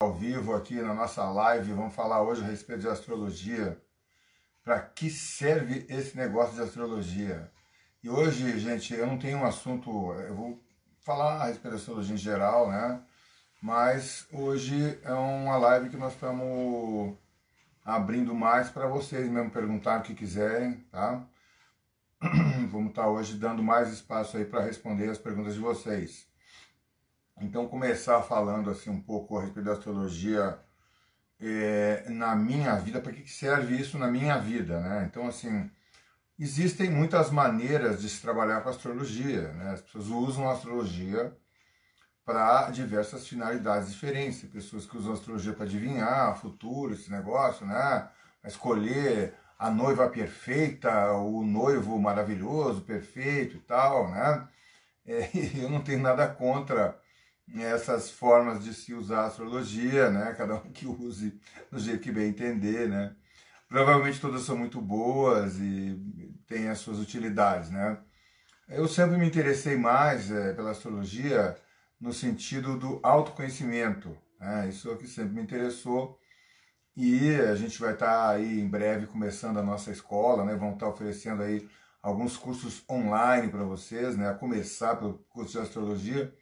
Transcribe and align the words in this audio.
ao 0.00 0.14
vivo 0.14 0.54
aqui 0.54 0.80
na 0.80 0.94
nossa 0.94 1.24
live. 1.24 1.72
Vamos 1.72 1.92
falar 1.92 2.22
hoje 2.22 2.40
a 2.44 2.46
respeito 2.46 2.82
de 2.82 2.88
astrologia. 2.88 3.82
Para 4.62 4.80
que 4.80 5.10
serve 5.10 5.86
esse 5.88 6.16
negócio 6.16 6.54
de 6.54 6.62
astrologia? 6.62 7.50
E 8.00 8.08
hoje, 8.08 8.60
gente, 8.60 8.94
eu 8.94 9.08
não 9.08 9.18
tenho 9.18 9.38
um 9.38 9.44
assunto, 9.44 9.90
eu 10.12 10.36
vou 10.36 10.62
falar 11.00 11.42
a 11.42 11.46
respeito 11.46 11.70
da 11.70 11.76
astrologia 11.78 12.14
em 12.14 12.18
geral, 12.18 12.70
né? 12.70 13.02
Mas 13.60 14.28
hoje 14.32 15.00
é 15.02 15.12
uma 15.12 15.56
live 15.56 15.90
que 15.90 15.96
nós 15.96 16.12
estamos 16.12 17.16
abrindo 17.84 18.32
mais 18.32 18.70
para 18.70 18.86
vocês 18.86 19.28
mesmo 19.28 19.50
perguntar 19.50 19.98
o 19.98 20.02
que 20.02 20.14
quiserem, 20.14 20.74
tá? 20.92 21.26
Vamos 22.70 22.90
estar 22.90 23.02
tá 23.02 23.08
hoje 23.08 23.36
dando 23.36 23.64
mais 23.64 23.92
espaço 23.92 24.36
aí 24.36 24.44
para 24.44 24.62
responder 24.62 25.10
as 25.10 25.18
perguntas 25.18 25.54
de 25.54 25.60
vocês. 25.60 26.27
Então, 27.40 27.68
começar 27.68 28.22
falando 28.22 28.70
assim 28.70 28.90
um 28.90 29.00
pouco 29.00 29.38
a 29.38 29.42
respeito 29.42 29.66
da 29.66 29.72
astrologia 29.72 30.58
é, 31.40 32.04
na 32.08 32.34
minha 32.34 32.74
vida, 32.76 33.00
para 33.00 33.12
que 33.12 33.30
serve 33.30 33.76
isso 33.76 33.98
na 33.98 34.08
minha 34.08 34.38
vida, 34.38 34.80
né? 34.80 35.06
Então, 35.08 35.26
assim, 35.28 35.70
existem 36.38 36.90
muitas 36.90 37.30
maneiras 37.30 38.00
de 38.00 38.08
se 38.08 38.20
trabalhar 38.20 38.60
com 38.60 38.68
a 38.68 38.72
astrologia, 38.72 39.52
né? 39.52 39.72
As 39.72 39.80
pessoas 39.80 40.06
usam 40.08 40.48
a 40.48 40.52
astrologia 40.52 41.36
para 42.24 42.70
diversas 42.70 43.26
finalidades 43.26 43.90
diferentes. 43.92 44.40
Tem 44.40 44.50
pessoas 44.50 44.84
que 44.84 44.96
usam 44.96 45.12
a 45.12 45.14
astrologia 45.14 45.52
para 45.52 45.64
adivinhar 45.64 46.32
o 46.32 46.40
futuro, 46.40 46.92
esse 46.92 47.10
negócio, 47.10 47.64
né? 47.66 48.08
Escolher 48.44 49.34
a 49.58 49.70
noiva 49.70 50.08
perfeita, 50.08 51.12
o 51.12 51.44
noivo 51.44 51.98
maravilhoso, 51.98 52.82
perfeito 52.82 53.56
e 53.56 53.60
tal, 53.60 54.10
né? 54.10 54.48
É, 55.06 55.30
eu 55.62 55.70
não 55.70 55.80
tenho 55.82 56.00
nada 56.00 56.28
contra 56.28 56.98
essas 57.56 58.10
formas 58.10 58.62
de 58.62 58.74
se 58.74 58.92
usar 58.94 59.22
a 59.22 59.26
astrologia, 59.26 60.10
né? 60.10 60.34
Cada 60.36 60.56
um 60.56 60.72
que 60.72 60.86
use 60.86 61.40
do 61.70 61.78
jeito 61.78 62.00
que 62.00 62.12
bem 62.12 62.28
entender, 62.28 62.88
né? 62.88 63.14
Provavelmente 63.68 64.20
todas 64.20 64.42
são 64.42 64.56
muito 64.56 64.80
boas 64.80 65.58
e 65.58 65.98
têm 66.46 66.68
as 66.68 66.78
suas 66.78 66.98
utilidades, 66.98 67.70
né? 67.70 67.98
Eu 68.68 68.86
sempre 68.86 69.16
me 69.16 69.26
interessei 69.26 69.76
mais 69.76 70.30
é, 70.30 70.52
pela 70.52 70.70
astrologia 70.70 71.56
no 72.00 72.12
sentido 72.12 72.78
do 72.78 73.00
autoconhecimento, 73.02 74.16
né? 74.38 74.68
Isso 74.68 74.88
é 74.88 74.92
o 74.92 74.98
que 74.98 75.06
sempre 75.06 75.34
me 75.34 75.42
interessou 75.42 76.18
e 76.96 77.34
a 77.36 77.54
gente 77.54 77.78
vai 77.80 77.92
estar 77.92 78.30
aí 78.30 78.60
em 78.60 78.68
breve 78.68 79.06
começando 79.06 79.58
a 79.58 79.62
nossa 79.62 79.90
escola, 79.90 80.44
né? 80.44 80.54
Vamos 80.54 80.74
estar 80.74 80.88
oferecendo 80.88 81.42
aí 81.42 81.68
alguns 82.02 82.36
cursos 82.36 82.84
online 82.90 83.48
para 83.48 83.62
vocês, 83.64 84.16
né? 84.16 84.28
A 84.28 84.34
começar 84.34 84.96
pelo 84.96 85.18
curso 85.30 85.52
de 85.52 85.58
astrologia 85.58 86.34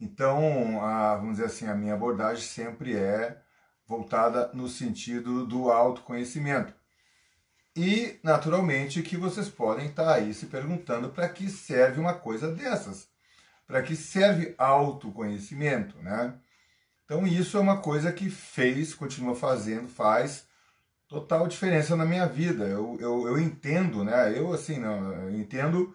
então, 0.00 0.82
a, 0.82 1.16
vamos 1.16 1.36
dizer 1.36 1.46
assim, 1.46 1.66
a 1.66 1.74
minha 1.74 1.94
abordagem 1.94 2.42
sempre 2.42 2.96
é 2.96 3.40
voltada 3.86 4.50
no 4.52 4.68
sentido 4.68 5.46
do 5.46 5.70
autoconhecimento. 5.70 6.74
E, 7.76 8.18
naturalmente, 8.22 9.02
que 9.02 9.16
vocês 9.16 9.48
podem 9.48 9.86
estar 9.86 10.12
aí 10.14 10.32
se 10.32 10.46
perguntando 10.46 11.08
para 11.10 11.28
que 11.28 11.48
serve 11.50 12.00
uma 12.00 12.14
coisa 12.14 12.52
dessas. 12.52 13.08
Para 13.66 13.82
que 13.82 13.96
serve 13.96 14.54
autoconhecimento, 14.56 15.96
né? 15.98 16.34
Então, 17.04 17.26
isso 17.26 17.56
é 17.56 17.60
uma 17.60 17.78
coisa 17.80 18.12
que 18.12 18.30
fez, 18.30 18.94
continua 18.94 19.34
fazendo, 19.34 19.88
faz 19.88 20.46
total 21.08 21.46
diferença 21.46 21.96
na 21.96 22.04
minha 22.04 22.26
vida. 22.26 22.64
Eu, 22.64 22.96
eu, 23.00 23.28
eu 23.28 23.38
entendo, 23.38 24.04
né? 24.04 24.36
Eu, 24.36 24.52
assim, 24.52 24.78
não, 24.78 25.12
eu 25.12 25.30
entendo 25.30 25.94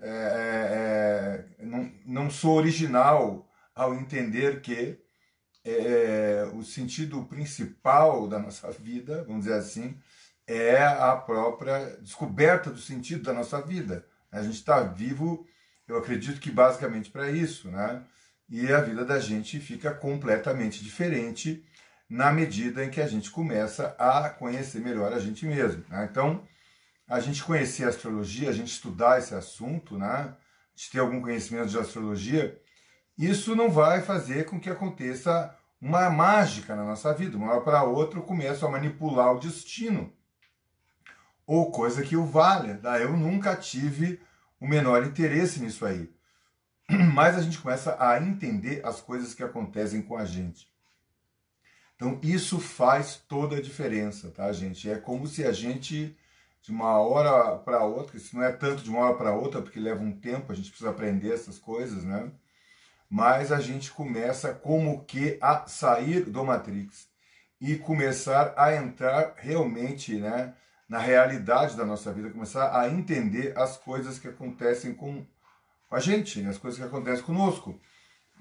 é, 0.00 0.08
é, 0.08 1.62
é, 1.62 1.64
não, 1.64 1.92
não 2.06 2.30
sou 2.30 2.56
original 2.56 3.48
ao 3.74 3.94
entender 3.94 4.60
que 4.60 4.98
é, 5.64 6.48
o 6.54 6.62
sentido 6.62 7.24
principal 7.24 8.28
da 8.28 8.38
nossa 8.38 8.70
vida, 8.70 9.24
vamos 9.24 9.44
dizer 9.44 9.56
assim, 9.56 9.98
é 10.46 10.84
a 10.84 11.16
própria 11.16 11.96
descoberta 12.00 12.70
do 12.70 12.78
sentido 12.78 13.22
da 13.22 13.32
nossa 13.32 13.60
vida. 13.62 14.06
A 14.30 14.42
gente 14.42 14.56
está 14.56 14.80
vivo, 14.82 15.46
eu 15.88 15.96
acredito 15.96 16.40
que 16.40 16.50
basicamente 16.50 17.10
para 17.10 17.30
isso, 17.30 17.70
né? 17.70 18.02
E 18.48 18.70
a 18.70 18.80
vida 18.80 19.04
da 19.04 19.18
gente 19.18 19.58
fica 19.58 19.92
completamente 19.92 20.84
diferente 20.84 21.64
na 22.08 22.30
medida 22.30 22.84
em 22.84 22.90
que 22.90 23.00
a 23.00 23.06
gente 23.06 23.30
começa 23.30 23.96
a 23.98 24.28
conhecer 24.28 24.80
melhor 24.80 25.12
a 25.12 25.18
gente 25.18 25.46
mesmo. 25.46 25.82
Né? 25.88 26.06
Então, 26.10 26.46
a 27.06 27.20
gente 27.20 27.42
conhecer 27.42 27.84
a 27.84 27.88
astrologia, 27.88 28.48
a 28.48 28.52
gente 28.52 28.68
estudar 28.68 29.18
esse 29.18 29.34
assunto, 29.34 29.98
né? 29.98 30.34
gente 30.74 30.90
ter 30.90 30.98
algum 30.98 31.20
conhecimento 31.20 31.68
de 31.68 31.78
astrologia, 31.78 32.60
isso 33.16 33.54
não 33.54 33.70
vai 33.70 34.02
fazer 34.02 34.44
com 34.44 34.58
que 34.58 34.68
aconteça 34.68 35.56
uma 35.80 36.10
mágica 36.10 36.74
na 36.74 36.84
nossa 36.84 37.12
vida. 37.14 37.36
Uma 37.36 37.52
hora 37.52 37.60
para 37.60 37.84
outra 37.84 38.18
eu 38.18 38.24
começo 38.24 38.66
a 38.66 38.70
manipular 38.70 39.32
o 39.32 39.38
destino. 39.38 40.12
Ou 41.46 41.70
coisa 41.70 42.02
que 42.02 42.16
o 42.16 42.24
valha. 42.24 42.78
Tá? 42.78 42.98
Eu 42.98 43.16
nunca 43.16 43.54
tive 43.54 44.20
o 44.58 44.66
menor 44.66 45.04
interesse 45.04 45.60
nisso 45.60 45.84
aí. 45.86 46.12
Mas 47.14 47.36
a 47.36 47.42
gente 47.42 47.58
começa 47.58 47.96
a 48.00 48.20
entender 48.20 48.84
as 48.84 49.00
coisas 49.00 49.34
que 49.34 49.42
acontecem 49.42 50.02
com 50.02 50.16
a 50.16 50.24
gente. 50.24 50.72
Então 51.94 52.18
isso 52.22 52.58
faz 52.58 53.22
toda 53.28 53.56
a 53.56 53.62
diferença, 53.62 54.30
tá, 54.30 54.50
gente? 54.52 54.90
É 54.90 54.98
como 54.98 55.28
se 55.28 55.44
a 55.44 55.52
gente 55.52 56.16
de 56.64 56.72
uma 56.72 56.98
hora 56.98 57.58
para 57.58 57.84
outra, 57.84 58.16
isso 58.16 58.34
não 58.34 58.42
é 58.42 58.50
tanto 58.50 58.82
de 58.82 58.88
uma 58.88 59.00
hora 59.00 59.14
para 59.16 59.34
outra, 59.34 59.60
porque 59.60 59.78
leva 59.78 60.02
um 60.02 60.18
tempo, 60.18 60.50
a 60.50 60.54
gente 60.54 60.70
precisa 60.70 60.88
aprender 60.88 61.30
essas 61.30 61.58
coisas, 61.58 62.04
né? 62.04 62.32
Mas 63.08 63.52
a 63.52 63.60
gente 63.60 63.92
começa 63.92 64.54
como 64.54 65.04
que 65.04 65.36
a 65.42 65.66
sair 65.66 66.24
do 66.24 66.42
Matrix 66.42 67.06
e 67.60 67.76
começar 67.76 68.54
a 68.56 68.74
entrar 68.74 69.34
realmente, 69.36 70.16
né, 70.16 70.54
na 70.88 70.98
realidade 70.98 71.76
da 71.76 71.84
nossa 71.84 72.10
vida, 72.14 72.30
começar 72.30 72.80
a 72.80 72.88
entender 72.88 73.52
as 73.58 73.76
coisas 73.76 74.18
que 74.18 74.28
acontecem 74.28 74.94
com 74.94 75.22
a 75.90 76.00
gente, 76.00 76.40
né? 76.40 76.48
as 76.48 76.58
coisas 76.58 76.80
que 76.80 76.86
acontecem 76.86 77.24
conosco. 77.24 77.78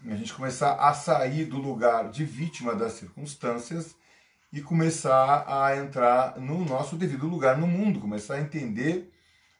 A 0.05 0.15
gente 0.15 0.33
começar 0.33 0.75
a 0.75 0.93
sair 0.93 1.43
do 1.45 1.57
lugar 1.57 2.09
de 2.09 2.23
vítima 2.23 2.73
das 2.73 2.93
circunstâncias 2.93 3.95
e 4.53 4.61
começar 4.61 5.45
a 5.47 5.75
entrar 5.75 6.39
no 6.39 6.63
nosso 6.63 6.95
devido 6.95 7.27
lugar 7.27 7.57
no 7.57 7.65
mundo, 7.65 7.99
começar 7.99 8.35
a 8.35 8.39
entender 8.39 9.11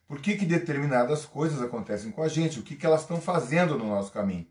por 0.08 0.22
que, 0.22 0.36
que 0.36 0.46
determinadas 0.46 1.26
coisas 1.26 1.60
acontecem 1.64 2.12
com 2.12 2.22
a 2.22 2.28
gente, 2.28 2.60
o 2.60 2.64
que, 2.64 2.76
que 2.76 2.86
elas 2.86 3.02
estão 3.02 3.20
fazendo 3.20 3.76
no 3.76 3.88
nosso 3.88 4.12
caminho. 4.12 4.46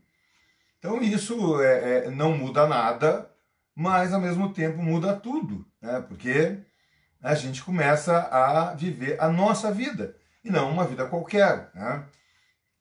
Então 0.77 1.01
isso 1.01 1.61
é, 1.61 2.07
é, 2.07 2.11
não 2.11 2.37
muda 2.37 2.67
nada, 2.67 3.31
mas 3.73 4.11
ao 4.11 4.19
mesmo 4.19 4.51
tempo 4.51 4.83
muda 4.83 5.15
tudo, 5.15 5.65
né? 5.81 6.03
porque 6.05 6.57
a 7.21 7.33
gente 7.35 7.63
começa 7.63 8.27
a 8.29 8.73
viver 8.73 9.15
a 9.21 9.29
nossa 9.29 9.71
vida 9.71 10.13
e 10.43 10.51
não 10.51 10.69
uma 10.69 10.85
vida 10.85 11.05
qualquer. 11.05 11.71
Né? 11.73 12.03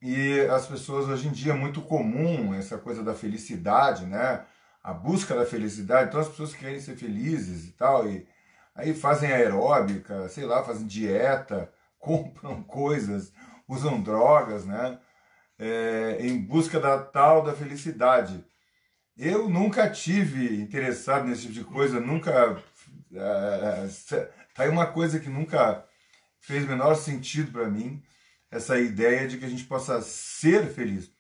E 0.03 0.41
as 0.51 0.67
pessoas 0.67 1.09
hoje 1.09 1.29
em 1.29 1.31
dia 1.31 1.53
é 1.53 1.57
muito 1.57 1.81
comum 1.81 2.53
essa 2.55 2.77
coisa 2.77 3.05
da 3.05 3.15
felicidade, 3.15 4.05
né? 4.05 4.45
A 4.83 4.93
busca 4.93 5.35
da 5.35 5.47
felicidade. 5.47 6.09
Então 6.09 6.21
as 6.21 6.29
pessoas 6.29 6.55
querem 6.55 6.81
ser 6.81 6.97
felizes 6.97 7.69
e 7.69 7.73
tal, 7.73 8.09
e 8.09 8.27
aí 8.75 8.95
fazem 8.95 9.33
aeróbica, 9.33 10.29
sei 10.29 10.45
lá, 10.45 10.65
fazem 10.65 10.87
dieta, 10.87 11.73
compram 11.99 12.63
coisas, 12.63 13.33
usam 13.69 14.03
drogas, 14.03 14.65
né? 14.65 14.99
É, 15.59 16.19
em 16.21 16.39
busca 16.39 16.81
da 16.81 16.99
tal 16.99 17.43
da 17.43 17.53
felicidade. 17.53 18.45
Eu 19.17 19.49
nunca 19.49 19.89
tive 19.91 20.61
interessado 20.61 21.27
nesse 21.27 21.43
tipo 21.43 21.55
de 21.55 21.65
coisa, 21.65 22.01
nunca. 22.01 22.61
É, 23.15 23.89
tá 24.55 24.65
aí 24.65 24.69
uma 24.69 24.87
coisa 24.87 25.21
que 25.21 25.29
nunca 25.29 25.85
fez 26.41 26.67
menor 26.67 26.95
sentido 26.97 27.53
para 27.53 27.69
mim, 27.69 28.03
essa 28.51 28.79
ideia 28.81 29.29
de 29.29 29.39
que 29.39 29.45
a 29.45 29.49
gente 29.49 29.65
possa 29.65 30.01
ser 30.03 30.67
feliz. 30.69 31.12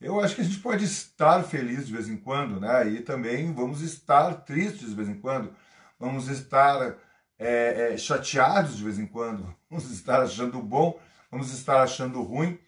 Eu 0.00 0.20
acho 0.20 0.34
que 0.34 0.42
a 0.42 0.44
gente 0.44 0.60
pode 0.60 0.84
estar 0.84 1.42
feliz 1.42 1.86
de 1.86 1.92
vez 1.92 2.08
em 2.08 2.18
quando, 2.18 2.60
né? 2.60 2.86
E 2.88 3.00
também 3.00 3.52
vamos 3.52 3.80
estar 3.80 4.34
tristes 4.44 4.90
de 4.90 4.94
vez 4.94 5.08
em 5.08 5.18
quando, 5.18 5.56
vamos 5.98 6.28
estar 6.28 6.98
é, 7.38 7.92
é, 7.92 7.96
chateados 7.96 8.76
de 8.76 8.84
vez 8.84 8.98
em 8.98 9.06
quando, 9.06 9.56
vamos 9.70 9.90
estar 9.90 10.22
achando 10.22 10.60
bom, 10.60 11.00
vamos 11.30 11.52
estar 11.52 11.82
achando 11.82 12.22
ruim. 12.22 12.58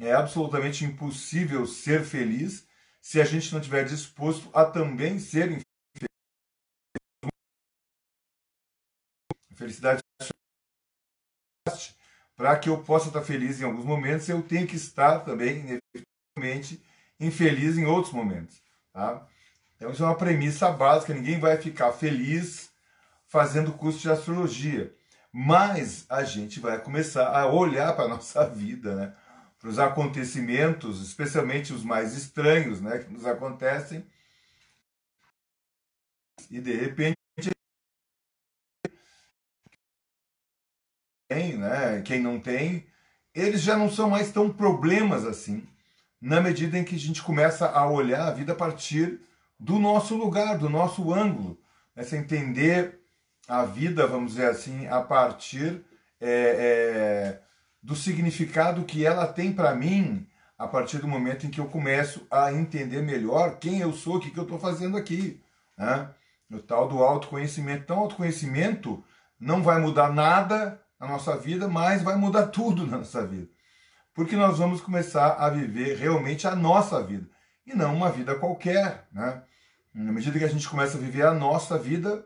É 0.00 0.12
absolutamente 0.12 0.84
impossível 0.84 1.66
ser 1.66 2.04
feliz 2.04 2.66
se 3.00 3.20
a 3.20 3.24
gente 3.24 3.52
não 3.52 3.60
estiver 3.60 3.84
disposto 3.84 4.50
a 4.54 4.64
também 4.64 5.18
ser 5.18 5.46
infeliz. 5.50 5.62
Felicidade 9.54 10.02
para 12.34 12.58
que 12.58 12.68
eu 12.68 12.82
possa 12.82 13.08
estar 13.08 13.22
feliz 13.22 13.60
em 13.60 13.64
alguns 13.64 13.84
momentos, 13.84 14.28
eu 14.28 14.42
tenho 14.42 14.66
que 14.66 14.74
estar 14.74 15.20
também 15.20 15.78
infeliz 17.18 17.76
em 17.76 17.84
outros 17.84 18.12
momentos. 18.12 18.62
Tá? 18.92 19.26
Então 19.76 19.90
isso 19.90 20.02
é 20.02 20.06
uma 20.06 20.16
premissa 20.16 20.70
básica, 20.70 21.14
ninguém 21.14 21.38
vai 21.38 21.56
ficar 21.56 21.92
feliz 21.92 22.70
fazendo 23.26 23.72
curso 23.72 23.98
de 23.98 24.10
astrologia. 24.10 24.94
Mas 25.32 26.04
a 26.08 26.24
gente 26.24 26.60
vai 26.60 26.78
começar 26.80 27.28
a 27.28 27.46
olhar 27.46 27.94
para 27.94 28.04
a 28.04 28.08
nossa 28.08 28.46
vida, 28.50 28.94
né? 28.94 29.14
para 29.58 29.68
os 29.68 29.78
acontecimentos, 29.78 31.00
especialmente 31.00 31.72
os 31.72 31.84
mais 31.84 32.16
estranhos 32.16 32.80
né? 32.80 32.98
que 32.98 33.12
nos 33.12 33.24
acontecem, 33.24 34.04
e 36.50 36.60
de 36.60 36.72
repente 36.72 37.16
tem, 41.28 41.56
né? 41.56 42.02
Quem 42.02 42.20
não 42.20 42.38
tem, 42.38 42.86
eles 43.34 43.62
já 43.62 43.76
não 43.76 43.90
são 43.90 44.10
mais 44.10 44.30
tão 44.30 44.52
problemas 44.52 45.24
assim, 45.24 45.66
na 46.22 46.40
medida 46.40 46.78
em 46.78 46.84
que 46.84 46.94
a 46.94 46.98
gente 46.98 47.20
começa 47.20 47.68
a 47.68 47.84
olhar 47.84 48.28
a 48.28 48.30
vida 48.30 48.52
a 48.52 48.56
partir 48.56 49.20
do 49.58 49.76
nosso 49.80 50.16
lugar, 50.16 50.56
do 50.56 50.70
nosso 50.70 51.12
ângulo, 51.12 51.58
essa 51.96 52.16
entender 52.16 53.00
a 53.48 53.64
vida, 53.64 54.06
vamos 54.06 54.34
dizer 54.34 54.46
assim, 54.46 54.86
a 54.86 55.00
partir 55.00 55.84
é, 56.20 56.30
é, 56.30 57.40
do 57.82 57.96
significado 57.96 58.84
que 58.84 59.04
ela 59.04 59.26
tem 59.26 59.52
para 59.52 59.74
mim, 59.74 60.24
a 60.56 60.68
partir 60.68 60.98
do 60.98 61.08
momento 61.08 61.44
em 61.44 61.50
que 61.50 61.58
eu 61.58 61.66
começo 61.66 62.24
a 62.30 62.52
entender 62.52 63.02
melhor 63.02 63.58
quem 63.58 63.80
eu 63.80 63.92
sou, 63.92 64.16
o 64.16 64.20
que, 64.20 64.30
que 64.30 64.38
eu 64.38 64.44
estou 64.44 64.60
fazendo 64.60 64.96
aqui. 64.96 65.42
Né? 65.76 66.08
O 66.52 66.60
tal 66.60 66.86
do 66.86 67.02
autoconhecimento. 67.02 67.82
Então, 67.82 67.98
autoconhecimento 67.98 69.02
não 69.40 69.60
vai 69.60 69.80
mudar 69.80 70.12
nada 70.12 70.80
na 71.00 71.08
nossa 71.08 71.36
vida, 71.36 71.66
mas 71.66 72.00
vai 72.00 72.14
mudar 72.14 72.46
tudo 72.46 72.86
na 72.86 72.98
nossa 72.98 73.26
vida. 73.26 73.48
Porque 74.14 74.36
nós 74.36 74.58
vamos 74.58 74.80
começar 74.80 75.36
a 75.38 75.48
viver 75.48 75.96
realmente 75.96 76.46
a 76.46 76.54
nossa 76.54 77.02
vida 77.02 77.26
e 77.66 77.74
não 77.74 77.94
uma 77.94 78.10
vida 78.10 78.34
qualquer. 78.34 79.06
Né? 79.12 79.42
Na 79.94 80.12
medida 80.12 80.38
que 80.38 80.44
a 80.44 80.48
gente 80.48 80.68
começa 80.68 80.96
a 80.96 81.00
viver 81.00 81.24
a 81.24 81.32
nossa 81.32 81.78
vida, 81.78 82.24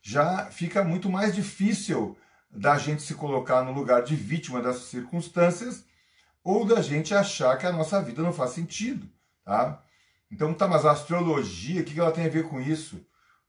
já 0.00 0.46
fica 0.46 0.84
muito 0.84 1.10
mais 1.10 1.34
difícil 1.34 2.16
da 2.50 2.78
gente 2.78 3.02
se 3.02 3.14
colocar 3.14 3.64
no 3.64 3.72
lugar 3.72 4.02
de 4.02 4.14
vítima 4.14 4.62
dessas 4.62 4.84
circunstâncias 4.84 5.84
ou 6.42 6.64
da 6.64 6.80
gente 6.80 7.14
achar 7.14 7.56
que 7.58 7.66
a 7.66 7.72
nossa 7.72 8.00
vida 8.00 8.22
não 8.22 8.32
faz 8.32 8.50
sentido, 8.50 9.08
tá? 9.44 9.82
Então, 10.30 10.52
tá, 10.52 10.68
mas 10.68 10.84
a 10.84 10.92
astrologia, 10.92 11.80
o 11.80 11.84
que 11.84 11.98
ela 11.98 12.12
tem 12.12 12.26
a 12.26 12.28
ver 12.28 12.48
com 12.48 12.60
isso? 12.60 13.00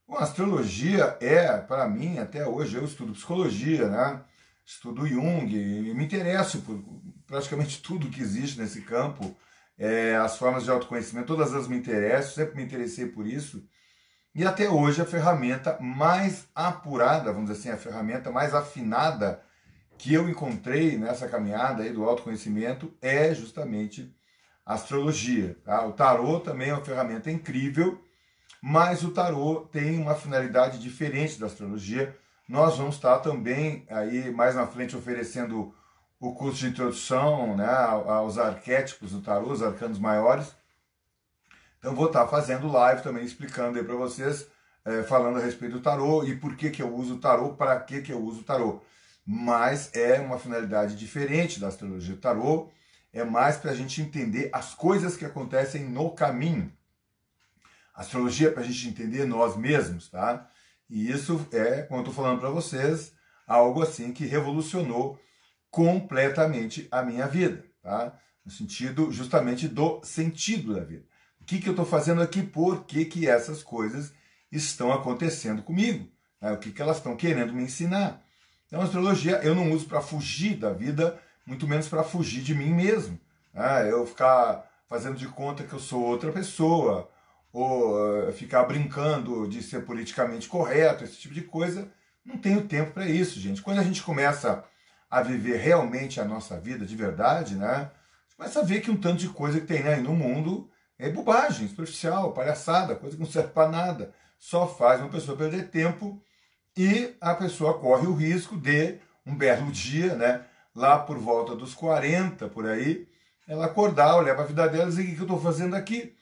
Bom, 0.08 0.16
a 0.16 0.22
astrologia 0.22 1.16
é, 1.20 1.58
para 1.58 1.88
mim, 1.88 2.18
até 2.18 2.46
hoje, 2.46 2.76
eu 2.76 2.84
estudo 2.84 3.12
psicologia, 3.12 3.88
né? 3.88 4.22
estudo 4.64 5.06
Jung, 5.06 5.46
me 5.94 6.04
interesso 6.04 6.60
por 6.62 6.82
praticamente 7.26 7.82
tudo 7.82 8.10
que 8.10 8.20
existe 8.20 8.60
nesse 8.60 8.82
campo, 8.82 9.36
é, 9.78 10.16
as 10.16 10.38
formas 10.38 10.64
de 10.64 10.70
autoconhecimento, 10.70 11.26
todas 11.26 11.52
elas 11.52 11.68
me 11.68 11.76
interessam, 11.76 12.32
sempre 12.32 12.56
me 12.56 12.62
interessei 12.62 13.06
por 13.06 13.26
isso. 13.26 13.62
E 14.34 14.44
até 14.44 14.68
hoje 14.68 15.00
a 15.00 15.06
ferramenta 15.06 15.78
mais 15.80 16.46
apurada, 16.54 17.32
vamos 17.32 17.50
dizer 17.50 17.60
assim, 17.60 17.70
a 17.70 17.76
ferramenta 17.76 18.30
mais 18.30 18.54
afinada 18.54 19.42
que 19.98 20.12
eu 20.12 20.28
encontrei 20.28 20.98
nessa 20.98 21.26
caminhada 21.26 21.82
aí 21.82 21.92
do 21.92 22.04
autoconhecimento 22.04 22.92
é 23.00 23.34
justamente 23.34 24.14
a 24.64 24.74
astrologia. 24.74 25.56
Tá? 25.64 25.86
O 25.86 25.92
tarô 25.92 26.40
também 26.40 26.68
é 26.68 26.74
uma 26.74 26.84
ferramenta 26.84 27.30
incrível, 27.30 28.02
mas 28.60 29.02
o 29.02 29.10
tarô 29.10 29.60
tem 29.72 30.00
uma 30.00 30.14
finalidade 30.14 30.78
diferente 30.78 31.38
da 31.38 31.46
astrologia, 31.46 32.14
nós 32.48 32.76
vamos 32.76 32.96
estar 32.96 33.18
também 33.18 33.86
aí 33.88 34.30
mais 34.30 34.54
na 34.54 34.66
frente 34.66 34.96
oferecendo 34.96 35.74
o 36.18 36.34
curso 36.34 36.58
de 36.58 36.68
introdução 36.68 37.56
né, 37.56 37.68
aos 37.68 38.38
arquétipos 38.38 39.12
do 39.12 39.20
tarô, 39.20 39.52
os 39.52 39.62
arcanos 39.62 39.98
maiores. 39.98 40.54
Então 41.78 41.94
vou 41.94 42.06
estar 42.06 42.26
fazendo 42.26 42.68
live 42.68 43.02
também 43.02 43.24
explicando 43.24 43.78
aí 43.78 43.84
para 43.84 43.94
vocês, 43.94 44.46
é, 44.84 45.02
falando 45.02 45.38
a 45.38 45.42
respeito 45.42 45.74
do 45.74 45.82
tarô 45.82 46.24
e 46.24 46.36
por 46.36 46.56
que, 46.56 46.70
que 46.70 46.82
eu 46.82 46.94
uso 46.94 47.16
o 47.16 47.20
tarô, 47.20 47.54
para 47.54 47.78
que, 47.80 48.00
que 48.00 48.12
eu 48.12 48.20
uso 48.20 48.40
o 48.40 48.44
tarô. 48.44 48.82
Mas 49.24 49.94
é 49.94 50.20
uma 50.20 50.38
finalidade 50.38 50.96
diferente 50.96 51.60
da 51.60 51.68
astrologia. 51.68 52.14
O 52.14 52.18
tarô 52.18 52.70
é 53.12 53.24
mais 53.24 53.56
para 53.56 53.72
a 53.72 53.74
gente 53.74 54.00
entender 54.00 54.50
as 54.52 54.74
coisas 54.74 55.16
que 55.16 55.24
acontecem 55.24 55.84
no 55.84 56.10
caminho. 56.10 56.72
A 57.94 58.02
astrologia 58.02 58.48
é 58.48 58.50
para 58.50 58.62
a 58.62 58.66
gente 58.66 58.88
entender 58.88 59.24
nós 59.24 59.56
mesmos, 59.56 60.08
tá? 60.08 60.48
E 60.88 61.10
isso 61.10 61.46
é, 61.50 61.82
como 61.82 62.00
eu 62.00 62.04
estou 62.04 62.14
falando 62.14 62.40
para 62.40 62.50
vocês, 62.50 63.12
algo 63.46 63.82
assim 63.82 64.12
que 64.12 64.26
revolucionou 64.26 65.18
completamente 65.76 66.88
a 66.90 67.02
minha 67.02 67.26
vida, 67.26 67.62
tá? 67.82 68.18
No 68.42 68.50
sentido 68.50 69.12
justamente 69.12 69.68
do 69.68 70.00
sentido 70.02 70.74
da 70.74 70.80
vida. 70.82 71.04
O 71.38 71.44
que, 71.44 71.58
que 71.58 71.68
eu 71.68 71.74
estou 71.74 71.84
fazendo 71.84 72.22
aqui? 72.22 72.42
Por 72.42 72.86
que, 72.86 73.04
que 73.04 73.28
essas 73.28 73.62
coisas 73.62 74.10
estão 74.50 74.90
acontecendo 74.90 75.62
comigo? 75.62 76.08
Né? 76.40 76.50
O 76.52 76.56
que, 76.56 76.72
que 76.72 76.80
elas 76.80 76.96
estão 76.96 77.14
querendo 77.14 77.52
me 77.52 77.62
ensinar? 77.62 78.24
Então, 78.66 78.80
a 78.80 78.84
astrologia 78.84 79.42
eu 79.42 79.54
não 79.54 79.70
uso 79.70 79.84
para 79.84 80.00
fugir 80.00 80.56
da 80.56 80.72
vida, 80.72 81.20
muito 81.44 81.68
menos 81.68 81.88
para 81.88 82.02
fugir 82.02 82.42
de 82.42 82.54
mim 82.54 82.72
mesmo. 82.72 83.20
Né? 83.52 83.92
Eu 83.92 84.06
ficar 84.06 84.66
fazendo 84.88 85.18
de 85.18 85.28
conta 85.28 85.62
que 85.62 85.74
eu 85.74 85.78
sou 85.78 86.02
outra 86.02 86.32
pessoa, 86.32 87.10
ou 87.52 88.28
uh, 88.28 88.32
ficar 88.32 88.64
brincando 88.64 89.46
de 89.46 89.62
ser 89.62 89.84
politicamente 89.84 90.48
correto, 90.48 91.04
esse 91.04 91.18
tipo 91.18 91.34
de 91.34 91.42
coisa. 91.42 91.92
Não 92.24 92.38
tenho 92.38 92.66
tempo 92.66 92.92
para 92.92 93.06
isso, 93.06 93.38
gente. 93.38 93.60
Quando 93.60 93.78
a 93.78 93.84
gente 93.84 94.02
começa 94.02 94.64
a 95.10 95.22
viver 95.22 95.58
realmente 95.58 96.20
a 96.20 96.24
nossa 96.24 96.58
vida 96.58 96.84
de 96.84 96.96
verdade, 96.96 97.54
né? 97.54 97.90
Começa 98.36 98.60
a 98.60 98.64
ver 98.64 98.80
que 98.80 98.90
um 98.90 98.96
tanto 98.96 99.18
de 99.18 99.28
coisa 99.28 99.60
que 99.60 99.66
tem 99.66 99.82
aí 99.82 100.00
no 100.00 100.14
mundo 100.14 100.70
é 100.98 101.08
bobagem, 101.08 101.68
superficial, 101.68 102.32
palhaçada, 102.32 102.94
coisa 102.94 103.16
que 103.16 103.22
não 103.22 103.30
serve 103.30 103.48
para 103.48 103.70
nada. 103.70 104.14
Só 104.38 104.66
faz 104.66 105.00
uma 105.00 105.08
pessoa 105.08 105.36
perder 105.36 105.68
tempo 105.68 106.22
e 106.76 107.14
a 107.20 107.34
pessoa 107.34 107.78
corre 107.78 108.06
o 108.06 108.14
risco 108.14 108.56
de, 108.56 108.98
um 109.24 109.34
belo 109.34 109.70
dia, 109.72 110.14
né? 110.14 110.44
Lá 110.74 110.98
por 110.98 111.18
volta 111.18 111.56
dos 111.56 111.74
40, 111.74 112.48
por 112.48 112.66
aí, 112.66 113.08
ela 113.48 113.66
acordar, 113.66 114.16
olhar 114.16 114.34
para 114.34 114.44
a 114.44 114.46
vida 114.46 114.68
dela 114.68 114.84
e 114.84 114.88
dizer: 114.88 115.02
o 115.02 115.06
que 115.06 115.18
eu 115.18 115.22
estou 115.22 115.40
fazendo 115.40 115.74
aqui? 115.74 116.14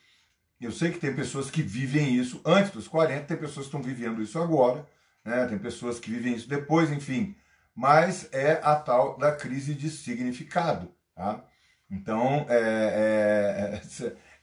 Eu 0.61 0.71
sei 0.71 0.93
que 0.93 0.99
tem 0.99 1.15
pessoas 1.15 1.51
que 1.51 1.63
vivem 1.63 2.15
isso 2.15 2.41
antes 2.45 2.71
dos 2.71 2.87
40, 2.87 3.25
tem 3.25 3.37
pessoas 3.37 3.67
que 3.67 3.77
estão 3.77 3.83
vivendo 3.83 4.23
isso 4.23 4.39
agora, 4.39 4.87
né? 5.25 5.47
tem 5.47 5.59
pessoas 5.59 5.99
que 5.99 6.11
vivem 6.11 6.35
isso 6.35 6.49
depois, 6.49 6.91
enfim. 6.91 7.35
Mas 7.75 8.29
é 8.33 8.61
a 8.63 8.77
tal 8.77 9.19
da 9.19 9.33
crise 9.33 9.75
de 9.75 9.91
significado. 9.91 10.95
Tá? 11.15 11.45
Então, 11.91 12.47
é, 12.49 13.81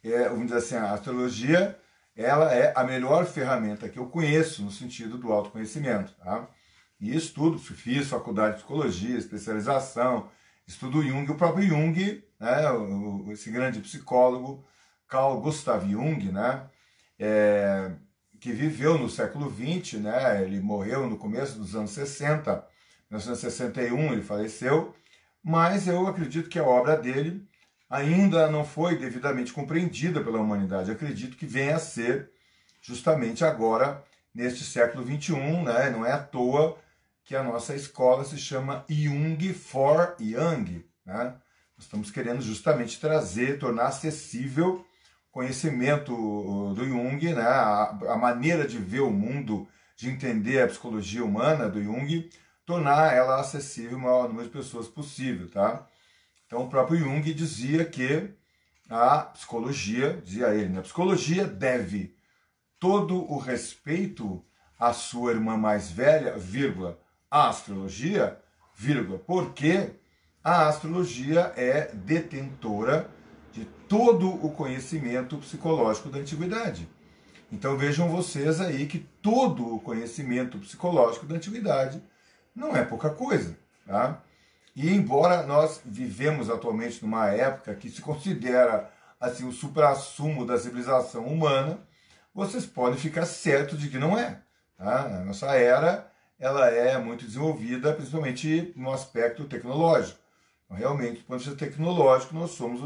é, 0.04 0.10
é, 0.10 0.30
vamos 0.30 0.46
dizer 0.46 0.58
assim, 0.58 0.76
a 0.76 0.94
astrologia 0.94 1.78
ela 2.16 2.54
é 2.54 2.74
a 2.76 2.84
melhor 2.84 3.26
ferramenta 3.26 3.88
que 3.88 3.98
eu 3.98 4.08
conheço 4.08 4.64
no 4.64 4.72
sentido 4.72 5.18
do 5.18 5.32
autoconhecimento. 5.32 6.14
Tá? 6.16 6.48
E 7.00 7.16
estudo, 7.16 7.58
fiz 7.58 8.10
faculdade 8.10 8.56
de 8.56 8.60
psicologia, 8.60 9.18
especialização, 9.18 10.30
estudo 10.68 11.02
Jung, 11.02 11.30
o 11.32 11.36
próprio 11.36 11.68
Jung, 11.68 12.24
né, 12.40 12.62
esse 13.32 13.50
grande 13.50 13.80
psicólogo, 13.80 14.64
Carl 15.08 15.42
Gustav 15.42 15.84
Jung, 15.90 16.32
né, 16.32 16.64
é, 17.18 17.92
que 18.40 18.52
viveu 18.52 18.98
no 18.98 19.10
século 19.10 19.50
XX, 19.50 20.00
né, 20.00 20.44
ele 20.44 20.60
morreu 20.60 21.08
no 21.08 21.18
começo 21.18 21.58
dos 21.58 21.76
anos 21.76 21.92
60, 21.92 22.66
1961 23.12 24.14
ele 24.14 24.24
faleceu, 24.24 24.96
mas 25.44 25.88
eu 25.88 26.08
acredito 26.08 26.50
que 26.50 26.58
a 26.58 26.64
obra 26.64 26.96
dele 26.96 27.46
ainda 27.90 28.50
não 28.50 28.64
foi 28.64 28.98
devidamente 28.98 29.52
compreendida 29.52 30.24
pela 30.24 30.40
humanidade. 30.40 30.92
Acredito 30.92 31.36
que 31.36 31.46
venha 31.46 31.76
a 31.76 31.80
ser 31.80 32.32
justamente 32.82 33.44
agora, 33.44 34.02
neste 34.34 34.64
século 34.64 35.06
XXI, 35.06 35.36
né, 35.64 35.90
não 35.90 36.06
é 36.06 36.14
à 36.14 36.20
toa 36.20 36.78
que 37.26 37.36
a 37.36 37.44
nossa 37.44 37.76
escola 37.76 38.24
se 38.24 38.38
chama 38.38 38.86
Jung 38.90 39.54
for 39.54 40.16
Young. 40.20 40.86
Né? 41.06 41.36
Nós 41.76 41.86
estamos 41.86 42.10
querendo 42.10 42.42
justamente 42.42 43.00
trazer, 43.00 43.60
tornar 43.60 43.88
acessível 43.88 44.86
conhecimento 45.32 46.14
do 46.74 46.86
Jung, 46.86 47.34
né, 47.34 47.42
a, 47.42 47.98
a, 48.10 48.18
maneira 48.18 48.68
de 48.68 48.78
ver 48.78 49.00
o 49.00 49.10
mundo, 49.10 49.68
de 49.96 50.10
entender 50.10 50.62
a 50.62 50.68
psicologia 50.68 51.24
humana 51.24 51.70
do 51.70 51.82
Jung, 51.82 52.30
tornar 52.66 53.14
ela 53.14 53.40
acessível 53.40 53.98
ao 53.98 54.04
maior 54.04 54.28
número 54.28 54.46
de 54.46 54.54
pessoas 54.54 54.88
possível, 54.88 55.50
tá? 55.50 55.88
Então 56.46 56.64
o 56.64 56.70
próprio 56.70 57.00
Jung 57.00 57.22
dizia 57.34 57.86
que 57.86 58.30
a 58.90 59.22
psicologia, 59.22 60.22
dizia 60.24 60.54
ele, 60.54 60.70
né, 60.70 60.80
a 60.80 60.84
psicologia 60.84 61.48
deve 61.48 62.16
todo 62.80 63.32
o 63.32 63.38
respeito 63.38 64.44
à 64.78 64.92
sua 64.92 65.32
irmã 65.32 65.56
mais 65.56 65.92
velha, 65.92 66.38
vírgula, 66.38 67.00
a 67.30 67.48
astrologia, 67.48 68.38
vírgula, 68.76 69.20
porque 69.20 69.92
a 70.44 70.68
astrologia 70.68 71.54
é 71.56 71.94
detentora 71.94 73.10
de 73.54 73.66
todo 73.88 74.28
o 74.28 74.52
conhecimento 74.52 75.38
psicológico 75.38 76.10
da 76.10 76.20
antiguidade. 76.20 76.90
Então 77.52 77.78
vejam 77.78 78.10
vocês 78.10 78.60
aí 78.60 78.88
que 78.88 79.00
todo 79.22 79.76
o 79.76 79.80
conhecimento 79.80 80.58
psicológico 80.58 81.26
da 81.26 81.36
antiguidade 81.36 82.02
não 82.56 82.76
é 82.76 82.84
pouca 82.84 83.10
coisa. 83.10 83.58
Tá? 83.86 84.22
E 84.76 84.94
embora 84.94 85.44
nós 85.44 85.82
vivemos 85.84 86.50
atualmente 86.50 87.04
numa 87.04 87.28
época 87.30 87.76
que 87.76 87.90
se 87.90 88.02
considera 88.02 88.90
assim 89.20 89.48
o 89.48 89.52
supra-sumo 89.52 90.46
da 90.46 90.58
civilização 90.58 91.26
humana, 91.26 91.80
vocês 92.34 92.66
podem 92.66 92.98
ficar 92.98 93.26
certos 93.26 93.80
de 93.80 93.90
que 93.90 94.00
não 94.00 94.18
é. 94.18 94.40
Tá? 94.78 95.06
A 95.06 95.26
nossa 95.26 95.48
era 95.56 96.12
ela 96.42 96.68
é 96.70 96.98
muito 96.98 97.24
desenvolvida, 97.24 97.94
principalmente 97.94 98.74
no 98.76 98.92
aspecto 98.92 99.46
tecnológico. 99.46 100.20
Então, 100.66 100.76
realmente, 100.76 101.20
do 101.20 101.26
ponto 101.26 101.40
de 101.40 101.50
vista 101.50 101.66
tecnológico, 101.66 102.34
nós 102.34 102.52
somos 102.52 102.82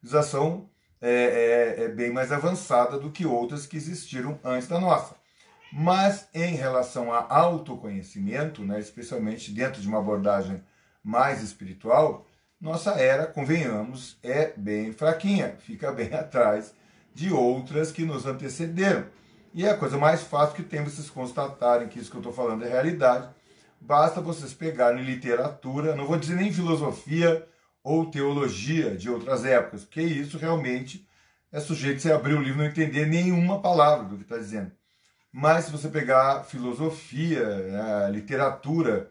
civilização 0.00 0.66
é, 0.98 1.10
é, 1.10 1.84
é, 1.84 1.88
bem 1.88 2.10
mais 2.10 2.32
avançada 2.32 2.98
do 2.98 3.10
que 3.10 3.26
outras 3.26 3.66
que 3.66 3.76
existiram 3.76 4.40
antes 4.42 4.66
da 4.66 4.80
nossa. 4.80 5.14
Mas 5.72 6.28
em 6.34 6.54
relação 6.54 7.12
a 7.12 7.26
autoconhecimento, 7.32 8.62
né, 8.62 8.80
especialmente 8.80 9.52
dentro 9.52 9.80
de 9.80 9.86
uma 9.86 9.98
abordagem 9.98 10.62
mais 11.02 11.42
espiritual, 11.42 12.26
nossa 12.60 12.90
era, 12.92 13.26
convenhamos, 13.26 14.18
é 14.22 14.52
bem 14.56 14.92
fraquinha, 14.92 15.56
fica 15.60 15.90
bem 15.92 16.12
atrás 16.12 16.74
de 17.14 17.32
outras 17.32 17.90
que 17.90 18.04
nos 18.04 18.26
antecederam. 18.26 19.06
E 19.52 19.64
é 19.64 19.70
a 19.70 19.76
coisa 19.76 19.96
mais 19.96 20.22
fácil 20.22 20.54
que 20.54 20.62
tem 20.62 20.84
vocês 20.84 21.10
constatarem 21.10 21.88
que 21.88 21.98
isso 21.98 22.10
que 22.10 22.16
eu 22.16 22.20
estou 22.20 22.32
falando 22.32 22.64
é 22.64 22.68
realidade. 22.68 23.28
Basta 23.80 24.20
vocês 24.20 24.52
pegarem 24.52 25.02
literatura, 25.02 25.96
não 25.96 26.06
vou 26.06 26.18
dizer 26.18 26.36
nem 26.36 26.52
filosofia 26.52 27.46
ou 27.82 28.10
teologia 28.10 28.94
de 28.96 29.08
outras 29.08 29.44
épocas, 29.44 29.84
porque 29.84 30.02
isso 30.02 30.36
realmente 30.36 31.08
é 31.50 31.58
sujeito 31.58 31.98
a 31.98 32.00
você 32.00 32.12
abrir 32.12 32.34
o 32.34 32.42
livro 32.42 32.60
e 32.60 32.62
não 32.62 32.70
entender 32.70 33.06
nenhuma 33.06 33.60
palavra 33.60 34.04
do 34.06 34.16
que 34.16 34.22
está 34.22 34.36
dizendo. 34.36 34.70
Mas 35.32 35.66
se 35.66 35.72
você 35.72 35.88
pegar 35.88 36.44
filosofia, 36.44 37.46
né, 37.46 38.10
literatura 38.10 39.10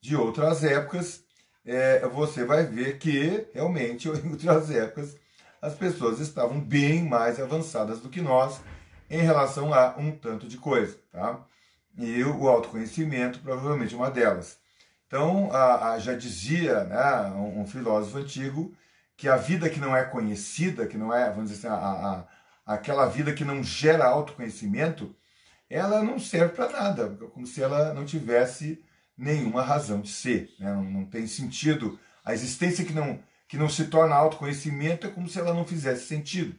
de 0.00 0.14
outras 0.14 0.62
épocas, 0.62 1.24
é, 1.64 2.06
você 2.08 2.44
vai 2.44 2.64
ver 2.64 2.98
que 2.98 3.46
realmente 3.54 4.08
em 4.12 4.30
outras 4.30 4.70
épocas 4.70 5.16
as 5.62 5.74
pessoas 5.74 6.20
estavam 6.20 6.60
bem 6.60 7.02
mais 7.08 7.40
avançadas 7.40 8.00
do 8.00 8.10
que 8.10 8.20
nós 8.20 8.60
em 9.08 9.22
relação 9.22 9.72
a 9.72 9.96
um 9.96 10.10
tanto 10.10 10.46
de 10.46 10.58
coisa, 10.58 10.98
tá? 11.10 11.40
E 11.96 12.22
o 12.24 12.48
autoconhecimento 12.48 13.38
provavelmente 13.38 13.94
é 13.94 13.96
uma 13.96 14.10
delas. 14.10 14.58
Então, 15.06 15.50
a, 15.52 15.92
a, 15.92 15.98
já 15.98 16.14
dizia 16.14 16.84
né, 16.84 17.32
um, 17.36 17.60
um, 17.60 17.66
filósofo 17.66 18.18
antigo 18.18 18.74
que 19.16 19.28
a 19.28 19.36
vida 19.36 19.70
que 19.70 19.78
não 19.78 19.96
é 19.96 20.04
conhecida, 20.04 20.86
que 20.86 20.98
não 20.98 21.14
é, 21.14 21.30
vamos 21.30 21.50
dizer 21.50 21.68
assim, 21.68 21.76
a, 21.76 22.26
aquela 22.66 23.06
vida 23.06 23.32
que 23.32 23.44
não 23.44 23.62
gera 23.62 24.06
autoconhecimento, 24.06 25.14
ela 25.68 26.02
não 26.02 26.18
serve 26.18 26.54
para 26.54 26.70
nada, 26.70 27.08
como 27.32 27.46
se 27.46 27.62
ela 27.62 27.92
não 27.94 28.04
tivesse 28.04 28.84
nenhuma 29.16 29.62
razão 29.62 30.00
de 30.00 30.10
ser. 30.10 30.50
Né? 30.58 30.72
Não, 30.72 30.84
não, 30.84 31.04
tem 31.04 31.26
sentido. 31.26 31.98
A 32.24 32.34
existência 32.34 32.84
que 32.84 32.92
não, 32.92 33.20
que 33.48 33.56
não 33.56 33.68
se 33.68 33.86
torna 33.86 34.14
autoconhecimento 34.14 35.06
é 35.06 35.10
como 35.10 35.28
se 35.28 35.38
ela 35.38 35.54
não 35.54 35.64
fizesse 35.64 36.06
sentido. 36.06 36.58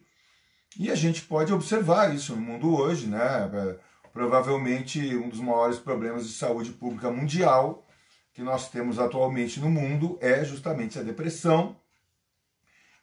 E 0.78 0.92
a 0.92 0.96
gente 0.96 1.22
pode 1.22 1.54
observar 1.54 2.14
isso 2.14 2.36
no 2.36 2.42
mundo 2.42 2.76
hoje, 2.76 3.08
né? 3.08 3.50
É, 3.54 3.80
provavelmente 4.12 5.16
um 5.16 5.30
dos 5.30 5.40
maiores 5.40 5.78
problemas 5.78 6.28
de 6.28 6.34
saúde 6.34 6.72
pública 6.72 7.10
mundial 7.10 7.86
que 8.34 8.42
nós 8.42 8.70
temos 8.70 9.00
atualmente 9.00 9.60
no 9.60 9.70
mundo 9.70 10.18
é 10.22 10.44
justamente 10.44 11.00
a 11.00 11.04
depressão. 11.04 11.78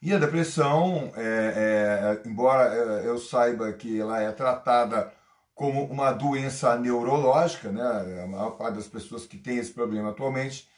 E 0.01 0.13
a 0.13 0.19
depressão, 0.19 1.13
é, 1.17 2.21
é, 2.25 2.29
embora 2.29 2.75
é, 2.75 3.07
eu 3.07 3.19
saiba 3.19 3.73
que 3.73 3.99
ela 4.01 4.21
é 4.21 4.31
tratada 4.33 5.13
como 5.55 5.85
uma 5.85 6.13
doença 6.13 6.77
neurológica, 6.79 7.71
né? 7.71 8.23
A 8.23 8.27
maior 8.27 8.53
parte 8.53 8.77
das 8.77 8.87
pessoas 8.87 9.27
que 9.27 9.37
têm 9.37 9.59
esse 9.59 9.73
problema 9.73 10.11
atualmente 10.11 10.69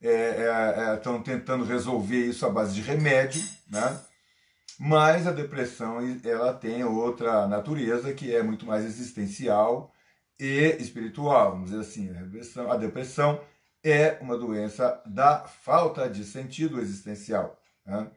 estão 0.00 1.14
é, 1.14 1.18
é, 1.18 1.20
é 1.20 1.22
tentando 1.22 1.64
resolver 1.64 2.26
isso 2.26 2.46
à 2.46 2.50
base 2.50 2.74
de 2.74 2.80
remédio, 2.80 3.42
né? 3.68 4.00
Mas 4.78 5.26
a 5.26 5.32
depressão 5.32 5.98
ela 6.24 6.54
tem 6.54 6.82
outra 6.84 7.46
natureza 7.46 8.14
que 8.14 8.34
é 8.34 8.42
muito 8.42 8.64
mais 8.64 8.84
existencial 8.84 9.92
e 10.38 10.76
espiritual, 10.80 11.52
vamos 11.52 11.70
dizer 11.70 11.82
assim. 11.82 12.08
A 12.16 12.22
depressão, 12.22 12.72
a 12.72 12.76
depressão 12.78 13.40
é 13.84 14.16
uma 14.22 14.38
doença 14.38 15.02
da 15.04 15.40
falta 15.40 16.08
de 16.08 16.24
sentido 16.24 16.80
existencial. 16.80 17.60
Né? 17.84 18.10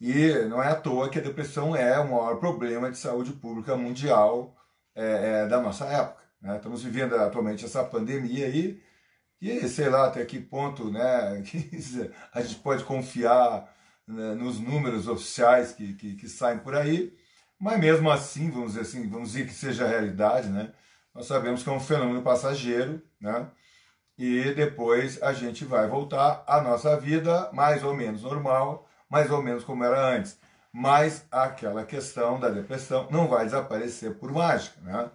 E 0.00 0.32
não 0.48 0.60
é 0.60 0.68
à 0.68 0.74
toa 0.74 1.08
que 1.08 1.20
a 1.20 1.22
depressão 1.22 1.76
é 1.76 1.96
o 2.00 2.10
maior 2.10 2.40
problema 2.40 2.90
de 2.90 2.98
saúde 2.98 3.32
pública 3.34 3.76
mundial 3.76 4.56
é, 4.94 5.42
é, 5.42 5.46
da 5.46 5.60
nossa 5.60 5.84
época. 5.86 6.22
Né? 6.40 6.56
Estamos 6.56 6.82
vivendo 6.82 7.14
atualmente 7.16 7.64
essa 7.64 7.84
pandemia 7.84 8.46
aí, 8.46 8.82
e 9.40 9.68
sei 9.68 9.88
lá 9.88 10.06
até 10.06 10.24
que 10.24 10.38
ponto 10.40 10.90
né, 10.90 11.42
a 12.32 12.40
gente 12.40 12.56
pode 12.60 12.84
confiar 12.84 13.68
né, 14.06 14.34
nos 14.34 14.60
números 14.60 15.08
oficiais 15.08 15.72
que, 15.72 15.94
que, 15.94 16.14
que, 16.14 16.28
saem 16.28 16.58
por 16.58 16.74
aí, 16.74 17.16
mas 17.58 17.78
mesmo 17.78 18.10
assim, 18.10 18.50
vamos 18.50 18.72
dizer 18.72 18.82
assim, 18.82 19.08
vamos 19.08 19.32
dizer 19.32 19.46
que 19.46 19.52
seja 19.52 19.86
realidade, 19.86 20.48
né? 20.48 20.72
Nós 21.14 21.26
sabemos 21.26 21.62
que 21.62 21.68
é 21.68 21.72
um 21.72 21.80
fenômeno 21.80 22.22
passageiro, 22.22 23.02
né? 23.20 23.48
E 24.18 24.52
depois 24.52 25.22
a 25.22 25.32
gente 25.32 25.64
vai 25.64 25.86
voltar 25.88 26.44
à 26.46 26.60
nossa 26.60 26.98
vida 26.98 27.50
mais 27.52 27.82
ou 27.82 27.94
menos 27.94 28.22
normal, 28.22 28.88
mais 29.08 29.30
ou 29.30 29.42
menos 29.42 29.64
como 29.64 29.84
era 29.84 30.16
antes 30.16 30.38
mas 30.72 31.26
aquela 31.30 31.84
questão 31.84 32.40
da 32.40 32.48
depressão 32.48 33.08
não 33.10 33.28
vai 33.28 33.44
desaparecer 33.44 34.14
por 34.14 34.32
mágica, 34.32 34.80
né? 34.80 35.10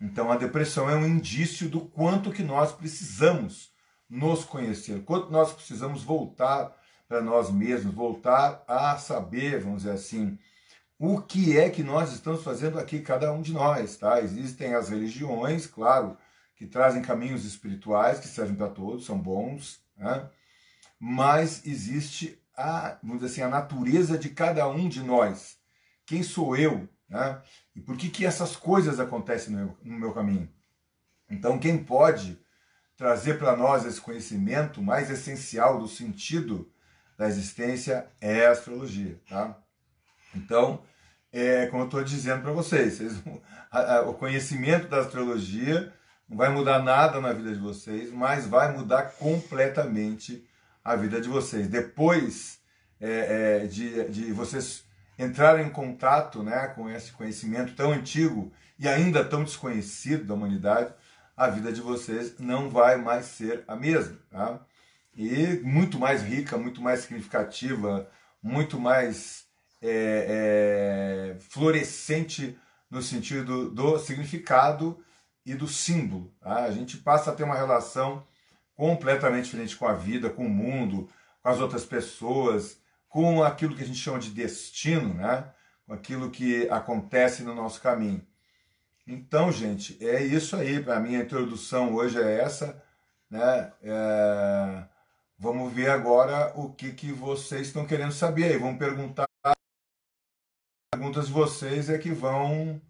Então 0.00 0.30
a 0.30 0.36
depressão 0.36 0.88
é 0.88 0.94
um 0.94 1.06
indício 1.06 1.68
do 1.68 1.80
quanto 1.80 2.30
que 2.30 2.42
nós 2.42 2.72
precisamos 2.72 3.72
nos 4.08 4.44
conhecer, 4.44 5.02
quanto 5.04 5.30
nós 5.30 5.52
precisamos 5.52 6.02
voltar 6.02 6.72
para 7.08 7.20
nós 7.20 7.50
mesmos, 7.50 7.94
voltar 7.94 8.62
a 8.68 8.96
saber, 8.96 9.60
vamos 9.60 9.82
dizer 9.82 9.94
assim, 9.94 10.38
o 10.98 11.20
que 11.20 11.58
é 11.58 11.68
que 11.68 11.82
nós 11.82 12.12
estamos 12.12 12.42
fazendo 12.42 12.78
aqui, 12.78 13.00
cada 13.00 13.32
um 13.32 13.42
de 13.42 13.52
nós, 13.52 13.96
tá? 13.96 14.20
Existem 14.20 14.74
as 14.74 14.88
religiões, 14.88 15.66
claro, 15.66 16.16
que 16.56 16.66
trazem 16.66 17.02
caminhos 17.02 17.44
espirituais 17.44 18.20
que 18.20 18.28
servem 18.28 18.54
para 18.54 18.68
todos, 18.68 19.04
são 19.04 19.18
bons, 19.18 19.80
né? 19.96 20.28
mas 20.98 21.66
existe 21.66 22.40
a, 22.56 22.98
vamos 23.02 23.22
dizer 23.22 23.32
assim, 23.32 23.42
a 23.42 23.48
natureza 23.48 24.18
de 24.18 24.30
cada 24.30 24.68
um 24.68 24.88
de 24.88 25.02
nós. 25.02 25.56
Quem 26.06 26.22
sou 26.22 26.56
eu? 26.56 26.88
Né? 27.08 27.42
E 27.74 27.80
por 27.80 27.96
que, 27.96 28.08
que 28.08 28.26
essas 28.26 28.56
coisas 28.56 29.00
acontecem 29.00 29.52
no 29.52 29.58
meu, 29.58 29.78
no 29.82 29.98
meu 29.98 30.12
caminho? 30.12 30.48
Então, 31.30 31.58
quem 31.58 31.82
pode 31.82 32.38
trazer 32.96 33.38
para 33.38 33.56
nós 33.56 33.84
esse 33.84 34.00
conhecimento 34.00 34.82
mais 34.82 35.10
essencial 35.10 35.78
do 35.78 35.88
sentido 35.88 36.70
da 37.16 37.26
existência 37.26 38.08
é 38.20 38.46
a 38.46 38.52
astrologia. 38.52 39.20
Tá? 39.28 39.56
Então, 40.34 40.82
é, 41.32 41.66
como 41.66 41.82
eu 41.82 41.86
estou 41.86 42.04
dizendo 42.04 42.42
para 42.42 42.52
vocês, 42.52 42.98
vocês 42.98 43.22
a, 43.70 43.96
a, 43.96 44.02
o 44.02 44.14
conhecimento 44.14 44.88
da 44.88 45.00
astrologia 45.00 45.92
não 46.28 46.36
vai 46.36 46.48
mudar 46.48 46.82
nada 46.82 47.20
na 47.20 47.32
vida 47.32 47.52
de 47.52 47.58
vocês, 47.58 48.12
mas 48.12 48.46
vai 48.46 48.72
mudar 48.72 49.12
completamente 49.18 50.46
a 50.84 50.94
vida 50.94 51.20
de 51.20 51.28
vocês. 51.28 51.66
Depois 51.66 52.60
é, 53.00 53.62
é, 53.62 53.66
de, 53.66 54.08
de 54.10 54.32
vocês 54.32 54.84
entrarem 55.18 55.66
em 55.66 55.70
contato 55.70 56.42
né, 56.42 56.68
com 56.68 56.90
esse 56.90 57.12
conhecimento 57.12 57.74
tão 57.74 57.92
antigo 57.92 58.52
e 58.78 58.88
ainda 58.88 59.24
tão 59.24 59.42
desconhecido 59.42 60.24
da 60.24 60.34
humanidade, 60.34 60.92
a 61.36 61.48
vida 61.48 61.72
de 61.72 61.80
vocês 61.80 62.38
não 62.38 62.68
vai 62.68 62.96
mais 62.96 63.26
ser 63.26 63.64
a 63.66 63.74
mesma. 63.74 64.18
Tá? 64.30 64.60
E 65.16 65.60
muito 65.62 65.98
mais 65.98 66.22
rica, 66.22 66.58
muito 66.58 66.82
mais 66.82 67.00
significativa, 67.00 68.08
muito 68.42 68.78
mais 68.78 69.46
é, 69.80 71.34
é, 71.36 71.40
florescente 71.40 72.58
no 72.90 73.00
sentido 73.00 73.70
do 73.70 73.98
significado 73.98 75.02
e 75.46 75.54
do 75.54 75.68
símbolo. 75.68 76.32
Tá? 76.40 76.64
A 76.64 76.70
gente 76.70 76.96
passa 76.98 77.30
a 77.30 77.34
ter 77.34 77.44
uma 77.44 77.56
relação 77.56 78.24
completamente 78.76 79.44
diferente 79.44 79.76
com 79.76 79.86
a 79.86 79.94
vida, 79.94 80.30
com 80.30 80.46
o 80.46 80.50
mundo, 80.50 81.08
com 81.42 81.48
as 81.48 81.60
outras 81.60 81.84
pessoas, 81.84 82.80
com 83.08 83.42
aquilo 83.42 83.76
que 83.76 83.82
a 83.82 83.86
gente 83.86 83.98
chama 83.98 84.18
de 84.18 84.30
destino, 84.30 85.14
né? 85.14 85.52
com 85.86 85.92
aquilo 85.92 86.30
que 86.30 86.68
acontece 86.68 87.42
no 87.42 87.54
nosso 87.54 87.80
caminho. 87.80 88.26
Então, 89.06 89.52
gente, 89.52 90.02
é 90.04 90.22
isso 90.22 90.56
aí. 90.56 90.82
A 90.90 90.98
minha 90.98 91.20
introdução 91.20 91.94
hoje 91.94 92.20
é 92.20 92.40
essa. 92.40 92.82
Né? 93.30 93.72
É... 93.82 94.84
Vamos 95.38 95.72
ver 95.72 95.90
agora 95.90 96.52
o 96.56 96.72
que, 96.72 96.92
que 96.92 97.12
vocês 97.12 97.66
estão 97.66 97.86
querendo 97.86 98.12
saber 98.12 98.44
aí. 98.44 98.58
Vamos 98.58 98.78
perguntar. 98.78 99.26
Perguntas 100.90 101.26
de 101.26 101.32
vocês 101.32 101.90
é 101.90 101.98
que 101.98 102.10
vão 102.10 102.80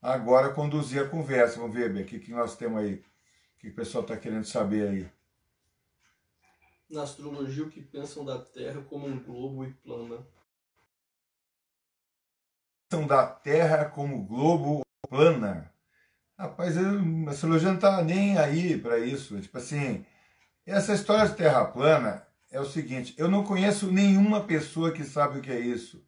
agora 0.00 0.50
conduzir 0.50 1.02
a 1.02 1.08
conversa. 1.08 1.58
Vamos 1.58 1.74
ver, 1.74 1.90
o 1.90 2.04
que, 2.04 2.20
que 2.20 2.30
nós 2.30 2.56
temos 2.56 2.80
aí. 2.80 2.94
O 2.94 3.58
que 3.58 3.68
o 3.68 3.74
pessoal 3.74 4.02
está 4.02 4.16
querendo 4.16 4.44
saber 4.44 4.88
aí 4.88 5.13
na 6.88 7.02
astrologia 7.02 7.64
o 7.64 7.70
que 7.70 7.80
pensam 7.80 8.24
da 8.24 8.38
Terra 8.38 8.82
como 8.82 9.06
um 9.06 9.18
globo 9.22 9.64
e 9.64 9.72
plana. 9.72 10.24
Pensam 12.88 13.06
da 13.06 13.26
Terra 13.26 13.86
como 13.86 14.24
globo 14.24 14.82
plana. 15.08 15.72
Rapaz, 16.38 16.76
a 16.76 17.30
astrologia 17.30 17.68
não 17.68 17.76
está 17.76 18.02
nem 18.02 18.36
aí 18.38 18.78
para 18.78 18.98
isso. 18.98 19.40
Tipo 19.40 19.58
assim, 19.58 20.04
essa 20.66 20.94
história 20.94 21.28
de 21.28 21.36
Terra 21.36 21.64
plana 21.64 22.26
é 22.50 22.60
o 22.60 22.64
seguinte: 22.64 23.14
eu 23.16 23.28
não 23.28 23.44
conheço 23.44 23.90
nenhuma 23.90 24.44
pessoa 24.44 24.92
que 24.92 25.04
sabe 25.04 25.38
o 25.38 25.42
que 25.42 25.50
é 25.50 25.60
isso. 25.60 26.04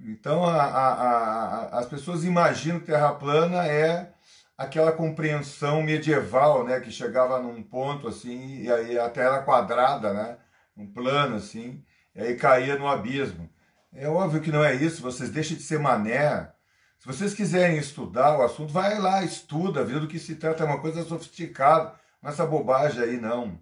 Então 0.00 0.44
a, 0.44 0.62
a, 0.62 0.92
a, 0.92 1.78
as 1.78 1.86
pessoas 1.86 2.24
imaginam 2.24 2.80
que 2.80 2.86
Terra 2.86 3.14
plana 3.14 3.66
é 3.66 4.12
aquela 4.56 4.92
compreensão 4.92 5.82
medieval, 5.82 6.64
né, 6.64 6.80
que 6.80 6.90
chegava 6.90 7.40
num 7.40 7.62
ponto 7.62 8.08
assim, 8.08 8.62
e 8.62 8.70
aí 8.70 8.98
a 8.98 9.08
Terra 9.10 9.42
quadrada, 9.42 10.12
né, 10.12 10.36
um 10.76 10.86
plano 10.86 11.36
assim, 11.36 11.84
e 12.14 12.20
aí 12.20 12.36
caía 12.36 12.76
no 12.78 12.86
abismo. 12.86 13.48
É 13.92 14.08
óbvio 14.08 14.40
que 14.40 14.52
não 14.52 14.64
é 14.64 14.74
isso, 14.74 15.02
vocês 15.02 15.30
deixem 15.30 15.56
de 15.56 15.62
ser 15.62 15.78
mané, 15.78 16.52
Se 16.98 17.06
vocês 17.06 17.34
quiserem 17.34 17.78
estudar 17.78 18.38
o 18.38 18.42
assunto, 18.42 18.72
vai 18.72 18.98
lá, 18.98 19.24
estuda, 19.24 19.84
vê 19.84 19.98
do 19.98 20.06
que 20.08 20.18
se 20.18 20.36
trata, 20.36 20.62
é 20.62 20.66
uma 20.66 20.80
coisa 20.80 21.02
sofisticada, 21.04 21.94
não 22.22 22.30
é 22.30 22.32
essa 22.32 22.46
bobagem 22.46 23.02
aí 23.02 23.20
não. 23.20 23.58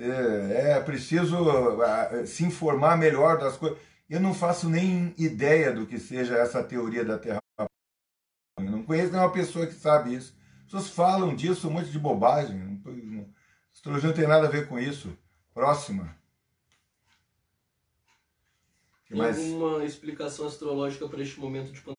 É 0.00 0.80
preciso 0.80 1.36
ah, 1.82 2.26
se 2.26 2.44
informar 2.44 2.96
melhor 2.96 3.38
das 3.38 3.56
coisas. 3.56 3.78
Eu 4.08 4.20
não 4.20 4.32
faço 4.32 4.68
nem 4.68 5.14
ideia 5.18 5.72
do 5.72 5.86
que 5.86 5.98
seja 5.98 6.36
essa 6.36 6.62
teoria 6.62 7.04
da 7.04 7.18
Terra. 7.18 7.42
Eu 8.64 8.70
não 8.70 8.82
conheço 8.82 9.12
nenhuma 9.12 9.32
pessoa 9.32 9.66
que 9.66 9.74
sabe 9.74 10.14
isso. 10.14 10.36
As 10.60 10.64
pessoas 10.64 10.90
falam 10.90 11.34
disso, 11.34 11.68
um 11.68 11.72
monte 11.72 11.90
de 11.90 11.98
bobagem. 11.98 12.82
Astrologia 13.72 14.08
não 14.08 14.16
tem 14.16 14.26
nada 14.26 14.46
a 14.46 14.50
ver 14.50 14.68
com 14.68 14.78
isso. 14.78 15.16
Próxima. 15.54 16.16
Tem 19.08 19.16
mais? 19.16 19.38
alguma 19.38 19.84
explicação 19.84 20.46
astrológica 20.46 21.08
para 21.08 21.22
este 21.22 21.40
momento 21.40 21.72
de 21.72 21.80
pandemia? 21.80 21.96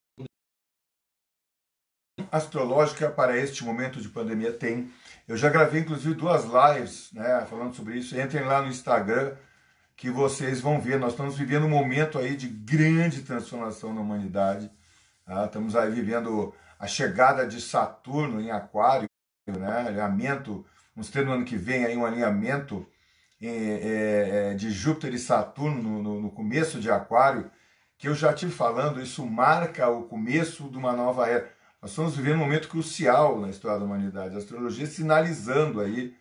Astrológica 2.32 3.10
para 3.10 3.38
este 3.38 3.63
momento 3.63 4.00
de 4.00 4.10
pandemia 4.10 4.54
tem. 4.54 4.92
Eu 5.28 5.36
já 5.36 5.50
gravei 5.50 5.82
inclusive 5.82 6.13
duas 6.13 6.44
lives 6.46 7.12
né, 7.13 7.46
falando 7.50 7.75
sobre 7.75 7.98
isso. 7.98 8.20
Entrem 8.20 8.46
lá 8.46 8.62
no 8.62 8.68
Instagram 8.68 9.36
que 9.96 10.12
vocês 10.12 10.62
vão 10.62 10.80
ver. 10.80 11.00
Nós 11.00 11.12
estamos 11.12 11.38
vivendo 11.38 11.66
um 11.66 11.70
momento 11.70 12.20
aí 12.20 12.36
de 12.36 12.48
grande 12.48 13.24
transformação 13.24 13.94
na 13.94 14.01
humanidade. 14.01 14.72
Tá? 15.29 15.45
Estamos 15.45 15.75
aí 15.75 15.91
vivendo 15.91 16.55
a 16.79 16.88
chegada 16.88 17.45
de 17.45 17.62
Saturno 17.62 18.41
em 18.41 18.50
Aquário, 18.50 19.07
né? 19.48 19.86
alinhamento, 19.88 20.65
vamos 20.95 21.12
ter 21.12 21.24
no 21.24 21.33
ano 21.33 21.45
que 21.45 21.55
vem 21.55 21.86
aí 21.86 21.95
um 21.95 22.03
alinhamento 22.03 22.83
é, 23.39 23.48
é, 23.48 23.50
é, 23.51 24.53
de 24.55 24.71
Júpiter 24.71 25.13
e 25.13 25.19
Saturno 25.19 26.01
no, 26.19 26.31
começo 26.31 26.79
de 26.79 26.89
Aquário, 26.89 27.51
que 27.95 28.07
eu 28.07 28.15
já 28.15 28.33
tive 28.33 28.51
falando, 28.51 29.00
isso 29.00 29.24
marca 29.24 29.88
o 29.88 30.05
começo 30.05 30.67
de 30.67 30.77
uma 30.79 30.93
nova 30.93 31.27
era. 31.27 31.48
Nós 31.79 31.91
estamos 31.91 32.15
vivendo 32.15 32.38
um 32.38 32.39
momento 32.39 32.67
crucial 32.67 33.39
na 33.39 33.51
história 33.51 33.77
da 33.77 33.86
humanidade. 33.86 34.33
A 34.33 34.39
astrologia 34.39 34.88
sinalizando 34.88 35.79
aí 35.79 36.15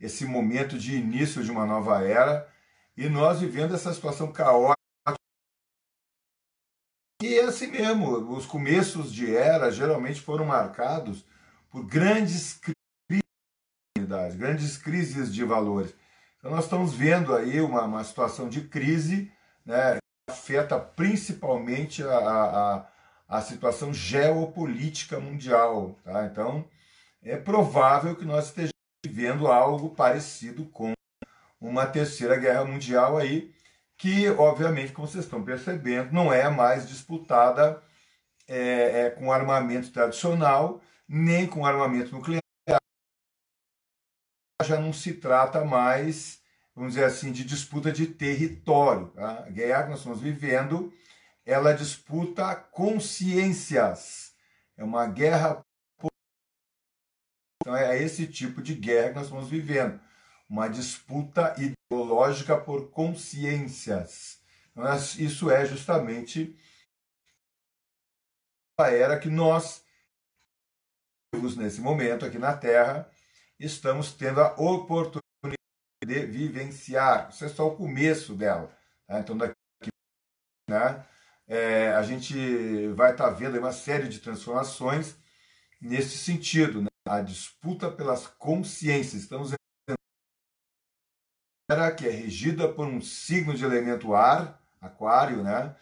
esse 0.00 0.24
momento 0.24 0.78
de 0.78 0.96
início 0.96 1.44
de 1.44 1.50
uma 1.50 1.66
nova 1.66 2.02
era 2.02 2.48
e 2.96 3.10
nós 3.10 3.40
vivendo 3.40 3.74
essa 3.74 3.92
situação 3.92 4.32
caótica. 4.32 4.83
E 7.24 7.38
é 7.38 7.44
assim 7.44 7.68
mesmo, 7.68 8.36
os 8.36 8.44
começos 8.44 9.10
de 9.10 9.34
era 9.34 9.70
geralmente 9.70 10.20
foram 10.20 10.44
marcados 10.44 11.24
por 11.70 11.82
grandes 11.82 12.60
crises, 13.08 14.34
grandes 14.36 14.76
crises 14.76 15.34
de 15.34 15.42
valores. 15.42 15.94
Então 16.36 16.50
nós 16.50 16.64
estamos 16.64 16.92
vendo 16.92 17.34
aí 17.34 17.62
uma, 17.62 17.84
uma 17.84 18.04
situação 18.04 18.46
de 18.46 18.60
crise, 18.68 19.32
né, 19.64 19.94
que 19.94 20.32
afeta 20.34 20.78
principalmente 20.78 22.02
a, 22.02 22.18
a, 22.18 22.86
a 23.26 23.40
situação 23.40 23.94
geopolítica 23.94 25.18
mundial. 25.18 25.98
Tá? 26.04 26.26
Então 26.26 26.68
é 27.22 27.38
provável 27.38 28.14
que 28.16 28.26
nós 28.26 28.48
estejamos 28.48 28.74
vivendo 29.02 29.46
algo 29.46 29.94
parecido 29.94 30.66
com 30.66 30.92
uma 31.58 31.86
terceira 31.86 32.36
guerra 32.36 32.66
mundial 32.66 33.16
aí, 33.16 33.53
que 34.04 34.28
obviamente, 34.28 34.92
como 34.92 35.08
vocês 35.08 35.24
estão 35.24 35.42
percebendo, 35.42 36.12
não 36.12 36.30
é 36.30 36.50
mais 36.50 36.86
disputada 36.86 37.82
é, 38.46 39.06
é, 39.06 39.10
com 39.10 39.32
armamento 39.32 39.90
tradicional, 39.90 40.82
nem 41.08 41.46
com 41.46 41.64
armamento 41.64 42.14
nuclear 42.14 42.42
já 44.62 44.78
não 44.78 44.92
se 44.92 45.14
trata 45.14 45.64
mais, 45.64 46.42
vamos 46.76 46.92
dizer 46.92 47.06
assim, 47.06 47.32
de 47.32 47.44
disputa 47.44 47.90
de 47.90 48.06
território. 48.06 49.06
Tá? 49.08 49.44
A 49.46 49.50
guerra 49.50 49.84
que 49.84 49.90
nós 49.90 50.00
estamos 50.00 50.20
vivendo, 50.20 50.92
ela 51.46 51.72
disputa 51.72 52.54
consciências. 52.54 54.34
É 54.76 54.84
uma 54.84 55.06
guerra. 55.06 55.64
Então 57.62 57.74
é 57.74 58.02
esse 58.02 58.26
tipo 58.26 58.60
de 58.60 58.74
guerra 58.74 59.08
que 59.08 59.14
nós 59.14 59.24
estamos 59.24 59.48
vivendo. 59.48 59.98
Uma 60.48 60.68
disputa 60.68 61.54
ideológica 61.58 62.58
por 62.58 62.90
consciências. 62.90 64.42
Então, 64.72 64.84
isso 65.18 65.50
é 65.50 65.64
justamente 65.64 66.56
a 68.78 68.90
era 68.90 69.18
que 69.18 69.28
nós 69.28 69.84
nesse 71.56 71.80
momento 71.80 72.24
aqui 72.24 72.38
na 72.38 72.56
Terra 72.56 73.10
estamos 73.58 74.12
tendo 74.12 74.40
a 74.40 74.52
oportunidade 74.60 75.24
de 76.06 76.26
vivenciar. 76.26 77.30
Isso 77.30 77.44
é 77.44 77.48
só 77.48 77.66
o 77.66 77.76
começo 77.76 78.34
dela. 78.34 78.70
Tá? 79.06 79.20
Então, 79.20 79.36
daqui 79.36 79.54
né, 80.68 81.04
é, 81.46 81.92
a 81.92 82.02
gente 82.02 82.88
vai 82.94 83.12
estar 83.12 83.24
tá 83.24 83.30
vendo 83.30 83.58
uma 83.58 83.72
série 83.72 84.08
de 84.08 84.20
transformações 84.20 85.16
nesse 85.80 86.16
sentido. 86.18 86.82
Né? 86.82 86.88
A 87.08 87.20
disputa 87.20 87.90
pelas 87.90 88.26
consciências. 88.26 89.22
Estamos 89.22 89.52
que 91.96 92.06
é 92.06 92.10
regida 92.10 92.68
por 92.68 92.86
um 92.86 93.00
signo 93.00 93.54
de 93.54 93.64
elemento 93.64 94.14
ar, 94.14 94.62
aquário, 94.80 95.42
né? 95.42 95.74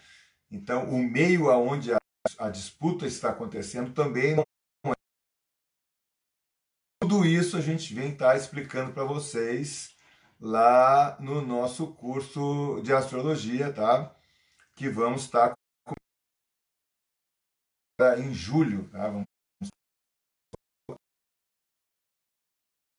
Então, 0.50 0.88
o 0.90 0.98
meio 0.98 1.50
aonde 1.50 1.92
a, 1.92 1.98
a 2.38 2.48
disputa 2.48 3.06
está 3.06 3.30
acontecendo 3.30 3.92
também 3.92 4.36
não 4.36 4.44
tudo 7.00 7.26
isso 7.26 7.56
a 7.56 7.60
gente 7.60 7.92
vem 7.92 8.12
estar 8.12 8.30
tá 8.30 8.36
explicando 8.36 8.92
para 8.92 9.04
vocês 9.04 9.94
lá 10.40 11.20
no 11.20 11.42
nosso 11.42 11.92
curso 11.94 12.80
de 12.82 12.92
astrologia, 12.92 13.72
tá? 13.72 14.14
Que 14.76 14.88
vamos 14.88 15.22
estar 15.22 15.52
tá 17.98 18.18
em 18.18 18.32
julho, 18.32 18.88
tá? 18.88 19.10
Vamos... 19.10 19.26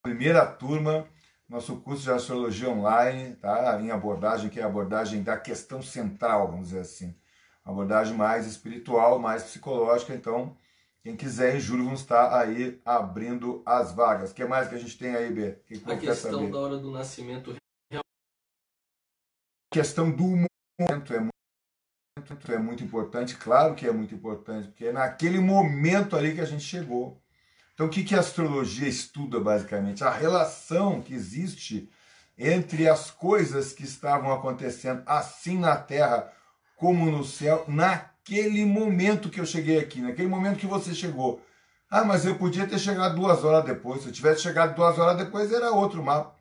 Primeira 0.04 0.46
turma, 0.46 1.10
nosso 1.54 1.78
curso 1.82 2.02
de 2.02 2.12
astrologia 2.12 2.68
online, 2.68 3.36
tá? 3.36 3.80
Em 3.80 3.92
abordagem, 3.92 4.50
que 4.50 4.60
é 4.60 4.64
a 4.64 4.66
abordagem 4.66 5.22
da 5.22 5.38
questão 5.38 5.84
central, 5.84 6.48
vamos 6.48 6.70
dizer 6.70 6.80
assim. 6.80 7.16
Uma 7.64 7.74
abordagem 7.74 8.18
mais 8.18 8.48
espiritual, 8.48 9.20
mais 9.20 9.44
psicológica, 9.44 10.16
então 10.16 10.58
quem 11.04 11.16
quiser, 11.16 11.56
em 11.56 11.60
julho, 11.60 11.84
vamos 11.84 12.00
estar 12.00 12.36
aí 12.36 12.82
abrindo 12.84 13.62
as 13.68 13.92
vagas. 13.92 14.32
O 14.32 14.34
que 14.34 14.44
mais 14.46 14.68
que 14.68 14.74
a 14.74 14.80
gente 14.80 14.98
tem 14.98 15.16
aí, 15.16 15.32
B? 15.32 15.52
Que 15.68 15.78
que 15.78 15.92
a 15.92 15.98
questão 15.98 16.50
da 16.50 16.58
hora 16.58 16.78
do 16.78 16.90
nascimento. 16.90 17.56
A 17.92 18.02
questão 19.72 20.10
do 20.10 20.24
momento 20.24 21.14
é 21.14 21.20
muito, 21.20 22.52
é 22.52 22.58
muito 22.58 22.84
importante. 22.84 23.38
Claro 23.38 23.76
que 23.76 23.86
é 23.86 23.92
muito 23.92 24.16
importante, 24.16 24.70
porque 24.70 24.88
é 24.88 24.92
naquele 24.92 25.40
momento 25.40 26.16
ali 26.16 26.34
que 26.34 26.42
a 26.42 26.46
gente 26.46 26.64
chegou. 26.64 27.23
Então, 27.74 27.88
o 27.88 27.90
que, 27.90 28.04
que 28.04 28.16
a 28.16 28.20
astrologia 28.20 28.88
estuda, 28.88 29.40
basicamente? 29.40 30.04
A 30.04 30.12
relação 30.12 31.02
que 31.02 31.14
existe 31.14 31.90
entre 32.38 32.88
as 32.88 33.12
coisas 33.12 33.74
que 33.74 33.84
estavam 33.84 34.32
acontecendo 34.32 35.04
assim 35.06 35.58
na 35.58 35.76
Terra 35.76 36.32
como 36.76 37.10
no 37.10 37.24
céu, 37.24 37.64
na 37.68 38.14
naquele 38.24 38.66
momento 38.66 39.30
que 39.30 39.40
eu 39.40 39.46
cheguei 39.46 39.78
aqui, 39.78 40.02
naquele 40.02 40.30
momento 40.30 40.58
que 40.58 40.66
você 40.66 40.94
chegou. 40.94 41.42
Ah, 41.90 42.04
mas 42.04 42.26
eu 42.26 42.36
podia 42.38 42.66
ter 42.66 42.80
chegado 42.80 43.16
duas 43.16 43.44
horas 43.44 43.66
depois. 43.66 44.02
Se 44.02 44.08
eu 44.08 44.14
tivesse 44.14 44.42
chegado 44.42 44.76
duas 44.76 44.98
horas 44.98 45.18
depois, 45.18 45.52
era 45.52 45.72
outro 45.72 46.02
mapa. 46.02 46.34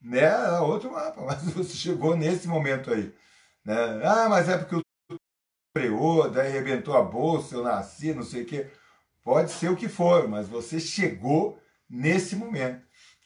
Né? 0.00 0.20
Era 0.20 0.62
outro 0.62 0.90
mapa, 0.90 1.20
mas 1.24 1.42
você 1.50 1.74
chegou 1.74 2.16
nesse 2.16 2.48
momento 2.48 2.92
aí. 2.92 3.14
Né? 3.64 3.74
Ah, 4.02 4.28
mas 4.28 4.48
é 4.48 4.56
porque 4.56 4.76
o 4.76 4.82
freou, 5.76 6.30
daí 6.30 6.48
arrebentou 6.48 6.96
a 6.96 7.02
bolsa, 7.02 7.54
eu 7.54 7.62
nasci, 7.62 8.14
não 8.14 8.22
sei 8.22 8.42
o 8.42 8.46
quê. 8.46 8.70
Pode 9.26 9.50
ser 9.50 9.68
o 9.68 9.74
que 9.74 9.88
for, 9.88 10.28
mas 10.28 10.46
você 10.46 10.78
chegou 10.78 11.60
nesse 11.90 12.36
momento. 12.36 12.80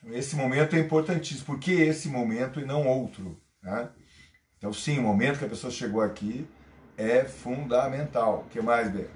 Esse 0.07 0.35
momento 0.35 0.75
é 0.75 0.79
importantíssimo. 0.79 1.45
Por 1.45 1.59
que 1.59 1.73
esse 1.73 2.09
momento 2.09 2.59
e 2.59 2.65
não 2.65 2.89
outro? 2.89 3.39
Né? 3.63 3.87
Então, 4.57 4.73
sim, 4.73 4.99
o 4.99 5.03
momento 5.03 5.39
que 5.39 5.45
a 5.45 5.49
pessoa 5.49 5.71
chegou 5.71 6.01
aqui 6.01 6.49
é 6.97 7.25
fundamental. 7.25 8.47
O 8.47 8.49
que 8.49 8.63
mais, 8.63 8.91
Bê? 8.91 9.09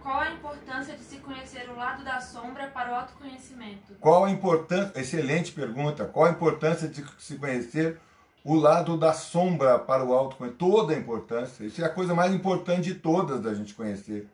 Qual 0.00 0.20
a 0.20 0.30
importância 0.30 0.96
de 0.96 1.02
se 1.02 1.16
conhecer 1.16 1.68
o 1.70 1.74
lado 1.74 2.04
da 2.04 2.20
sombra 2.20 2.68
para 2.68 2.92
o 2.92 2.94
autoconhecimento? 2.94 3.96
Qual 3.98 4.24
a 4.24 4.30
importância, 4.30 5.00
excelente 5.00 5.50
pergunta, 5.50 6.04
qual 6.04 6.26
a 6.26 6.30
importância 6.30 6.86
de 6.86 7.04
se 7.18 7.34
conhecer 7.34 7.98
o 8.44 8.54
lado 8.54 8.96
da 8.96 9.12
sombra 9.12 9.76
para 9.76 10.04
o 10.04 10.14
autoconhecimento? 10.14 10.56
Toda 10.56 10.94
a 10.94 10.96
importância, 10.96 11.64
isso 11.64 11.82
é 11.82 11.84
a 11.84 11.92
coisa 11.92 12.14
mais 12.14 12.32
importante 12.32 12.82
de 12.82 12.94
todas 12.94 13.40
da 13.40 13.52
gente 13.54 13.74
conhecer. 13.74 14.30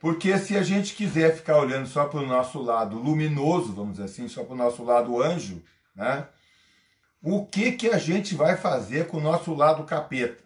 Porque 0.00 0.36
se 0.38 0.56
a 0.56 0.62
gente 0.62 0.94
quiser 0.94 1.36
ficar 1.36 1.58
olhando 1.58 1.86
só 1.86 2.06
para 2.06 2.20
o 2.20 2.26
nosso 2.26 2.60
lado 2.60 2.96
luminoso, 2.96 3.72
vamos 3.72 3.92
dizer 3.92 4.04
assim, 4.04 4.28
só 4.28 4.42
para 4.42 4.54
o 4.54 4.56
nosso 4.56 4.82
lado 4.82 5.22
anjo, 5.22 5.62
né? 5.94 6.26
O 7.22 7.44
que, 7.44 7.72
que 7.72 7.88
a 7.88 7.98
gente 7.98 8.34
vai 8.34 8.56
fazer 8.56 9.06
com 9.06 9.18
o 9.18 9.20
nosso 9.20 9.54
lado 9.54 9.84
capeta? 9.84 10.42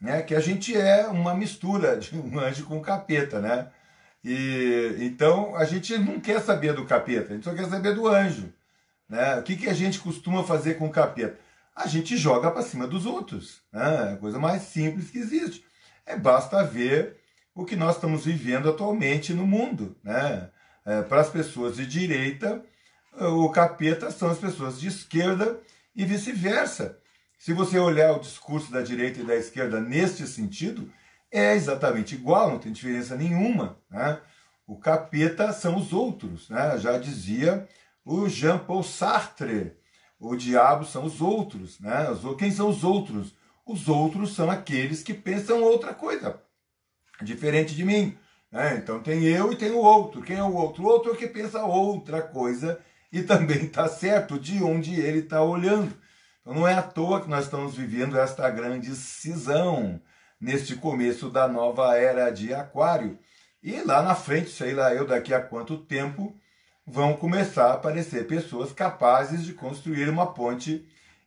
né? 0.00 0.22
Que 0.22 0.34
a 0.34 0.40
gente 0.40 0.76
é 0.76 1.06
uma 1.06 1.34
mistura 1.34 1.96
de 1.96 2.16
um 2.16 2.38
anjo 2.38 2.64
com 2.66 2.78
um 2.78 2.82
capeta, 2.82 3.40
né? 3.40 3.68
E 4.24 4.96
então 5.00 5.56
a 5.56 5.64
gente 5.64 5.96
não 5.98 6.20
quer 6.20 6.40
saber 6.40 6.72
do 6.72 6.84
capeta, 6.84 7.32
a 7.32 7.34
gente 7.34 7.44
só 7.44 7.54
quer 7.54 7.68
saber 7.68 7.94
do 7.94 8.06
anjo, 8.08 8.52
né? 9.08 9.38
O 9.38 9.42
que, 9.42 9.56
que 9.56 9.68
a 9.68 9.74
gente 9.74 9.98
costuma 9.98 10.44
fazer 10.44 10.74
com 10.74 10.86
o 10.86 10.90
capeta? 10.90 11.38
A 11.74 11.86
gente 11.86 12.16
joga 12.16 12.50
para 12.50 12.62
cima 12.62 12.86
dos 12.86 13.06
outros, 13.06 13.60
né? 13.72 14.10
É 14.10 14.12
a 14.14 14.16
coisa 14.16 14.38
mais 14.38 14.62
simples 14.62 15.10
que 15.10 15.18
existe. 15.18 15.64
É 16.04 16.16
basta 16.16 16.64
ver 16.64 17.16
o 17.58 17.64
que 17.64 17.74
nós 17.74 17.96
estamos 17.96 18.24
vivendo 18.24 18.68
atualmente 18.68 19.34
no 19.34 19.44
mundo. 19.44 19.96
Né? 20.04 20.48
É, 20.86 21.02
Para 21.02 21.22
as 21.22 21.28
pessoas 21.28 21.74
de 21.74 21.84
direita, 21.86 22.64
o 23.18 23.50
capeta 23.50 24.12
são 24.12 24.30
as 24.30 24.38
pessoas 24.38 24.80
de 24.80 24.86
esquerda 24.86 25.58
e 25.94 26.04
vice-versa. 26.04 27.00
Se 27.36 27.52
você 27.52 27.76
olhar 27.76 28.12
o 28.12 28.20
discurso 28.20 28.70
da 28.70 28.80
direita 28.80 29.20
e 29.20 29.26
da 29.26 29.34
esquerda 29.34 29.80
neste 29.80 30.24
sentido, 30.24 30.88
é 31.32 31.56
exatamente 31.56 32.14
igual, 32.14 32.48
não 32.52 32.60
tem 32.60 32.70
diferença 32.70 33.16
nenhuma. 33.16 33.76
Né? 33.90 34.20
O 34.64 34.76
capeta 34.76 35.52
são 35.52 35.76
os 35.76 35.92
outros, 35.92 36.48
né? 36.48 36.78
já 36.78 36.96
dizia 36.96 37.68
o 38.04 38.28
Jean-Paul 38.28 38.84
Sartre. 38.84 39.76
O 40.20 40.36
diabo 40.36 40.84
são 40.84 41.04
os 41.04 41.20
outros. 41.20 41.80
Né? 41.80 42.06
Quem 42.38 42.52
são 42.52 42.68
os 42.68 42.84
outros? 42.84 43.34
Os 43.66 43.88
outros 43.88 44.32
são 44.36 44.48
aqueles 44.48 45.02
que 45.02 45.12
pensam 45.12 45.60
outra 45.62 45.92
coisa, 45.92 46.40
diferente 47.22 47.74
de 47.74 47.84
mim. 47.84 48.16
Né? 48.50 48.76
Então 48.76 49.00
tem 49.00 49.24
eu 49.24 49.52
e 49.52 49.56
tem 49.56 49.70
o 49.70 49.78
outro. 49.78 50.22
Quem 50.22 50.36
é 50.36 50.42
o 50.42 50.54
outro? 50.54 50.82
O 50.82 50.86
outro 50.86 51.12
é 51.12 51.16
que 51.16 51.26
pensa 51.26 51.64
outra 51.64 52.22
coisa 52.22 52.80
e 53.12 53.22
também 53.22 53.64
está 53.64 53.88
certo 53.88 54.38
de 54.38 54.62
onde 54.62 54.98
ele 55.00 55.20
está 55.20 55.42
olhando. 55.42 55.92
Então 56.40 56.54
não 56.54 56.66
é 56.66 56.74
à 56.74 56.82
toa 56.82 57.20
que 57.20 57.28
nós 57.28 57.44
estamos 57.44 57.74
vivendo 57.76 58.18
esta 58.18 58.48
grande 58.50 58.94
cisão 58.94 60.00
neste 60.40 60.76
começo 60.76 61.30
da 61.30 61.48
nova 61.48 61.96
era 61.96 62.30
de 62.30 62.54
Aquário. 62.54 63.18
E 63.62 63.80
lá 63.82 64.02
na 64.02 64.14
frente, 64.14 64.50
sei 64.50 64.72
lá 64.72 64.94
eu 64.94 65.06
daqui 65.06 65.34
a 65.34 65.40
quanto 65.40 65.76
tempo, 65.76 66.34
vão 66.86 67.14
começar 67.14 67.66
a 67.66 67.74
aparecer 67.74 68.26
pessoas 68.26 68.72
capazes 68.72 69.44
de 69.44 69.52
construir 69.52 70.08
uma 70.08 70.32
ponte 70.32 70.86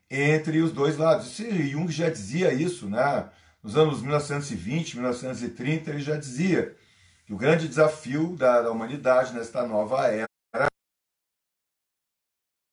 entre 0.10 0.60
os 0.62 0.71
dois 0.71 0.97
lados. 0.97 1.38
E 1.39 1.69
Jung 1.69 1.91
já 1.91 2.10
dizia 2.10 2.54
isso, 2.54 2.89
né? 2.89 3.30
Nos 3.63 3.78
anos 3.78 4.02
1920, 4.02 4.95
1930, 4.95 5.91
ele 5.91 6.00
já 6.00 6.17
dizia 6.17 6.76
que 7.26 7.34
o 7.34 7.38
grande 7.38 7.67
desafio 7.67 8.36
da, 8.36 8.62
da 8.63 8.71
humanidade 8.71 9.34
nesta 9.34 9.65
nova 9.67 10.08
era 10.08 10.26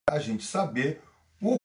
a 0.09 0.19
gente 0.19 0.45
saber 0.45 1.03
o 1.43 1.57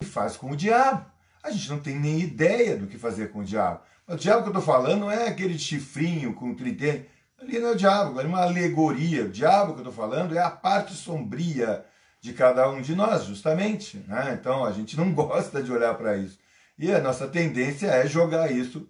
que 0.00 0.06
faz 0.06 0.36
com 0.36 0.50
o 0.50 0.56
diabo. 0.56 1.08
A 1.40 1.52
gente 1.52 1.70
não 1.70 1.80
tem 1.80 1.98
nem 1.98 2.20
ideia 2.20 2.76
do 2.76 2.88
que 2.88 2.98
fazer 2.98 3.30
com 3.30 3.38
o 3.38 3.44
diabo. 3.44 3.80
O 4.08 4.16
diabo 4.16 4.42
que 4.42 4.48
eu 4.48 4.58
estou 4.58 4.74
falando 4.74 5.02
não 5.02 5.10
é 5.10 5.28
aquele 5.28 5.56
chifrinho 5.56 6.34
com 6.34 6.52
tridente. 6.52 7.08
Ali 7.40 7.60
não 7.60 7.68
é 7.68 7.72
o 7.72 7.76
diabo, 7.76 8.20
é 8.20 8.24
uma 8.24 8.42
alegoria. 8.42 9.26
O 9.26 9.30
diabo 9.30 9.74
que 9.74 9.78
eu 9.78 9.88
estou 9.88 9.92
falando 9.92 10.36
é 10.36 10.40
a 10.40 10.50
parte 10.50 10.94
sombria 10.94 11.86
de 12.20 12.32
cada 12.32 12.68
um 12.68 12.82
de 12.82 12.96
nós, 12.96 13.24
justamente. 13.24 13.98
Né? 14.08 14.36
Então 14.38 14.64
a 14.64 14.72
gente 14.72 14.96
não 14.96 15.14
gosta 15.14 15.62
de 15.62 15.70
olhar 15.70 15.94
para 15.94 16.16
isso. 16.16 16.39
E 16.80 16.90
a 16.90 16.98
nossa 16.98 17.28
tendência 17.28 17.88
é 17.88 18.06
jogar 18.06 18.50
isso 18.50 18.88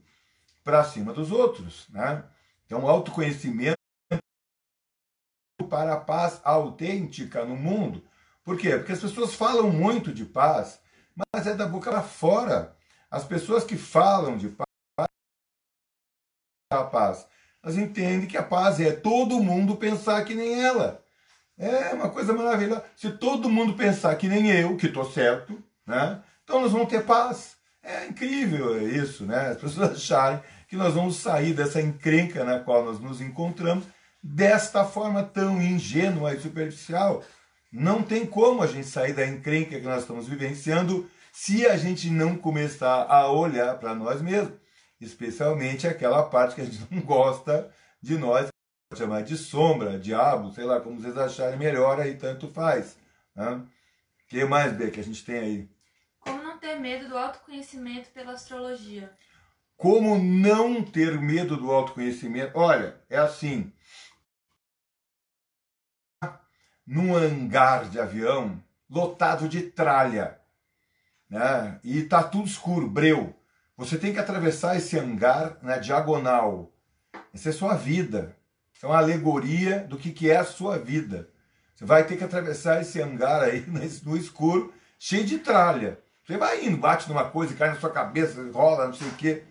para 0.63 0.85
cima 0.85 1.13
dos 1.13 1.33
outros. 1.33 1.89
Né? 1.89 2.25
Então, 2.65 2.87
autoconhecimento 2.89 3.77
para 5.69 5.95
a 5.95 6.01
paz 6.01 6.41
autêntica 6.45 7.45
no 7.45 7.57
mundo. 7.57 8.07
Por 8.45 8.57
quê? 8.57 8.77
Porque 8.77 8.93
as 8.93 9.01
pessoas 9.01 9.35
falam 9.35 9.73
muito 9.73 10.15
de 10.15 10.25
paz, 10.25 10.81
mas 11.35 11.49
é 11.49 11.55
da 11.57 11.67
boca 11.67 11.91
para 11.91 12.01
fora. 12.01 12.77
As 13.11 13.25
pessoas 13.25 13.65
que 13.65 13.77
falam 13.77 14.39
de 14.39 14.51
paz, 14.51 15.09
a 16.73 16.85
paz, 16.85 17.27
elas 17.61 17.77
entendem 17.77 18.29
que 18.29 18.37
a 18.37 18.43
paz 18.45 18.79
é 18.79 18.93
todo 18.93 19.43
mundo 19.43 19.77
pensar 19.77 20.25
que 20.25 20.35
nem 20.37 20.63
ela. 20.63 21.05
É 21.59 21.93
uma 21.93 22.09
coisa 22.09 22.33
maravilhosa. 22.33 22.85
Se 22.95 23.11
todo 23.11 23.51
mundo 23.51 23.75
pensar 23.75 24.15
que 24.15 24.29
nem 24.29 24.49
eu, 24.49 24.77
que 24.77 24.87
estou 24.87 25.11
certo, 25.11 25.61
né? 25.85 26.23
Então 26.45 26.61
nós 26.61 26.71
vamos 26.71 26.89
ter 26.89 27.05
paz. 27.05 27.60
É 27.91 28.07
incrível 28.07 28.87
isso, 28.89 29.25
né? 29.25 29.49
As 29.49 29.57
pessoas 29.57 29.91
acharem 29.97 30.41
que 30.69 30.77
nós 30.77 30.95
vamos 30.95 31.17
sair 31.17 31.53
dessa 31.53 31.81
encrenca 31.81 32.45
na 32.45 32.61
qual 32.61 32.85
nós 32.85 33.01
nos 33.01 33.21
encontramos 33.21 33.85
desta 34.23 34.85
forma 34.85 35.25
tão 35.25 35.61
ingênua 35.61 36.33
e 36.35 36.41
superficial. 36.41 37.25
Não 37.73 38.03
tem 38.03 38.25
como 38.25 38.63
a 38.63 38.67
gente 38.67 38.87
sair 38.87 39.13
da 39.13 39.27
encrenca 39.27 39.79
que 39.79 39.87
nós 39.87 40.03
estamos 40.03 40.29
vivenciando 40.29 41.11
se 41.33 41.67
a 41.67 41.77
gente 41.77 42.11
não 42.11 42.37
começar 42.37 43.07
a 43.09 43.31
olhar 43.31 43.79
para 43.79 43.95
nós 43.95 44.21
mesmos, 44.21 44.55
especialmente 45.01 45.87
aquela 45.87 46.23
parte 46.23 46.55
que 46.55 46.61
a 46.61 46.65
gente 46.65 46.87
não 46.91 47.03
gosta 47.03 47.71
de 48.01 48.17
nós, 48.17 48.49
chamar 48.95 49.23
de 49.23 49.37
sombra, 49.37 49.99
diabo, 49.99 50.53
sei 50.53 50.65
lá, 50.65 50.81
como 50.81 51.01
vocês 51.01 51.17
acharem 51.17 51.59
melhor, 51.59 52.01
aí 52.01 52.15
tanto 52.15 52.49
faz. 52.49 52.97
O 53.37 53.41
né? 53.41 53.63
que 54.29 54.45
mais, 54.45 54.73
B, 54.73 54.91
que 54.91 55.01
a 55.01 55.05
gente 55.05 55.25
tem 55.25 55.39
aí? 55.39 55.80
Ter 56.61 56.79
medo 56.79 57.09
do 57.09 57.17
autoconhecimento 57.17 58.11
pela 58.11 58.33
astrologia? 58.33 59.11
Como 59.77 60.19
não 60.19 60.85
ter 60.85 61.19
medo 61.19 61.57
do 61.57 61.73
autoconhecimento? 61.73 62.59
Olha, 62.59 63.01
é 63.09 63.17
assim. 63.17 63.73
Num 66.87 67.17
hangar 67.17 67.89
de 67.89 67.99
avião 67.99 68.63
lotado 68.91 69.49
de 69.49 69.63
tralha, 69.63 70.39
né? 71.31 71.81
E 71.83 72.03
tá 72.03 72.23
tudo 72.23 72.47
escuro, 72.47 72.89
breu. 72.89 73.35
Você 73.77 73.97
tem 73.97 74.13
que 74.13 74.19
atravessar 74.19 74.77
esse 74.77 74.99
hangar 74.99 75.57
na 75.63 75.79
diagonal. 75.79 76.71
Essa 77.33 77.49
é 77.49 77.53
sua 77.53 77.75
vida. 77.75 78.37
É 78.83 78.87
uma 78.87 78.99
alegoria 78.99 79.79
do 79.85 79.97
que, 79.97 80.13
que 80.13 80.31
é 80.31 80.37
a 80.37 80.45
sua 80.45 80.79
vida. 80.79 81.31
Você 81.75 81.87
vai 81.87 82.07
ter 82.07 82.19
que 82.19 82.25
atravessar 82.25 82.83
esse 82.83 83.01
hangar 83.01 83.43
aí 83.43 83.65
no 84.05 84.15
escuro, 84.15 84.75
cheio 84.99 85.25
de 85.25 85.39
tralha. 85.39 85.99
Você 86.27 86.37
vai 86.37 86.65
indo, 86.65 86.77
bate 86.77 87.09
numa 87.09 87.25
coisa, 87.25 87.55
cai 87.55 87.71
na 87.71 87.77
sua 87.77 87.91
cabeça, 87.91 88.49
rola, 88.53 88.87
não 88.87 88.95
sei 88.95 89.09
o 89.09 89.15
quê. 89.15 89.43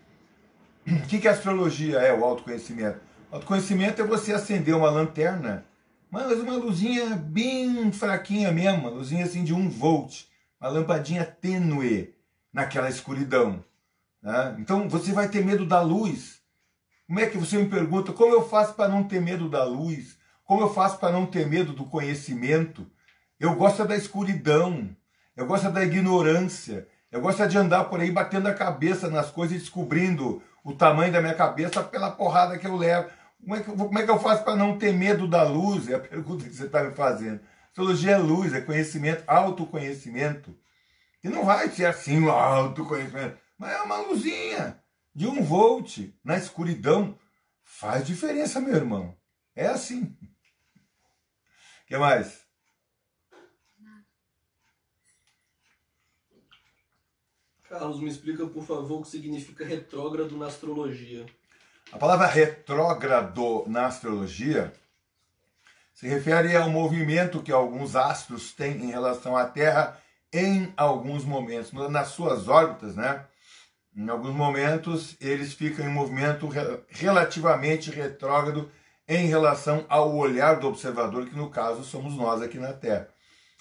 O 0.86 1.06
que, 1.06 1.18
que 1.18 1.28
a 1.28 1.32
astrologia 1.32 1.98
é, 1.98 2.12
o 2.12 2.24
autoconhecimento? 2.24 3.00
O 3.30 3.36
autoconhecimento 3.36 4.00
é 4.00 4.04
você 4.04 4.32
acender 4.32 4.74
uma 4.74 4.90
lanterna, 4.90 5.64
mas 6.10 6.40
uma 6.40 6.56
luzinha 6.56 7.16
bem 7.16 7.92
fraquinha 7.92 8.50
mesmo, 8.50 8.80
uma 8.80 8.90
luzinha 8.90 9.24
assim 9.24 9.44
de 9.44 9.54
um 9.54 9.68
volt, 9.68 10.24
uma 10.60 10.70
lampadinha 10.70 11.24
tênue 11.24 12.14
naquela 12.52 12.88
escuridão. 12.88 13.64
Né? 14.22 14.56
Então 14.58 14.88
você 14.88 15.12
vai 15.12 15.28
ter 15.28 15.44
medo 15.44 15.66
da 15.66 15.80
luz. 15.80 16.40
Como 17.06 17.20
é 17.20 17.26
que 17.26 17.38
você 17.38 17.58
me 17.58 17.68
pergunta, 17.68 18.12
como 18.12 18.34
eu 18.34 18.48
faço 18.48 18.74
para 18.74 18.88
não 18.88 19.04
ter 19.04 19.20
medo 19.20 19.48
da 19.48 19.64
luz? 19.64 20.16
Como 20.44 20.62
eu 20.62 20.72
faço 20.72 20.98
para 20.98 21.12
não 21.12 21.26
ter 21.26 21.46
medo 21.46 21.72
do 21.72 21.84
conhecimento? 21.84 22.86
Eu 23.38 23.54
gosto 23.54 23.84
da 23.84 23.96
escuridão, 23.96 24.94
eu 25.40 25.46
gosto 25.46 25.70
da 25.70 25.82
ignorância, 25.82 26.86
eu 27.10 27.18
gosto 27.18 27.48
de 27.48 27.56
andar 27.56 27.84
por 27.84 27.98
aí 27.98 28.10
batendo 28.10 28.46
a 28.46 28.52
cabeça 28.52 29.08
nas 29.08 29.30
coisas 29.30 29.56
e 29.56 29.58
descobrindo 29.58 30.42
o 30.62 30.74
tamanho 30.74 31.10
da 31.10 31.22
minha 31.22 31.32
cabeça 31.32 31.82
pela 31.82 32.10
porrada 32.10 32.58
que 32.58 32.66
eu 32.66 32.76
levo. 32.76 33.08
Como 33.40 33.56
é 33.56 33.62
que, 33.62 33.72
como 33.72 33.98
é 33.98 34.04
que 34.04 34.10
eu 34.10 34.18
faço 34.18 34.44
para 34.44 34.54
não 34.54 34.76
ter 34.76 34.92
medo 34.92 35.26
da 35.26 35.42
luz? 35.42 35.88
É 35.88 35.94
a 35.94 35.98
pergunta 35.98 36.44
que 36.44 36.54
você 36.54 36.66
está 36.66 36.84
me 36.84 36.94
fazendo. 36.94 37.40
Astrologia 37.68 38.10
é 38.10 38.18
luz, 38.18 38.52
é 38.52 38.60
conhecimento, 38.60 39.24
autoconhecimento. 39.26 40.54
E 41.24 41.28
não 41.30 41.46
vai 41.46 41.70
ser 41.70 41.86
assim 41.86 42.22
o 42.22 42.30
autoconhecimento, 42.30 43.38
mas 43.56 43.72
é 43.72 43.80
uma 43.80 43.96
luzinha 43.96 44.78
de 45.14 45.26
um 45.26 45.42
volt 45.42 46.00
na 46.22 46.36
escuridão. 46.36 47.18
Faz 47.64 48.06
diferença, 48.06 48.60
meu 48.60 48.74
irmão. 48.74 49.16
É 49.56 49.68
assim. 49.68 50.02
O 50.02 51.86
que 51.88 51.96
mais? 51.96 52.49
Carlos, 57.70 58.00
me 58.00 58.10
explica, 58.10 58.44
por 58.48 58.64
favor, 58.64 58.98
o 58.98 59.02
que 59.02 59.08
significa 59.08 59.64
retrógrado 59.64 60.36
na 60.36 60.46
astrologia. 60.46 61.24
A 61.92 61.98
palavra 61.98 62.26
retrógrado 62.26 63.62
na 63.68 63.86
astrologia 63.86 64.72
se 65.94 66.08
refere 66.08 66.56
ao 66.56 66.68
movimento 66.68 67.40
que 67.40 67.52
alguns 67.52 67.94
astros 67.94 68.50
têm 68.50 68.82
em 68.82 68.90
relação 68.90 69.36
à 69.36 69.44
Terra 69.44 69.96
em 70.32 70.74
alguns 70.76 71.24
momentos, 71.24 71.72
nas 71.72 72.08
suas 72.08 72.48
órbitas, 72.48 72.96
né? 72.96 73.24
Em 73.96 74.08
alguns 74.08 74.34
momentos 74.34 75.16
eles 75.20 75.52
ficam 75.54 75.86
em 75.86 75.92
movimento 75.92 76.48
relativamente 76.88 77.88
retrógrado 77.92 78.68
em 79.06 79.28
relação 79.28 79.86
ao 79.88 80.16
olhar 80.16 80.58
do 80.58 80.66
observador, 80.66 81.24
que 81.24 81.36
no 81.36 81.50
caso 81.50 81.84
somos 81.84 82.16
nós 82.16 82.42
aqui 82.42 82.58
na 82.58 82.72
Terra. 82.72 83.08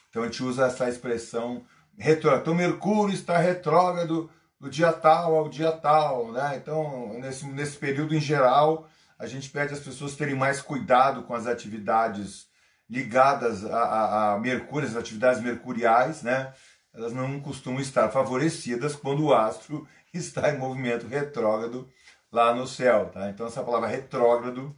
Então 0.10 0.24
a 0.24 0.26
gente 0.26 0.41
usa 0.41 0.65
essa 0.65 0.89
expressão 0.89 1.63
retrógrado. 2.00 2.42
Então 2.42 2.56
Mercúrio 2.56 3.14
está 3.14 3.38
retrógrado 3.38 4.30
do 4.60 4.70
dia 4.70 4.92
tal 4.92 5.36
ao 5.36 5.50
dia 5.50 5.72
tal, 5.72 6.32
né? 6.32 6.58
Então, 6.58 7.20
nesse, 7.20 7.46
nesse 7.46 7.78
período 7.78 8.16
em 8.16 8.20
geral, 8.20 8.90
a 9.18 9.26
gente 9.26 9.50
pede 9.50 9.74
às 9.74 9.80
pessoas 9.80 10.16
terem 10.16 10.36
mais 10.36 10.62
cuidado 10.62 11.24
com 11.24 11.34
as 11.34 11.46
atividades 11.46 12.48
ligadas 12.90 13.64
a, 13.66 13.78
a, 13.78 14.34
a 14.34 14.40
Mercúrio, 14.40 14.88
as 14.88 14.96
atividades 14.96 15.42
mercuriais, 15.42 16.24
né? 16.24 16.54
Elas 16.94 17.14
não 17.14 17.40
costumam 17.40 17.80
estar 17.80 18.10
favorecidas 18.10 18.96
quando 18.96 19.26
o 19.26 19.34
astro 19.34 19.88
está 20.14 20.50
em 20.50 20.58
movimento 20.58 21.08
retrógrado 21.08 21.88
lá 22.32 22.54
no 22.54 22.68
céu, 22.68 23.10
tá? 23.10 23.30
Então, 23.30 23.48
essa 23.48 23.64
palavra 23.64 23.88
retrógrado 23.88 24.76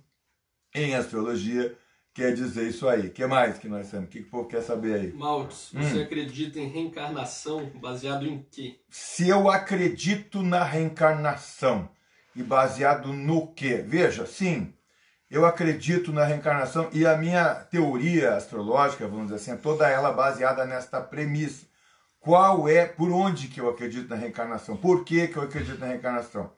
em 0.73 0.95
astrologia 0.95 1.77
quer 2.13 2.33
dizer 2.33 2.67
isso 2.67 2.87
aí. 2.87 3.07
O 3.07 3.11
que 3.11 3.25
mais 3.25 3.57
que 3.57 3.67
nós 3.67 3.89
temos? 3.89 4.07
O 4.07 4.09
que 4.09 4.19
o 4.19 4.29
povo 4.29 4.47
quer 4.47 4.61
saber 4.61 4.95
aí? 4.95 5.11
Você 5.73 5.99
hum. 5.99 6.03
acredita 6.03 6.59
em 6.59 6.67
reencarnação 6.67 7.71
baseado 7.75 8.27
em 8.27 8.45
quê? 8.51 8.79
Se 8.89 9.27
eu 9.27 9.49
acredito 9.49 10.41
na 10.41 10.63
reencarnação, 10.63 11.89
e 12.35 12.43
baseado 12.43 13.11
no 13.13 13.47
quê? 13.53 13.83
Veja, 13.85 14.25
sim, 14.25 14.73
eu 15.29 15.45
acredito 15.45 16.11
na 16.11 16.25
reencarnação 16.25 16.89
e 16.91 17.05
a 17.05 17.17
minha 17.17 17.55
teoria 17.55 18.35
astrológica, 18.35 19.07
vamos 19.07 19.25
dizer 19.25 19.35
assim, 19.35 19.51
é 19.51 19.55
toda 19.55 19.87
ela 19.87 20.11
baseada 20.11 20.65
nesta 20.65 21.01
premissa. 21.01 21.65
Qual 22.19 22.69
é, 22.69 22.85
por 22.85 23.11
onde 23.11 23.47
que 23.47 23.59
eu 23.59 23.69
acredito 23.69 24.09
na 24.09 24.15
reencarnação? 24.15 24.77
Por 24.77 25.03
que, 25.03 25.27
que 25.27 25.37
eu 25.37 25.43
acredito 25.43 25.79
na 25.79 25.87
reencarnação? 25.87 26.51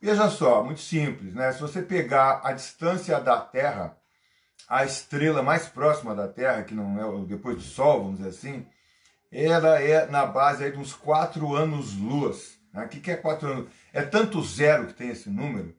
Veja 0.00 0.28
só, 0.28 0.62
muito 0.62 0.80
simples, 0.80 1.34
né? 1.34 1.52
Se 1.52 1.60
você 1.60 1.82
pegar 1.82 2.40
a 2.44 2.52
distância 2.52 3.20
da 3.20 3.40
Terra, 3.40 3.96
a 4.72 4.86
estrela 4.86 5.42
mais 5.42 5.66
próxima 5.68 6.14
da 6.14 6.26
Terra, 6.26 6.62
que 6.62 6.74
não 6.74 6.98
é 6.98 7.26
depois 7.26 7.56
do 7.56 7.62
Sol, 7.62 8.04
vamos 8.04 8.16
dizer 8.16 8.30
assim, 8.30 8.66
ela 9.30 9.78
é 9.78 10.06
na 10.06 10.24
base 10.24 10.64
aí 10.64 10.72
de 10.72 10.78
uns 10.78 10.94
4 10.94 11.54
anos-luz. 11.54 12.58
Né? 12.72 12.82
O 12.86 12.88
que, 12.88 13.10
é 13.10 13.16
4 13.16 13.48
anos? 13.48 13.68
É 13.92 14.00
tanto 14.00 14.42
zero 14.42 14.86
que 14.86 14.94
tem 14.94 15.10
esse 15.10 15.28
número 15.28 15.76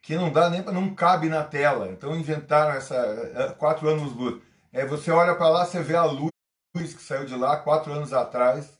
que 0.00 0.16
não 0.16 0.32
dá 0.32 0.48
nem 0.48 0.62
não 0.62 0.94
cabe 0.94 1.28
na 1.28 1.44
tela. 1.44 1.90
Então 1.90 2.16
inventaram 2.16 2.72
essa 2.72 3.54
4 3.58 3.86
é, 3.86 3.92
anos-luz. 3.92 4.42
É, 4.72 4.86
você 4.86 5.10
olha 5.10 5.34
para 5.34 5.50
lá, 5.50 5.66
você 5.66 5.82
vê 5.82 5.94
a 5.94 6.04
luz 6.04 6.30
que 6.72 7.02
saiu 7.02 7.26
de 7.26 7.36
lá 7.36 7.58
quatro 7.58 7.92
anos 7.92 8.14
atrás, 8.14 8.72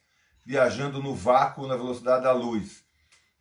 viajando 0.43 1.03
no 1.03 1.15
vácuo 1.15 1.67
na 1.67 1.77
velocidade 1.77 2.25
da 2.25 2.33
luz. 2.33 2.83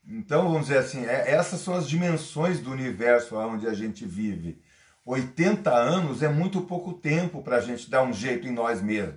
Então, 0.06 0.44
vamos 0.52 0.68
dizer 0.68 0.80
assim, 0.80 1.06
é, 1.06 1.32
essas 1.32 1.62
são 1.62 1.76
as 1.76 1.88
dimensões 1.88 2.60
do 2.60 2.72
universo 2.72 3.38
onde 3.38 3.68
a 3.68 3.74
gente 3.74 4.06
vive. 4.06 4.62
80 5.10 5.74
anos 5.74 6.22
é 6.22 6.30
muito 6.30 6.62
pouco 6.62 6.94
tempo 6.94 7.42
para 7.42 7.58
a 7.58 7.62
gente 7.62 7.90
dar 7.90 8.04
um 8.04 8.14
jeito 8.14 8.48
em 8.48 8.52
nós 8.52 8.80
mesmos. 8.80 9.16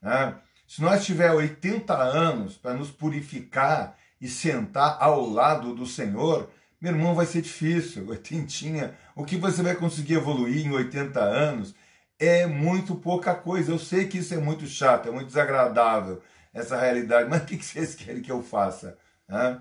Né? 0.00 0.34
Se 0.66 0.80
nós 0.80 1.04
tiver 1.04 1.30
80 1.32 1.94
anos 1.94 2.56
para 2.56 2.72
nos 2.72 2.90
purificar 2.90 3.94
e 4.18 4.26
sentar 4.26 4.96
ao 4.98 5.28
lado 5.28 5.74
do 5.74 5.84
Senhor, 5.84 6.48
meu 6.80 6.92
irmão, 6.92 7.14
vai 7.14 7.26
ser 7.26 7.42
difícil. 7.42 8.08
Oitentinha, 8.08 8.94
o 9.14 9.22
que 9.22 9.36
você 9.36 9.62
vai 9.62 9.74
conseguir 9.74 10.14
evoluir 10.14 10.66
em 10.66 10.70
80 10.70 11.20
anos 11.20 11.74
é 12.18 12.46
muito 12.46 12.94
pouca 12.94 13.34
coisa. 13.34 13.70
Eu 13.70 13.78
sei 13.78 14.08
que 14.08 14.18
isso 14.18 14.32
é 14.32 14.38
muito 14.38 14.66
chato, 14.66 15.08
é 15.08 15.12
muito 15.12 15.26
desagradável, 15.26 16.22
essa 16.54 16.80
realidade, 16.80 17.28
mas 17.28 17.42
o 17.42 17.46
que 17.46 17.62
vocês 17.62 17.94
querem 17.94 18.22
que 18.22 18.32
eu 18.32 18.42
faça? 18.42 18.96
Né? 19.28 19.60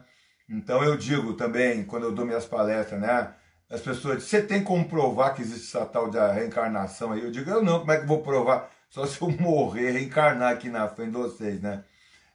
Então 0.50 0.82
eu 0.82 0.96
digo 0.96 1.34
também, 1.34 1.84
quando 1.84 2.04
eu 2.04 2.14
dou 2.14 2.26
minhas 2.26 2.46
palestras, 2.46 3.02
né? 3.02 3.34
As 3.74 3.82
pessoas 3.82 4.18
dizem, 4.18 4.30
você 4.42 4.46
tem 4.46 4.64
como 4.64 4.88
provar 4.88 5.32
que 5.34 5.42
existe 5.42 5.76
essa 5.76 5.84
tal 5.84 6.08
de 6.08 6.20
reencarnação 6.20 7.12
aí? 7.12 7.24
Eu 7.24 7.32
digo, 7.32 7.50
eu 7.50 7.64
não, 7.64 7.80
como 7.80 7.92
é 7.92 7.98
que 7.98 8.04
eu 8.04 8.08
vou 8.08 8.22
provar? 8.22 8.70
Só 8.88 9.04
se 9.08 9.20
eu 9.20 9.30
morrer, 9.32 9.90
reencarnar 9.94 10.54
aqui 10.54 10.70
na 10.70 10.88
frente 10.88 11.10
de 11.10 11.18
vocês, 11.18 11.60
né? 11.60 11.84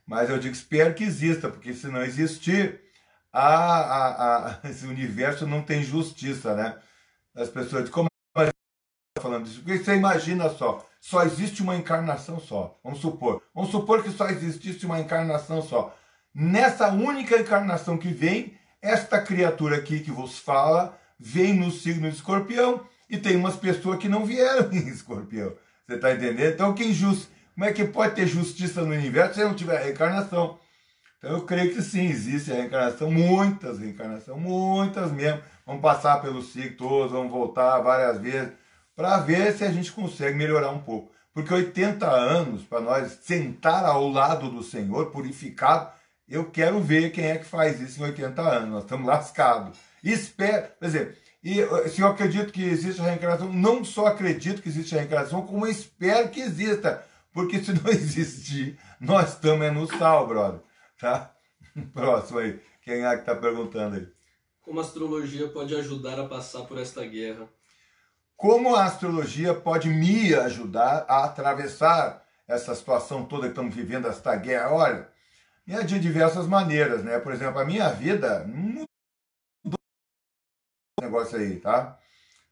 Mas 0.04 0.28
eu 0.28 0.38
digo, 0.40 0.52
espero 0.52 0.94
que 0.94 1.04
exista, 1.04 1.48
porque 1.48 1.72
se 1.72 1.86
não 1.86 2.02
existir, 2.02 2.80
a, 3.32 3.46
a, 3.46 4.48
a, 4.48 4.58
esse 4.68 4.84
universo 4.84 5.46
não 5.46 5.62
tem 5.62 5.80
justiça, 5.80 6.56
né? 6.56 6.76
As 7.36 7.48
pessoas 7.48 7.84
dizem, 7.84 7.92
como 7.92 8.08
falando 9.20 9.46
isso? 9.46 9.62
Porque 9.62 9.78
você 9.78 9.94
imagina 9.94 10.48
só, 10.48 10.84
só 11.00 11.22
existe 11.22 11.62
uma 11.62 11.76
encarnação 11.76 12.40
só. 12.40 12.76
Vamos 12.82 12.98
supor. 12.98 13.42
Vamos 13.54 13.70
supor 13.70 14.02
que 14.02 14.10
só 14.10 14.28
existisse 14.28 14.84
uma 14.84 14.98
encarnação 14.98 15.62
só. 15.62 15.96
Nessa 16.34 16.88
única 16.88 17.38
encarnação 17.38 17.96
que 17.96 18.08
vem, 18.08 18.58
esta 18.82 19.20
criatura 19.20 19.76
aqui 19.76 20.00
que 20.00 20.10
vos 20.10 20.38
fala 20.38 20.98
vem 21.18 21.54
no 21.54 21.70
signo 21.70 22.08
de 22.08 22.16
escorpião 22.16 22.86
e 23.08 23.16
tem 23.16 23.36
umas 23.36 23.56
pessoas 23.56 23.98
que 23.98 24.08
não 24.08 24.24
vieram 24.24 24.70
em 24.72 24.88
escorpião. 24.88 25.52
Você 25.86 25.94
está 25.94 26.12
entendendo? 26.12 26.52
Então, 26.54 26.74
quem 26.74 26.92
just... 26.92 27.28
como 27.54 27.64
é 27.64 27.72
que 27.72 27.84
pode 27.84 28.14
ter 28.14 28.26
justiça 28.26 28.82
no 28.82 28.92
universo 28.92 29.34
se 29.34 29.44
não 29.44 29.54
tiver 29.54 29.82
reencarnação? 29.82 30.58
Então, 31.18 31.32
eu 31.32 31.42
creio 31.42 31.74
que 31.74 31.82
sim, 31.82 32.06
existe 32.06 32.52
a 32.52 32.54
reencarnação, 32.54 33.10
muitas 33.10 33.78
reencarnações, 33.78 34.40
muitas 34.40 35.10
mesmo. 35.10 35.42
Vamos 35.66 35.82
passar 35.82 36.20
pelo 36.20 36.42
ciclo 36.42 36.76
todos, 36.76 37.12
vamos 37.12 37.32
voltar 37.32 37.80
várias 37.80 38.20
vezes 38.20 38.52
para 38.94 39.18
ver 39.18 39.52
se 39.52 39.64
a 39.64 39.72
gente 39.72 39.92
consegue 39.92 40.36
melhorar 40.36 40.70
um 40.70 40.80
pouco. 40.80 41.12
Porque 41.34 41.52
80 41.52 42.08
anos 42.08 42.64
para 42.64 42.80
nós 42.80 43.18
sentar 43.22 43.84
ao 43.84 44.08
lado 44.08 44.50
do 44.50 44.62
Senhor 44.62 45.10
purificado, 45.10 45.90
eu 46.28 46.50
quero 46.50 46.80
ver 46.80 47.10
quem 47.10 47.26
é 47.26 47.38
que 47.38 47.44
faz 47.44 47.80
isso 47.80 48.00
em 48.00 48.04
80 48.04 48.42
anos. 48.42 48.70
Nós 48.70 48.82
estamos 48.84 49.06
lascados. 49.06 49.78
Espero, 50.02 50.68
quer 50.78 50.86
dizer, 50.86 51.18
e 51.42 51.54
se 51.88 52.00
eu 52.00 52.08
acredito 52.08 52.52
que 52.52 52.62
existe 52.62 53.00
a 53.00 53.04
reencarnação, 53.04 53.52
não 53.52 53.84
só 53.84 54.06
acredito 54.06 54.60
que 54.60 54.68
existe 54.68 54.94
a 54.94 55.00
reencarnação, 55.00 55.46
como 55.46 55.66
espero 55.66 56.28
que 56.28 56.40
exista. 56.40 57.04
Porque 57.32 57.62
se 57.62 57.72
não 57.72 57.88
existir, 57.90 58.78
nós 59.00 59.34
estamos 59.34 59.64
é 59.64 59.70
no 59.70 59.86
sal, 59.86 60.26
brother. 60.26 60.60
Tá? 61.00 61.32
Próximo 61.94 62.40
aí. 62.40 62.60
Quem 62.82 63.04
é 63.04 63.14
que 63.14 63.20
está 63.20 63.34
perguntando 63.34 63.96
aí? 63.96 64.08
Como 64.62 64.80
a 64.80 64.82
astrologia 64.82 65.48
pode 65.48 65.74
ajudar 65.74 66.18
a 66.18 66.26
passar 66.26 66.62
por 66.64 66.78
esta 66.78 67.04
guerra? 67.04 67.48
Como 68.36 68.74
a 68.74 68.84
astrologia 68.84 69.54
pode 69.54 69.88
me 69.88 70.34
ajudar 70.34 71.04
a 71.08 71.24
atravessar 71.24 72.22
essa 72.46 72.74
situação 72.74 73.24
toda 73.24 73.44
que 73.44 73.48
estamos 73.48 73.74
vivendo, 73.74 74.08
esta 74.08 74.36
guerra? 74.36 74.72
Olha, 74.72 75.08
é 75.68 75.82
de 75.82 75.98
diversas 76.00 76.46
maneiras, 76.46 77.04
né? 77.04 77.18
Por 77.18 77.32
exemplo, 77.32 77.60
a 77.60 77.64
minha 77.64 77.90
vida 77.90 78.44
mudou 78.46 78.86
negócio 81.00 81.38
aí, 81.38 81.56
tá? 81.56 81.98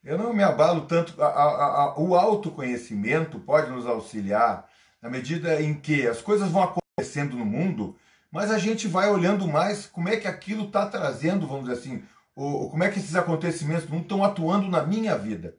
Eu 0.05 0.16
não 0.16 0.33
me 0.33 0.42
abalo 0.42 0.83
tanto. 0.83 1.20
A, 1.22 1.26
a, 1.26 1.66
a, 1.83 1.98
o 1.98 2.14
autoconhecimento 2.14 3.40
pode 3.40 3.70
nos 3.70 3.87
auxiliar 3.87 4.68
na 5.00 5.11
medida 5.11 5.61
em 5.61 5.74
que 5.74 6.07
as 6.07 6.20
coisas 6.20 6.50
vão 6.50 6.62
acontecendo 6.62 7.37
no 7.37 7.44
mundo, 7.44 7.96
mas 8.31 8.50
a 8.50 8.59
gente 8.59 8.87
vai 8.87 9.09
olhando 9.11 9.48
mais 9.48 9.87
como 9.87 10.09
é 10.09 10.16
que 10.16 10.29
aquilo 10.29 10.66
está 10.66 10.87
trazendo, 10.87 11.46
vamos 11.46 11.68
dizer 11.68 11.81
assim, 11.81 12.05
o, 12.35 12.68
como 12.70 12.85
é 12.85 12.90
que 12.90 12.98
esses 12.98 13.16
acontecimentos 13.16 13.88
não 13.88 14.00
estão 14.00 14.22
atuando 14.22 14.68
na 14.68 14.83
minha 14.83 15.16
vida. 15.16 15.57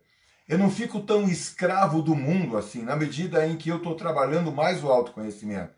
Eu 0.47 0.57
não 0.57 0.69
fico 0.69 1.01
tão 1.01 1.27
escravo 1.27 2.01
do 2.01 2.15
mundo 2.15 2.55
assim, 2.55 2.83
na 2.83 2.95
medida 2.95 3.45
em 3.45 3.57
que 3.57 3.69
eu 3.69 3.77
estou 3.77 3.95
trabalhando 3.95 4.51
mais 4.51 4.83
o 4.83 4.87
autoconhecimento. 4.87 5.73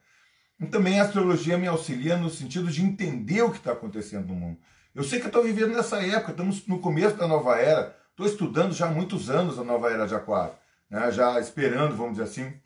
Também 0.68 1.00
a 1.00 1.04
astrologia 1.04 1.58
me 1.58 1.68
auxilia 1.68 2.18
no 2.18 2.30
sentido 2.30 2.70
de 2.70 2.84
entender 2.84 3.42
o 3.42 3.52
que 3.52 3.58
está 3.58 3.72
acontecendo 3.72 4.28
no 4.28 4.36
mundo. 4.36 4.60
Eu 4.94 5.04
sei 5.04 5.20
que 5.20 5.26
eu 5.26 5.30
estou 5.30 5.44
vivendo 5.44 5.74
nessa 5.74 6.06
época, 6.06 6.32
estamos 6.32 6.68
no 6.68 6.80
começo 6.80 7.16
da 7.16 7.28
nova 7.28 7.58
era, 7.58 7.96
estou 8.10 8.26
estudando 8.26 8.74
já 8.74 8.88
há 8.88 8.92
muitos 8.92 9.30
anos 9.30 9.58
a 9.58 9.64
nova 9.64 9.90
era 9.90 10.06
de 10.06 10.16
Aquário, 10.16 10.54
né? 10.90 11.12
já 11.12 11.40
esperando, 11.40 11.96
vamos 11.96 12.18
dizer 12.18 12.24
assim, 12.24 12.60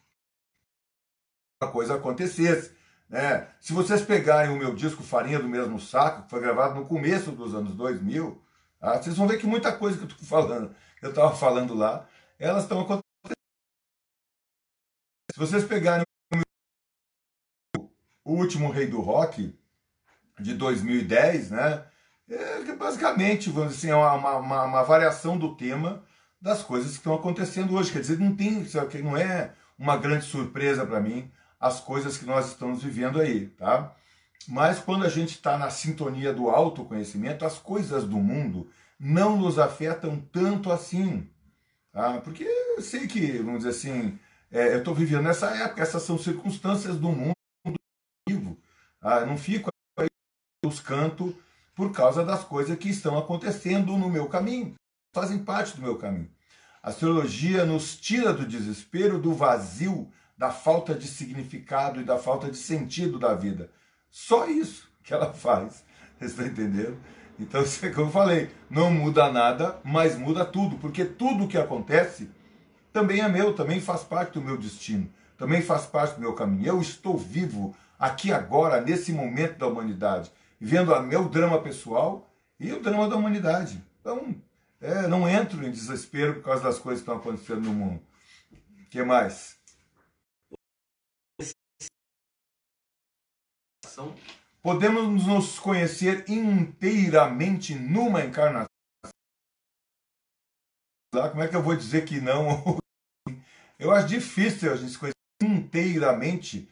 a 1.61 1.67
coisa 1.67 1.95
acontecesse. 1.95 2.71
Né? 3.07 3.47
Se 3.59 3.73
vocês 3.73 4.01
pegarem 4.01 4.51
o 4.51 4.57
meu 4.57 4.73
disco 4.73 5.03
Farinha 5.03 5.37
do 5.37 5.47
Mesmo 5.47 5.79
Saco, 5.79 6.23
que 6.23 6.29
foi 6.29 6.41
gravado 6.41 6.75
no 6.75 6.85
começo 6.85 7.31
dos 7.31 7.53
anos 7.53 7.75
2000, 7.75 8.41
tá? 8.79 9.01
vocês 9.01 9.15
vão 9.15 9.27
ver 9.27 9.37
que 9.37 9.45
muita 9.45 9.71
coisa 9.71 9.97
que 9.97 10.03
eu 10.03 10.07
estou 10.07 10.25
falando 10.25 10.73
eu 11.03 11.09
estava 11.09 11.35
falando 11.35 11.73
lá, 11.73 12.07
elas 12.39 12.63
estão 12.63 12.81
acontecendo. 12.81 13.03
Se 15.31 15.39
vocês 15.39 15.65
pegarem 15.65 16.05
o 18.23 18.33
último 18.33 18.71
Rei 18.71 18.87
do 18.87 19.01
Rock, 19.01 19.53
de 20.39 20.53
2010, 20.53 21.51
né? 21.51 21.83
É 22.29 22.75
basicamente, 22.75 23.49
vamos 23.49 23.75
dizer 23.75 23.91
assim, 23.91 23.91
é 23.91 23.95
uma, 23.95 24.37
uma, 24.37 24.63
uma, 24.63 24.83
variação 24.83 25.37
do 25.37 25.55
tema 25.55 26.03
das 26.41 26.63
coisas 26.63 26.91
que 26.91 26.97
estão 26.97 27.13
acontecendo 27.13 27.75
hoje. 27.75 27.91
Quer 27.91 27.99
dizer, 27.99 28.17
não 28.17 28.35
tem, 28.35 28.65
não 29.03 29.17
é 29.17 29.51
uma 29.77 29.97
grande 29.97 30.25
surpresa 30.25 30.85
para 30.85 30.99
mim 30.99 31.29
as 31.59 31.79
coisas 31.79 32.17
que 32.17 32.25
nós 32.25 32.47
estamos 32.47 32.83
vivendo 32.83 33.19
aí, 33.19 33.47
tá? 33.47 33.93
Mas 34.47 34.79
quando 34.79 35.05
a 35.05 35.09
gente 35.09 35.29
está 35.29 35.57
na 35.57 35.69
sintonia 35.69 36.33
do 36.33 36.49
autoconhecimento, 36.49 37.45
as 37.45 37.57
coisas 37.57 38.03
do 38.03 38.17
mundo 38.17 38.69
não 38.99 39.37
nos 39.37 39.57
afetam 39.57 40.19
tanto 40.31 40.71
assim. 40.71 41.29
Tá? 41.91 42.19
Porque 42.19 42.43
eu 42.43 42.81
sei 42.81 43.07
que, 43.07 43.37
vamos 43.37 43.63
dizer 43.63 43.69
assim, 43.69 44.19
é, 44.51 44.73
eu 44.73 44.79
estou 44.79 44.93
vivendo 44.93 45.23
nessa 45.23 45.47
época, 45.55 45.81
essas 45.81 46.03
são 46.03 46.17
circunstâncias 46.17 46.97
do 46.97 47.09
mundo 47.09 47.32
Tá? 49.03 49.25
não 49.25 49.37
fico 49.37 49.69
aí 49.99 50.07
os 50.65 50.79
canto 50.79 51.35
por 51.75 51.91
causa 51.91 52.23
das 52.23 52.45
coisas 52.45 52.77
que 52.77 52.87
estão 52.87 53.17
acontecendo 53.17 53.97
no 53.97 54.09
meu 54.09 54.27
caminho, 54.27 54.75
fazem 55.13 55.39
parte 55.39 55.75
do 55.75 55.81
meu 55.81 55.97
caminho. 55.97 56.31
A 56.81 56.89
astrologia 56.89 57.65
nos 57.65 57.97
tira 57.97 58.33
do 58.33 58.45
desespero, 58.45 59.19
do 59.19 59.33
vazio, 59.33 60.09
da 60.37 60.51
falta 60.51 60.95
de 60.95 61.07
significado 61.07 61.99
e 61.99 62.03
da 62.05 62.17
falta 62.17 62.49
de 62.49 62.57
sentido 62.57 63.19
da 63.19 63.33
vida. 63.33 63.69
Só 64.09 64.47
isso 64.47 64.89
que 65.03 65.13
ela 65.13 65.31
faz. 65.35 65.83
Vocês 66.17 66.31
estão 66.31 66.45
entendendo? 66.45 66.97
Então, 67.37 67.61
é 67.61 67.89
que 67.89 67.97
eu 67.97 68.09
falei, 68.09 68.51
não 68.69 68.89
muda 68.89 69.29
nada, 69.29 69.79
mas 69.83 70.17
muda 70.17 70.45
tudo, 70.45 70.77
porque 70.77 71.03
tudo 71.03 71.47
que 71.47 71.57
acontece 71.57 72.29
também 72.93 73.21
é 73.21 73.27
meu, 73.27 73.53
também 73.53 73.81
faz 73.81 74.03
parte 74.03 74.33
do 74.33 74.41
meu 74.41 74.55
destino, 74.55 75.11
também 75.37 75.61
faz 75.61 75.85
parte 75.85 76.15
do 76.15 76.21
meu 76.21 76.33
caminho. 76.33 76.67
Eu 76.67 76.79
estou 76.79 77.17
vivo 77.17 77.75
aqui 78.03 78.33
agora, 78.33 78.81
nesse 78.81 79.13
momento 79.13 79.57
da 79.57 79.67
humanidade, 79.67 80.29
vendo 80.59 80.93
o 80.93 81.03
meu 81.03 81.29
drama 81.29 81.61
pessoal 81.61 82.29
e 82.59 82.73
o 82.73 82.81
drama 82.81 83.07
da 83.07 83.15
humanidade. 83.15 83.81
Então, 84.01 84.35
é, 84.81 85.07
não 85.07 85.27
entro 85.27 85.65
em 85.65 85.71
desespero 85.71 86.35
por 86.35 86.43
causa 86.43 86.63
das 86.63 86.77
coisas 86.77 87.01
que 87.01 87.09
estão 87.09 87.15
acontecendo 87.15 87.61
no 87.61 87.73
mundo. 87.73 88.03
O 88.51 88.89
que 88.89 89.01
mais? 89.03 89.57
Podemos 94.61 95.25
nos 95.25 95.57
conhecer 95.57 96.29
inteiramente 96.29 97.73
numa 97.73 98.25
encarnação. 98.25 98.67
Como 101.13 101.41
é 101.41 101.47
que 101.47 101.55
eu 101.55 101.63
vou 101.63 101.75
dizer 101.75 102.03
que 102.03 102.19
não? 102.19 102.77
Eu 103.79 103.91
acho 103.91 104.07
difícil 104.07 104.71
a 104.71 104.75
gente 104.75 104.91
se 104.91 104.97
conhecer 104.97 105.13
inteiramente. 105.41 106.69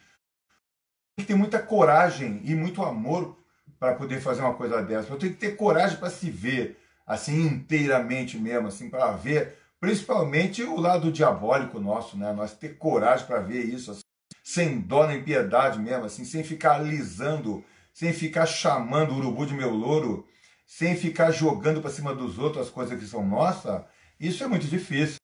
Que 1.21 1.27
ter 1.27 1.35
muita 1.35 1.59
coragem 1.59 2.41
e 2.43 2.55
muito 2.55 2.81
amor 2.81 3.37
para 3.79 3.93
poder 3.93 4.19
fazer 4.21 4.41
uma 4.41 4.55
coisa 4.55 4.81
dessa. 4.81 5.13
Eu 5.13 5.17
tenho 5.17 5.33
que 5.33 5.39
ter 5.39 5.55
coragem 5.55 5.97
para 5.97 6.09
se 6.09 6.31
ver 6.31 6.79
assim 7.05 7.45
inteiramente 7.45 8.37
mesmo, 8.37 8.67
assim 8.67 8.89
para 8.89 9.11
ver, 9.11 9.55
principalmente 9.79 10.63
o 10.63 10.79
lado 10.79 11.11
diabólico 11.11 11.79
nosso, 11.79 12.17
né? 12.17 12.33
Nós 12.33 12.53
ter 12.53 12.77
coragem 12.77 13.27
para 13.27 13.39
ver 13.39 13.63
isso 13.65 13.91
assim, 13.91 14.01
sem 14.43 14.79
dó 14.79 15.05
nem 15.05 15.23
piedade 15.23 15.79
mesmo, 15.79 16.05
assim, 16.05 16.25
sem 16.25 16.43
ficar 16.43 16.77
alisando, 16.77 17.63
sem 17.93 18.11
ficar 18.13 18.47
chamando 18.47 19.11
o 19.11 19.17
urubu 19.17 19.45
de 19.45 19.53
meu 19.53 19.69
louro, 19.69 20.25
sem 20.65 20.95
ficar 20.95 21.31
jogando 21.31 21.81
para 21.81 21.91
cima 21.91 22.15
dos 22.15 22.39
outros 22.39 22.65
as 22.67 22.73
coisas 22.73 22.99
que 22.99 23.05
são 23.05 23.23
nossas. 23.23 23.83
Isso 24.19 24.43
é 24.43 24.47
muito 24.47 24.65
difícil. 24.65 25.17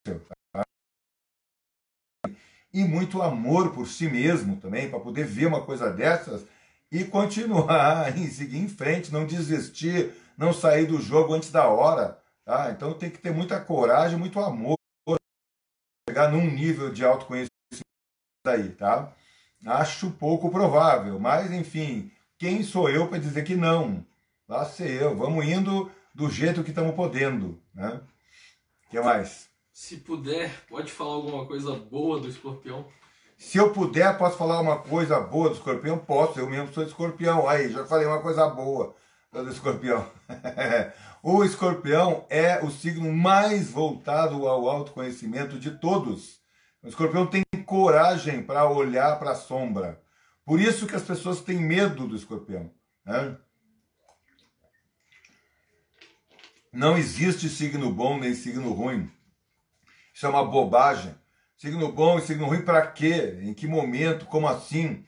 E 2.73 2.83
muito 2.83 3.21
amor 3.21 3.73
por 3.73 3.87
si 3.87 4.07
mesmo 4.07 4.57
também, 4.57 4.89
para 4.89 4.99
poder 4.99 5.25
ver 5.25 5.47
uma 5.47 5.63
coisa 5.63 5.91
dessas 5.91 6.45
e 6.91 7.03
continuar 7.03 8.15
e 8.17 8.27
seguir 8.27 8.59
em 8.59 8.67
frente, 8.67 9.11
não 9.11 9.25
desistir, 9.25 10.13
não 10.37 10.53
sair 10.53 10.85
do 10.85 11.01
jogo 11.01 11.33
antes 11.33 11.51
da 11.51 11.67
hora. 11.67 12.21
Tá? 12.45 12.71
Então 12.71 12.93
tem 12.93 13.09
que 13.09 13.19
ter 13.19 13.31
muita 13.31 13.59
coragem, 13.59 14.17
muito 14.17 14.39
amor, 14.39 14.77
chegar 16.09 16.31
num 16.31 16.49
nível 16.49 16.91
de 16.91 17.03
autoconhecimento 17.03 17.51
aí, 18.45 18.69
tá? 18.69 19.11
Acho 19.65 20.11
pouco 20.11 20.49
provável, 20.49 21.19
mas 21.19 21.51
enfim, 21.51 22.11
quem 22.37 22.63
sou 22.63 22.89
eu 22.89 23.07
para 23.07 23.17
dizer 23.17 23.43
que 23.43 23.55
não? 23.55 24.05
Lá 24.47 24.63
sei 24.63 25.01
eu, 25.01 25.17
vamos 25.17 25.45
indo 25.45 25.91
do 26.13 26.29
jeito 26.29 26.63
que 26.63 26.69
estamos 26.69 26.95
podendo, 26.95 27.61
né? 27.73 27.99
O 28.85 28.89
que 28.89 29.01
mais? 29.01 29.49
Se 29.79 29.97
puder, 29.97 30.65
pode 30.67 30.91
falar 30.91 31.13
alguma 31.13 31.45
coisa 31.45 31.75
boa 31.75 32.19
do 32.19 32.27
escorpião? 32.27 32.87
Se 33.37 33.59
eu 33.59 33.71
puder, 33.71 34.17
posso 34.17 34.35
falar 34.35 34.59
uma 34.59 34.79
coisa 34.79 35.19
boa 35.19 35.49
do 35.49 35.55
escorpião? 35.55 35.99
Posso, 35.99 36.39
eu 36.39 36.49
mesmo 36.49 36.73
sou 36.73 36.83
escorpião. 36.83 37.47
Aí, 37.47 37.71
já 37.71 37.85
falei 37.85 38.07
uma 38.07 38.19
coisa 38.19 38.49
boa 38.49 38.95
do 39.31 39.47
escorpião. 39.51 40.03
o 41.21 41.43
escorpião 41.43 42.25
é 42.27 42.59
o 42.65 42.71
signo 42.71 43.13
mais 43.13 43.69
voltado 43.69 44.47
ao 44.47 44.67
autoconhecimento 44.67 45.59
de 45.59 45.69
todos. 45.69 46.41
O 46.81 46.87
escorpião 46.87 47.27
tem 47.27 47.43
coragem 47.63 48.41
para 48.41 48.67
olhar 48.67 49.19
para 49.19 49.33
a 49.33 49.35
sombra. 49.35 50.01
Por 50.43 50.59
isso 50.59 50.87
que 50.87 50.95
as 50.95 51.03
pessoas 51.03 51.41
têm 51.41 51.59
medo 51.59 52.07
do 52.07 52.15
escorpião. 52.15 52.71
Né? 53.05 53.37
Não 56.73 56.97
existe 56.97 57.47
signo 57.47 57.91
bom 57.91 58.19
nem 58.19 58.33
signo 58.33 58.73
ruim. 58.73 59.15
Isso 60.17 60.25
é 60.25 60.29
uma 60.29 60.43
bobagem. 60.43 61.13
Signo 61.55 61.91
bom 61.91 62.17
e 62.17 62.23
signo 62.23 62.47
ruim 62.47 62.63
para 62.63 62.81
quê? 62.87 63.37
Em 63.43 63.53
que 63.53 63.67
momento? 63.67 64.25
Como 64.25 64.47
assim? 64.47 65.05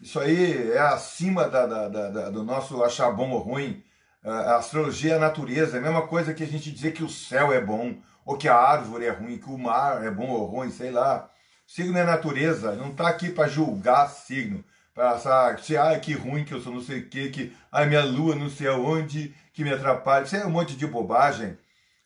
Isso 0.00 0.20
aí 0.20 0.70
é 0.70 0.78
acima 0.78 1.48
da, 1.48 1.66
da, 1.66 1.88
da, 1.88 2.30
do 2.30 2.44
nosso 2.44 2.80
achar 2.84 3.10
bom 3.10 3.32
ou 3.32 3.40
ruim. 3.40 3.82
A 4.22 4.58
astrologia 4.58 5.14
é 5.14 5.16
a 5.16 5.18
natureza, 5.18 5.76
é 5.76 5.80
a 5.80 5.82
mesma 5.82 6.06
coisa 6.06 6.32
que 6.32 6.44
a 6.44 6.46
gente 6.46 6.70
dizer 6.70 6.92
que 6.92 7.02
o 7.02 7.08
céu 7.08 7.52
é 7.52 7.60
bom, 7.60 7.96
ou 8.24 8.36
que 8.36 8.46
a 8.46 8.54
árvore 8.54 9.06
é 9.06 9.10
ruim, 9.10 9.36
que 9.36 9.50
o 9.50 9.58
mar 9.58 10.04
é 10.04 10.12
bom 10.12 10.28
ou 10.28 10.46
ruim, 10.46 10.70
sei 10.70 10.92
lá. 10.92 11.28
Signo 11.66 11.98
é 11.98 12.04
natureza, 12.04 12.76
não 12.76 12.92
está 12.92 13.08
aqui 13.08 13.30
para 13.30 13.48
julgar 13.48 14.08
signo, 14.10 14.64
para 14.94 15.18
se 15.58 15.76
ah, 15.76 15.98
que 15.98 16.12
ruim 16.12 16.44
que 16.44 16.54
eu 16.54 16.60
sou 16.60 16.72
não 16.72 16.80
sei 16.80 17.00
o 17.00 17.08
que, 17.08 17.30
que 17.30 17.52
a 17.72 17.84
minha 17.84 18.04
lua 18.04 18.36
não 18.36 18.48
sei 18.48 18.68
aonde, 18.68 19.34
que 19.52 19.64
me 19.64 19.72
atrapalha. 19.72 20.22
Isso 20.22 20.36
é 20.36 20.46
um 20.46 20.50
monte 20.50 20.76
de 20.76 20.86
bobagem. 20.86 21.58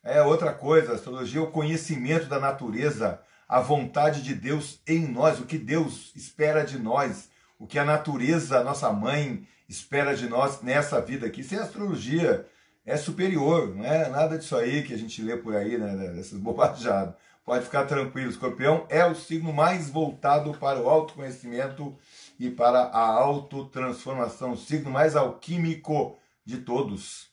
É 0.07 0.23
outra 0.23 0.53
coisa, 0.53 0.95
astrologia 0.95 1.41
é 1.41 1.43
o 1.43 1.51
conhecimento 1.51 2.27
da 2.27 2.39
natureza 2.39 3.21
a 3.49 3.61
vontade 3.61 4.23
de 4.23 4.35
Deus 4.35 4.81
em 4.87 5.07
nós, 5.07 5.39
o 5.39 5.47
que 5.47 5.59
Deus 5.59 6.13
espera 6.17 6.65
de 6.65 6.79
nós, 6.79 7.31
o 7.59 7.67
que 7.67 7.79
a 7.79 7.85
natureza, 7.85 8.65
nossa 8.65 8.93
mãe, 8.93 9.47
espera 9.69 10.17
de 10.17 10.29
nós 10.29 10.63
nessa 10.63 11.01
vida 11.01 11.27
aqui. 11.27 11.41
Isso 11.41 11.55
é 11.55 11.59
astrologia, 11.59 12.47
é 12.85 12.97
superior, 12.97 13.75
não 13.75 13.85
é 13.85 14.09
nada 14.09 14.37
disso 14.37 14.57
aí 14.57 14.83
que 14.83 14.93
a 14.93 14.99
gente 14.99 15.23
lê 15.23 15.37
por 15.37 15.55
aí, 15.55 15.79
né, 15.79 15.97
dessas 16.13 16.39
bobajadas. 16.41 17.15
Pode 17.45 17.65
ficar 17.65 17.85
tranquilo, 17.85 18.29
escorpião 18.29 18.87
é 18.89 19.05
o 19.07 19.15
signo 19.15 19.53
mais 19.53 19.89
voltado 19.89 20.53
para 20.59 20.81
o 20.81 20.89
autoconhecimento 20.89 21.97
e 22.41 22.51
para 22.51 22.81
a 22.81 23.07
autotransformação, 23.07 24.53
o 24.53 24.57
signo 24.57 24.91
mais 24.91 25.15
alquímico 25.15 26.19
de 26.45 26.59
todos. 26.59 27.31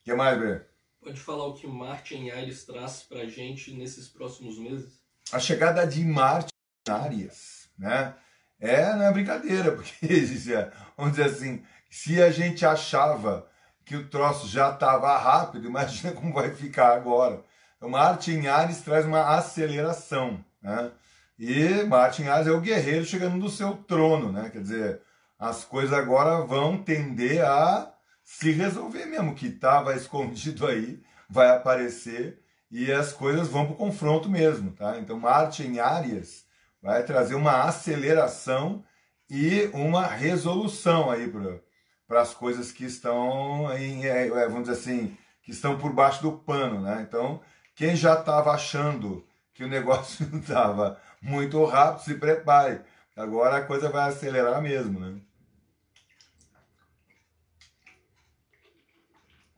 O 0.00 0.04
que 0.04 0.14
mais, 0.14 0.38
Ber? 0.38 0.69
Pode 1.02 1.18
falar 1.18 1.46
o 1.46 1.54
que 1.54 1.66
Marte 1.66 2.14
em 2.14 2.30
Ares 2.30 2.64
traz 2.64 3.02
para 3.02 3.20
a 3.20 3.26
gente 3.26 3.72
nesses 3.72 4.06
próximos 4.06 4.58
meses? 4.58 5.00
A 5.32 5.38
chegada 5.38 5.86
de 5.86 6.04
Marte 6.04 6.52
em 6.86 6.92
Ares, 6.92 7.70
né? 7.78 8.14
É, 8.60 8.94
não 8.94 9.06
é 9.06 9.12
brincadeira, 9.12 9.72
porque, 9.76 10.06
vamos 10.94 11.12
dizer 11.12 11.24
assim, 11.24 11.64
se 11.88 12.22
a 12.22 12.30
gente 12.30 12.66
achava 12.66 13.48
que 13.82 13.96
o 13.96 14.08
troço 14.08 14.46
já 14.46 14.70
estava 14.70 15.16
rápido, 15.16 15.66
imagina 15.66 16.12
como 16.14 16.34
vai 16.34 16.54
ficar 16.54 16.94
agora. 16.94 17.42
Então, 17.76 17.88
Marte 17.88 18.30
em 18.32 18.46
Ares 18.46 18.82
traz 18.82 19.06
uma 19.06 19.36
aceleração, 19.36 20.44
né? 20.60 20.92
E 21.38 21.82
Marte 21.84 22.20
em 22.20 22.28
Ares 22.28 22.46
é 22.46 22.52
o 22.52 22.60
guerreiro 22.60 23.06
chegando 23.06 23.36
no 23.36 23.48
seu 23.48 23.72
trono, 23.74 24.30
né? 24.30 24.50
Quer 24.50 24.60
dizer, 24.60 25.00
as 25.38 25.64
coisas 25.64 25.94
agora 25.94 26.44
vão 26.44 26.76
tender 26.76 27.42
a 27.42 27.89
se 28.32 28.52
resolver 28.52 29.06
mesmo, 29.06 29.34
que 29.34 29.48
estava 29.48 29.96
escondido 29.96 30.64
aí, 30.64 31.02
vai 31.28 31.50
aparecer 31.50 32.40
e 32.70 32.90
as 32.92 33.12
coisas 33.12 33.48
vão 33.48 33.66
para 33.66 33.74
o 33.74 33.76
confronto 33.76 34.30
mesmo, 34.30 34.70
tá? 34.70 34.98
Então 34.98 35.18
Marte 35.18 35.64
em 35.64 35.80
Áries 35.80 36.46
vai 36.80 37.02
trazer 37.02 37.34
uma 37.34 37.64
aceleração 37.64 38.84
e 39.28 39.68
uma 39.74 40.06
resolução 40.06 41.10
aí 41.10 41.30
para 42.06 42.22
as 42.22 42.32
coisas 42.32 42.70
que 42.70 42.84
estão 42.84 43.68
em, 43.76 44.06
é, 44.06 44.28
é, 44.28 44.48
vamos 44.48 44.68
dizer 44.68 44.80
assim, 44.80 45.18
que 45.42 45.50
estão 45.50 45.76
por 45.76 45.92
baixo 45.92 46.22
do 46.22 46.32
pano, 46.32 46.80
né? 46.80 47.04
Então, 47.06 47.40
quem 47.74 47.96
já 47.96 48.14
estava 48.14 48.52
achando 48.52 49.26
que 49.52 49.64
o 49.64 49.68
negócio 49.68 50.26
não 50.30 50.38
estava 50.38 51.00
muito 51.20 51.62
rápido, 51.64 52.04
se 52.04 52.14
prepare. 52.14 52.80
Agora 53.16 53.56
a 53.56 53.64
coisa 53.64 53.90
vai 53.90 54.08
acelerar 54.08 54.62
mesmo, 54.62 55.00
né? 55.00 55.20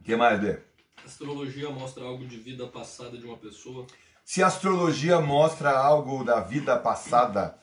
O 0.02 0.04
que 0.04 0.16
mais, 0.16 0.40
Dê? 0.40 0.58
Astrologia 1.06 1.70
mostra 1.70 2.02
algo 2.02 2.26
de 2.26 2.36
vida 2.36 2.66
passada 2.66 3.16
de 3.16 3.24
uma 3.24 3.36
pessoa? 3.36 3.86
Se 4.24 4.42
a 4.42 4.48
astrologia 4.48 5.20
mostra 5.20 5.70
algo 5.70 6.24
da 6.24 6.40
vida 6.40 6.76
passada 6.76 7.56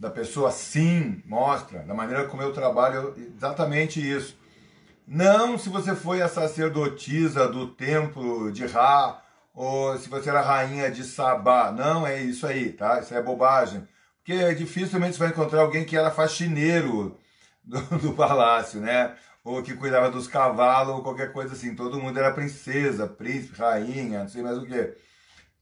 da 0.00 0.08
pessoa, 0.08 0.50
sim, 0.50 1.22
mostra. 1.26 1.80
Da 1.80 1.92
maneira 1.92 2.26
como 2.28 2.40
eu 2.40 2.50
trabalho, 2.50 3.14
exatamente 3.36 4.00
isso. 4.00 4.38
Não 5.06 5.58
se 5.58 5.68
você 5.68 5.94
foi 5.94 6.22
a 6.22 6.28
sacerdotisa 6.28 7.46
do 7.46 7.66
templo 7.66 8.50
de 8.50 8.64
Ra, 8.64 9.22
ou 9.52 9.98
se 9.98 10.08
você 10.08 10.30
era 10.30 10.40
rainha 10.40 10.90
de 10.90 11.04
Sabá. 11.04 11.70
Não 11.70 12.06
é 12.06 12.22
isso 12.22 12.46
aí, 12.46 12.72
tá? 12.72 13.00
Isso 13.00 13.12
é 13.12 13.20
bobagem. 13.20 13.86
Porque 14.24 14.54
dificilmente 14.54 15.12
você 15.12 15.18
vai 15.18 15.28
encontrar 15.28 15.60
alguém 15.60 15.84
que 15.84 15.94
era 15.94 16.10
faxineiro 16.10 17.20
do, 17.62 17.80
do 17.98 18.12
palácio, 18.14 18.80
né? 18.80 19.14
Ou 19.46 19.62
que 19.62 19.74
cuidava 19.76 20.10
dos 20.10 20.26
cavalos, 20.26 20.96
ou 20.96 21.02
qualquer 21.02 21.32
coisa 21.32 21.52
assim. 21.52 21.76
Todo 21.76 22.00
mundo 22.00 22.18
era 22.18 22.32
princesa, 22.32 23.06
príncipe, 23.06 23.56
rainha, 23.56 24.22
não 24.22 24.28
sei 24.28 24.42
mais 24.42 24.58
o 24.58 24.66
que. 24.66 24.92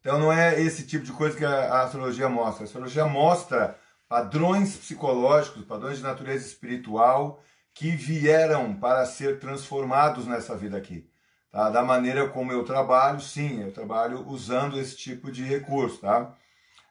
Então 0.00 0.18
não 0.18 0.32
é 0.32 0.58
esse 0.58 0.86
tipo 0.86 1.04
de 1.04 1.12
coisa 1.12 1.36
que 1.36 1.44
a, 1.44 1.82
astrologia 1.82 2.26
mostra. 2.26 2.64
A 2.64 2.64
astrologia 2.64 3.04
mostra 3.04 3.78
padrões 4.08 4.74
psicológicos, 4.74 5.66
padrões 5.66 5.98
de 5.98 6.02
natureza 6.02 6.46
espiritual 6.46 7.42
que 7.74 7.90
vieram 7.90 8.74
para 8.74 9.04
ser 9.04 9.38
transformados 9.38 10.26
nessa 10.26 10.56
vida 10.56 10.78
aqui. 10.78 11.06
Tá? 11.52 11.68
Da 11.68 11.82
maneira 11.82 12.26
como 12.30 12.52
eu 12.52 12.64
trabalho, 12.64 13.20
sim, 13.20 13.62
eu 13.62 13.70
trabalho 13.70 14.26
usando 14.26 14.80
esse 14.80 14.96
tipo 14.96 15.30
de 15.30 15.42
recurso, 15.44 15.98
tá? 15.98 16.34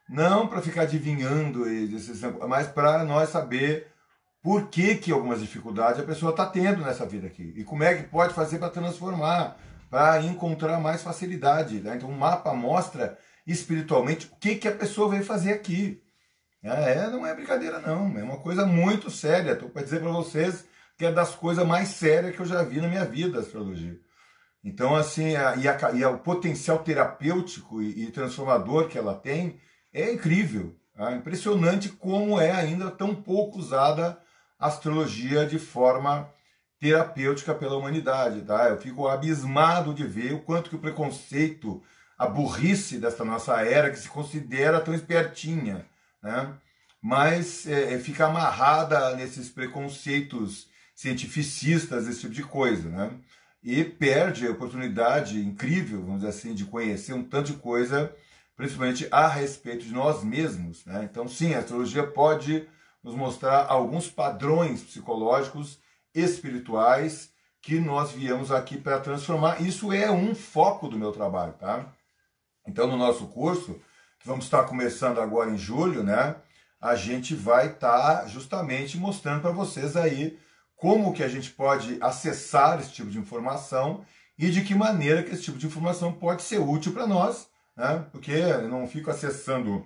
Não 0.07 0.47
para 0.47 0.61
ficar 0.61 0.83
adivinhando, 0.83 1.65
mas 2.47 2.67
para 2.67 3.03
nós 3.03 3.29
saber 3.29 3.92
por 4.43 4.67
que, 4.67 4.95
que 4.95 5.09
algumas 5.09 5.39
dificuldades 5.39 6.01
a 6.01 6.03
pessoa 6.03 6.31
está 6.31 6.45
tendo 6.45 6.81
nessa 6.81 7.05
vida 7.05 7.27
aqui 7.27 7.53
e 7.55 7.63
como 7.63 7.81
é 7.81 7.95
que 7.95 8.03
pode 8.03 8.33
fazer 8.33 8.59
para 8.59 8.69
transformar, 8.69 9.57
para 9.89 10.21
encontrar 10.21 10.81
mais 10.81 11.01
facilidade. 11.01 11.79
Né? 11.79 11.95
Então, 11.95 12.09
o 12.09 12.15
mapa 12.15 12.53
mostra 12.53 13.17
espiritualmente 13.47 14.27
o 14.27 14.35
que, 14.35 14.55
que 14.55 14.67
a 14.67 14.75
pessoa 14.75 15.09
veio 15.09 15.23
fazer 15.23 15.53
aqui. 15.53 16.03
É, 16.61 17.07
não 17.07 17.25
é 17.25 17.33
brincadeira, 17.33 17.79
não. 17.79 18.17
É 18.17 18.23
uma 18.23 18.37
coisa 18.37 18.65
muito 18.65 19.09
séria. 19.09 19.53
Estou 19.53 19.69
para 19.69 19.83
dizer 19.83 20.01
para 20.01 20.11
vocês 20.11 20.65
que 20.97 21.05
é 21.05 21.11
das 21.11 21.33
coisas 21.33 21.65
mais 21.65 21.89
sérias 21.89 22.35
que 22.35 22.41
eu 22.41 22.45
já 22.45 22.63
vi 22.63 22.81
na 22.81 22.87
minha 22.89 23.05
vida, 23.05 23.37
a 23.37 23.41
astrologia. 23.41 23.97
Então, 24.61 24.95
assim, 24.95 25.35
a, 25.35 25.55
e, 25.55 25.67
a, 25.67 25.91
e 25.93 26.03
a, 26.03 26.09
o 26.09 26.19
potencial 26.19 26.79
terapêutico 26.79 27.81
e, 27.81 28.03
e, 28.03 28.11
transformador 28.11 28.87
que 28.87 28.97
ela 28.97 29.15
tem 29.15 29.59
é 29.93 30.11
incrível. 30.11 30.75
É 30.97 31.15
impressionante 31.15 31.89
como 31.89 32.39
é 32.39 32.51
ainda 32.51 32.91
tão 32.91 33.15
pouco 33.15 33.57
usada 33.57 34.17
astrologia 34.67 35.45
de 35.45 35.59
forma 35.59 36.29
terapêutica 36.79 37.53
pela 37.53 37.77
humanidade, 37.77 38.41
tá? 38.41 38.69
Eu 38.69 38.77
fico 38.77 39.07
abismado 39.07 39.93
de 39.93 40.05
ver 40.05 40.33
o 40.33 40.39
quanto 40.39 40.69
que 40.69 40.75
o 40.75 40.79
preconceito, 40.79 41.81
a 42.17 42.27
burrice 42.27 42.97
dessa 42.97 43.23
nossa 43.23 43.61
era 43.61 43.89
que 43.89 43.99
se 43.99 44.09
considera 44.09 44.81
tão 44.81 44.93
espertinha, 44.93 45.85
né? 46.21 46.53
Mas 47.01 47.67
é, 47.67 47.93
é 47.93 47.99
fica 47.99 48.27
amarrada 48.27 49.15
nesses 49.15 49.49
preconceitos 49.49 50.67
cientificistas, 50.95 52.07
esse 52.07 52.21
tipo 52.21 52.33
de 52.33 52.43
coisa, 52.43 52.89
né? 52.89 53.11
E 53.63 53.83
perde 53.83 54.45
a 54.45 54.51
oportunidade 54.51 55.39
incrível, 55.39 56.01
vamos 56.01 56.17
dizer 56.17 56.29
assim, 56.29 56.53
de 56.53 56.65
conhecer 56.65 57.13
um 57.13 57.23
tanto 57.23 57.53
de 57.53 57.57
coisa, 57.59 58.13
principalmente 58.55 59.07
a 59.09 59.27
respeito 59.27 59.85
de 59.85 59.93
nós 59.93 60.23
mesmos, 60.23 60.85
né? 60.85 61.07
Então, 61.09 61.27
sim, 61.27 61.53
a 61.53 61.59
astrologia 61.59 62.05
pode 62.05 62.67
nos 63.03 63.15
mostrar 63.15 63.65
alguns 63.67 64.09
padrões 64.09 64.81
psicológicos 64.81 65.79
espirituais 66.13 67.31
que 67.61 67.79
nós 67.79 68.11
viemos 68.11 68.51
aqui 68.51 68.77
para 68.77 68.99
transformar. 68.99 69.61
Isso 69.61 69.91
é 69.91 70.09
um 70.11 70.33
foco 70.33 70.87
do 70.87 70.97
meu 70.97 71.11
trabalho, 71.11 71.53
tá? 71.53 71.85
Então, 72.67 72.87
no 72.87 72.97
nosso 72.97 73.27
curso, 73.27 73.79
que 74.19 74.27
vamos 74.27 74.45
estar 74.45 74.63
começando 74.63 75.19
agora 75.19 75.49
em 75.49 75.57
julho, 75.57 76.03
né? 76.03 76.35
A 76.79 76.95
gente 76.95 77.35
vai 77.35 77.67
estar 77.67 78.27
justamente 78.27 78.97
mostrando 78.97 79.41
para 79.41 79.51
vocês 79.51 79.95
aí 79.95 80.37
como 80.75 81.13
que 81.13 81.23
a 81.23 81.29
gente 81.29 81.51
pode 81.51 81.97
acessar 82.01 82.79
esse 82.79 82.91
tipo 82.91 83.09
de 83.09 83.17
informação 83.17 84.05
e 84.37 84.49
de 84.49 84.63
que 84.63 84.75
maneira 84.75 85.23
que 85.23 85.31
esse 85.31 85.43
tipo 85.43 85.57
de 85.57 85.67
informação 85.67 86.11
pode 86.11 86.41
ser 86.41 86.59
útil 86.59 86.93
para 86.93 87.07
nós, 87.07 87.47
né? 87.75 88.05
Porque 88.11 88.31
eu 88.31 88.67
não 88.67 88.87
fico 88.87 89.09
acessando 89.09 89.85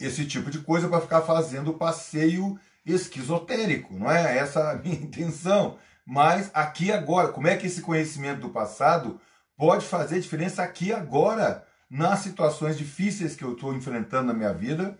esse 0.00 0.26
tipo 0.26 0.50
de 0.50 0.60
coisa 0.60 0.88
para 0.88 1.00
ficar 1.00 1.22
fazendo 1.22 1.74
passeio 1.74 2.58
esquizotérico, 2.84 3.94
não 3.94 4.10
é 4.10 4.38
essa 4.38 4.70
a 4.70 4.76
minha 4.76 4.96
intenção. 5.00 5.78
Mas 6.06 6.50
aqui 6.54 6.90
agora, 6.90 7.28
como 7.28 7.46
é 7.46 7.56
que 7.56 7.66
esse 7.66 7.82
conhecimento 7.82 8.40
do 8.40 8.50
passado 8.50 9.20
pode 9.56 9.84
fazer 9.84 10.18
diferença 10.20 10.62
aqui 10.62 10.92
agora, 10.92 11.66
nas 11.88 12.20
situações 12.20 12.78
difíceis 12.78 13.36
que 13.36 13.44
eu 13.44 13.52
estou 13.52 13.74
enfrentando 13.74 14.28
na 14.28 14.34
minha 14.34 14.54
vida, 14.54 14.98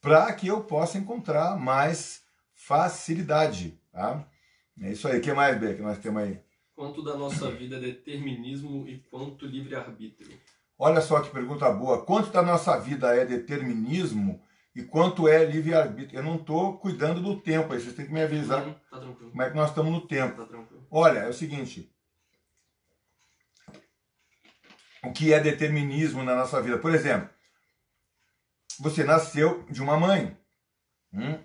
para 0.00 0.32
que 0.32 0.48
eu 0.48 0.64
possa 0.64 0.98
encontrar 0.98 1.56
mais 1.56 2.22
facilidade. 2.52 3.78
Tá? 3.92 4.26
É 4.80 4.90
isso 4.90 5.06
aí. 5.06 5.18
O 5.18 5.22
que 5.22 5.32
mais, 5.32 5.58
Bê, 5.58 5.74
que 5.74 5.82
nós 5.82 5.98
temos 5.98 6.22
aí? 6.22 6.40
Quanto 6.74 7.02
da 7.02 7.16
nossa 7.16 7.50
vida 7.50 7.76
é 7.76 7.80
determinismo 7.80 8.88
e 8.88 8.98
quanto 9.10 9.46
livre-arbítrio? 9.46 10.36
Olha 10.84 11.00
só 11.00 11.20
que 11.20 11.30
pergunta 11.30 11.70
boa. 11.70 12.04
Quanto 12.04 12.32
da 12.32 12.42
nossa 12.42 12.76
vida 12.76 13.14
é 13.14 13.24
determinismo 13.24 14.42
e 14.74 14.82
quanto 14.82 15.28
é 15.28 15.44
livre-arbítrio. 15.44 16.18
Eu 16.18 16.24
não 16.24 16.34
estou 16.34 16.76
cuidando 16.78 17.20
do 17.20 17.40
tempo 17.40 17.72
aí, 17.72 17.80
vocês 17.80 17.94
têm 17.94 18.04
que 18.06 18.12
me 18.12 18.20
avisar 18.20 18.66
Uhum, 18.66 18.74
tá 18.90 18.98
tranquilo. 18.98 19.30
como 19.30 19.42
é 19.42 19.48
que 19.50 19.56
nós 19.56 19.68
estamos 19.68 19.92
no 19.92 20.00
tempo. 20.08 20.36
Tá 20.36 20.44
tranquilo. 20.44 20.84
Olha, 20.90 21.20
é 21.20 21.28
o 21.28 21.32
seguinte. 21.32 21.88
O 25.04 25.12
que 25.12 25.32
é 25.32 25.38
determinismo 25.38 26.24
na 26.24 26.34
nossa 26.34 26.60
vida? 26.60 26.78
Por 26.78 26.92
exemplo, 26.92 27.30
você 28.80 29.04
nasceu 29.04 29.64
de 29.70 29.80
uma 29.80 29.96
mãe. 29.96 30.36
Hum? 31.14 31.38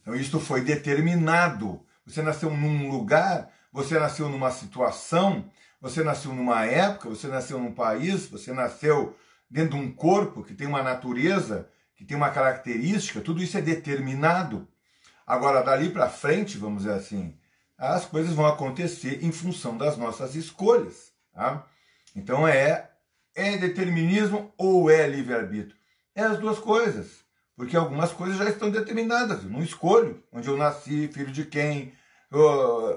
Então, 0.00 0.14
isto 0.14 0.38
foi 0.38 0.60
determinado. 0.60 1.84
Você 2.06 2.22
nasceu 2.22 2.48
num 2.48 2.88
lugar, 2.88 3.52
você 3.72 3.98
nasceu 3.98 4.28
numa 4.28 4.52
situação, 4.52 5.50
você 5.80 6.02
nasceu 6.02 6.34
numa 6.34 6.64
época, 6.64 7.08
você 7.08 7.28
nasceu 7.28 7.58
num 7.58 7.72
país, 7.72 8.26
você 8.26 8.52
nasceu 8.52 9.16
dentro 9.50 9.78
de 9.78 9.84
um 9.84 9.92
corpo 9.92 10.42
que 10.42 10.54
tem 10.54 10.66
uma 10.66 10.82
natureza 10.82 11.68
que 11.98 12.04
tem 12.04 12.16
uma 12.16 12.30
característica, 12.30 13.20
tudo 13.20 13.42
isso 13.42 13.58
é 13.58 13.60
determinado. 13.60 14.68
Agora, 15.26 15.64
dali 15.64 15.90
para 15.90 16.08
frente, 16.08 16.56
vamos 16.56 16.84
dizer 16.84 16.94
assim, 16.94 17.36
as 17.76 18.04
coisas 18.04 18.32
vão 18.32 18.46
acontecer 18.46 19.24
em 19.24 19.32
função 19.32 19.76
das 19.76 19.96
nossas 19.96 20.36
escolhas. 20.36 21.12
Tá? 21.34 21.66
Então, 22.14 22.46
é, 22.46 22.88
é 23.34 23.56
determinismo 23.56 24.54
ou 24.56 24.88
é 24.88 25.08
livre-arbítrio? 25.08 25.76
É 26.14 26.22
as 26.22 26.38
duas 26.38 26.60
coisas. 26.60 27.24
Porque 27.56 27.76
algumas 27.76 28.12
coisas 28.12 28.38
já 28.38 28.48
estão 28.48 28.70
determinadas. 28.70 29.42
Eu 29.42 29.50
não 29.50 29.60
escolho 29.60 30.22
onde 30.30 30.46
eu 30.46 30.56
nasci, 30.56 31.08
filho 31.08 31.32
de 31.32 31.44
quem, 31.44 31.92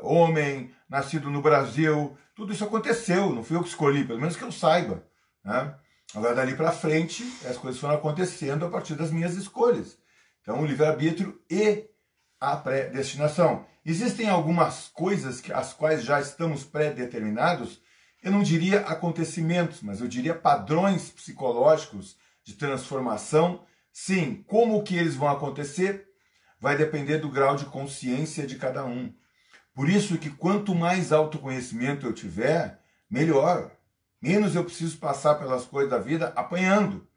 homem, 0.03 0.71
nascido 0.89 1.29
no 1.29 1.41
Brasil. 1.41 2.17
Tudo 2.36 2.53
isso 2.53 2.63
aconteceu, 2.63 3.32
não 3.32 3.43
fui 3.43 3.55
eu 3.55 3.63
que 3.63 3.69
escolhi, 3.69 4.03
pelo 4.03 4.19
menos 4.19 4.36
que 4.36 4.43
eu 4.43 4.51
saiba. 4.51 5.03
Né? 5.43 5.75
Agora, 6.13 6.36
dali 6.36 6.55
para 6.55 6.71
frente, 6.71 7.23
as 7.47 7.57
coisas 7.57 7.79
foram 7.79 7.95
acontecendo 7.95 8.65
a 8.65 8.69
partir 8.69 8.95
das 8.95 9.11
minhas 9.11 9.36
escolhas. 9.36 9.97
Então, 10.41 10.61
o 10.61 10.65
livre-arbítrio 10.65 11.39
e 11.49 11.88
a 12.39 12.55
predestinação. 12.57 13.65
Existem 13.86 14.29
algumas 14.29 14.88
coisas 14.88 15.39
que, 15.39 15.53
as 15.53 15.73
quais 15.73 16.03
já 16.03 16.19
estamos 16.19 16.63
pré-determinados, 16.63 17.82
eu 18.23 18.32
não 18.32 18.43
diria 18.43 18.82
acontecimentos, 18.82 19.82
mas 19.82 20.01
eu 20.01 20.07
diria 20.07 20.36
padrões 20.36 21.09
psicológicos 21.09 22.17
de 22.43 22.53
transformação. 22.53 23.63
Sim, 23.91 24.43
como 24.47 24.84
que 24.84 24.95
eles 24.95 25.15
vão 25.15 25.29
acontecer 25.29 26.07
vai 26.59 26.77
depender 26.77 27.17
do 27.17 27.29
grau 27.29 27.55
de 27.55 27.65
consciência 27.65 28.45
de 28.45 28.55
cada 28.55 28.86
um. 28.86 29.11
Por 29.74 29.89
isso 29.89 30.17
que 30.17 30.30
quanto 30.30 30.76
mais 30.76 31.11
autoconhecimento 31.11 32.05
eu 32.05 32.13
tiver, 32.13 32.80
melhor 33.09 33.72
menos 34.22 34.55
eu 34.55 34.63
preciso 34.63 34.97
passar 34.97 35.36
pelas 35.36 35.65
coisas 35.65 35.89
da 35.89 35.97
vida 35.97 36.32
apanhando. 36.36 37.07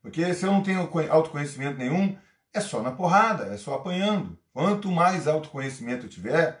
Porque 0.00 0.32
se 0.32 0.46
eu 0.46 0.52
não 0.52 0.62
tenho 0.62 0.88
autoconhecimento 1.10 1.78
nenhum, 1.78 2.16
é 2.52 2.60
só 2.60 2.82
na 2.82 2.90
porrada, 2.90 3.52
é 3.52 3.56
só 3.56 3.74
apanhando. 3.74 4.38
Quanto 4.52 4.90
mais 4.90 5.28
autoconhecimento 5.28 6.06
eu 6.06 6.10
tiver, 6.10 6.60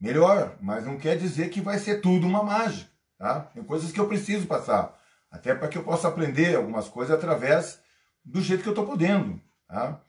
melhor. 0.00 0.56
Mas 0.60 0.84
não 0.84 0.98
quer 0.98 1.16
dizer 1.16 1.48
que 1.48 1.60
vai 1.60 1.78
ser 1.78 2.00
tudo 2.00 2.26
uma 2.26 2.42
mágica. 2.42 2.90
Tá? 3.16 3.40
Tem 3.40 3.62
coisas 3.62 3.90
que 3.90 3.98
eu 3.98 4.08
preciso 4.08 4.46
passar. 4.46 4.96
Até 5.30 5.54
para 5.54 5.68
que 5.68 5.78
eu 5.78 5.84
possa 5.84 6.08
aprender 6.08 6.56
algumas 6.56 6.88
coisas 6.88 7.14
através 7.14 7.80
do 8.24 8.40
jeito 8.40 8.62
que 8.62 8.68
eu 8.68 8.72
estou 8.72 8.86
podendo. 8.86 9.40
Tá? 9.66 10.00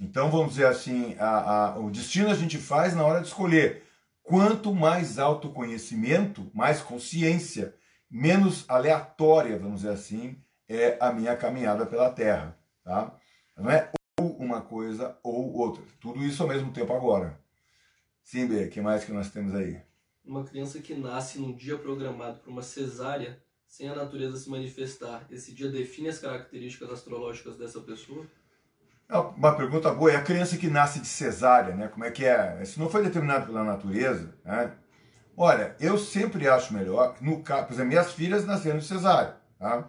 Então, 0.00 0.30
vamos 0.30 0.50
dizer 0.50 0.66
assim, 0.66 1.16
a, 1.18 1.72
a, 1.72 1.78
o 1.78 1.90
destino 1.90 2.30
a 2.30 2.34
gente 2.34 2.56
faz 2.58 2.94
na 2.94 3.04
hora 3.04 3.20
de 3.20 3.26
escolher. 3.26 3.84
Quanto 4.30 4.72
mais 4.72 5.18
autoconhecimento, 5.18 6.48
mais 6.54 6.80
consciência 6.80 7.74
menos 8.08 8.64
aleatória, 8.68 9.58
vamos 9.58 9.80
dizer 9.80 9.92
assim, 9.92 10.40
é 10.68 10.96
a 11.00 11.12
minha 11.12 11.36
caminhada 11.36 11.84
pela 11.84 12.12
Terra. 12.12 12.56
Tá? 12.84 13.18
Não 13.56 13.68
é 13.68 13.90
ou 14.20 14.36
uma 14.36 14.60
coisa 14.60 15.18
ou 15.24 15.52
outra. 15.54 15.82
Tudo 16.00 16.22
isso 16.22 16.44
ao 16.44 16.48
mesmo 16.48 16.72
tempo 16.72 16.92
agora. 16.92 17.40
Sim, 18.22 18.46
B, 18.46 18.66
o 18.66 18.70
que 18.70 18.80
mais 18.80 19.02
que 19.02 19.10
nós 19.10 19.30
temos 19.30 19.52
aí? 19.52 19.82
Uma 20.24 20.44
criança 20.44 20.78
que 20.78 20.94
nasce 20.94 21.40
num 21.40 21.52
dia 21.52 21.76
programado 21.76 22.38
por 22.38 22.50
uma 22.50 22.62
cesárea, 22.62 23.42
sem 23.66 23.88
a 23.88 23.96
natureza 23.96 24.36
se 24.36 24.48
manifestar, 24.48 25.26
esse 25.28 25.52
dia 25.52 25.68
define 25.68 26.08
as 26.08 26.20
características 26.20 26.88
astrológicas 26.92 27.56
dessa 27.56 27.80
pessoa? 27.80 28.24
É 29.10 29.18
uma 29.18 29.56
pergunta 29.56 29.92
boa. 29.92 30.12
É 30.12 30.16
a 30.16 30.22
criança 30.22 30.56
que 30.56 30.68
nasce 30.68 31.00
de 31.00 31.08
cesárea, 31.08 31.74
né? 31.74 31.88
Como 31.88 32.04
é 32.04 32.10
que 32.12 32.24
é? 32.24 32.60
Isso 32.62 32.78
não 32.78 32.88
foi 32.88 33.02
determinado 33.02 33.46
pela 33.46 33.64
natureza, 33.64 34.32
né? 34.44 34.70
Olha, 35.36 35.74
eu 35.80 35.98
sempre 35.98 36.48
acho 36.48 36.72
melhor, 36.72 37.16
no 37.20 37.42
caso, 37.42 37.66
por 37.66 37.72
exemplo, 37.72 37.88
minhas 37.88 38.12
filhas 38.12 38.44
nasceram 38.44 38.78
de 38.78 38.84
cesárea, 38.84 39.36
tá? 39.58 39.88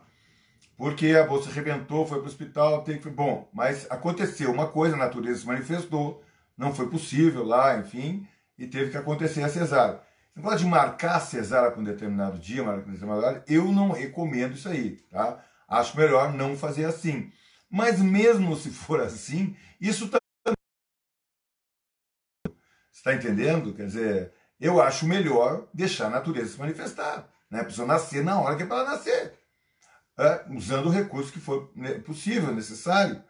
Porque 0.78 1.10
a 1.10 1.26
bolsa 1.26 1.50
arrebentou, 1.50 2.08
foi 2.08 2.20
para 2.20 2.26
o 2.26 2.30
hospital, 2.30 2.84
que 2.84 3.10
bom, 3.10 3.50
mas 3.54 3.86
aconteceu 3.92 4.50
uma 4.50 4.68
coisa, 4.68 4.96
a 4.96 5.00
natureza 5.00 5.42
se 5.42 5.48
manifestou, 5.48 6.24
não 6.58 6.74
foi 6.74 6.90
possível 6.90 7.44
lá, 7.44 7.78
enfim, 7.78 8.26
e 8.58 8.66
teve 8.66 8.92
que 8.92 8.98
acontecer 8.98 9.44
a 9.44 9.50
cesárea. 9.50 10.00
Negócio 10.36 10.60
de 10.60 10.66
marcar 10.66 11.18
a 11.18 11.20
cesárea 11.20 11.72
com 11.72 11.82
um 11.82 11.84
determinado 11.84 12.40
dia, 12.40 12.64
marcar 12.64 12.84
com 12.84 12.92
determinado 12.92 13.22
horário, 13.22 13.44
eu 13.48 13.66
não 13.72 13.92
recomendo 13.92 14.54
isso 14.54 14.70
aí, 14.70 14.92
tá? 15.12 15.44
Acho 15.68 15.98
melhor 15.98 16.34
não 16.34 16.56
fazer 16.56 16.86
assim. 16.86 17.30
Mas 17.72 18.02
mesmo 18.02 18.56
se 18.56 18.70
for 18.70 19.00
assim, 19.00 19.56
isso 19.80 20.10
também. 20.10 20.58
Está 22.92 23.14
entendendo? 23.14 23.74
Quer 23.74 23.86
dizer, 23.86 24.34
eu 24.60 24.82
acho 24.82 25.08
melhor 25.08 25.70
deixar 25.74 26.08
a 26.08 26.10
natureza 26.10 26.54
se 26.54 26.60
manifestar. 26.60 27.28
Né? 27.50 27.62
A 27.62 27.66
pessoa 27.66 27.88
nascer 27.88 28.24
na 28.24 28.40
hora 28.40 28.58
que 28.58 28.64
é 28.64 28.66
para 28.66 28.82
ela 28.82 28.92
nascer. 28.92 29.40
É, 30.20 30.46
usando 30.50 30.88
o 30.88 30.92
recurso 30.92 31.32
que 31.32 31.40
for 31.40 31.72
né, 31.76 31.94
possível, 32.00 32.54
necessário. 32.54 33.24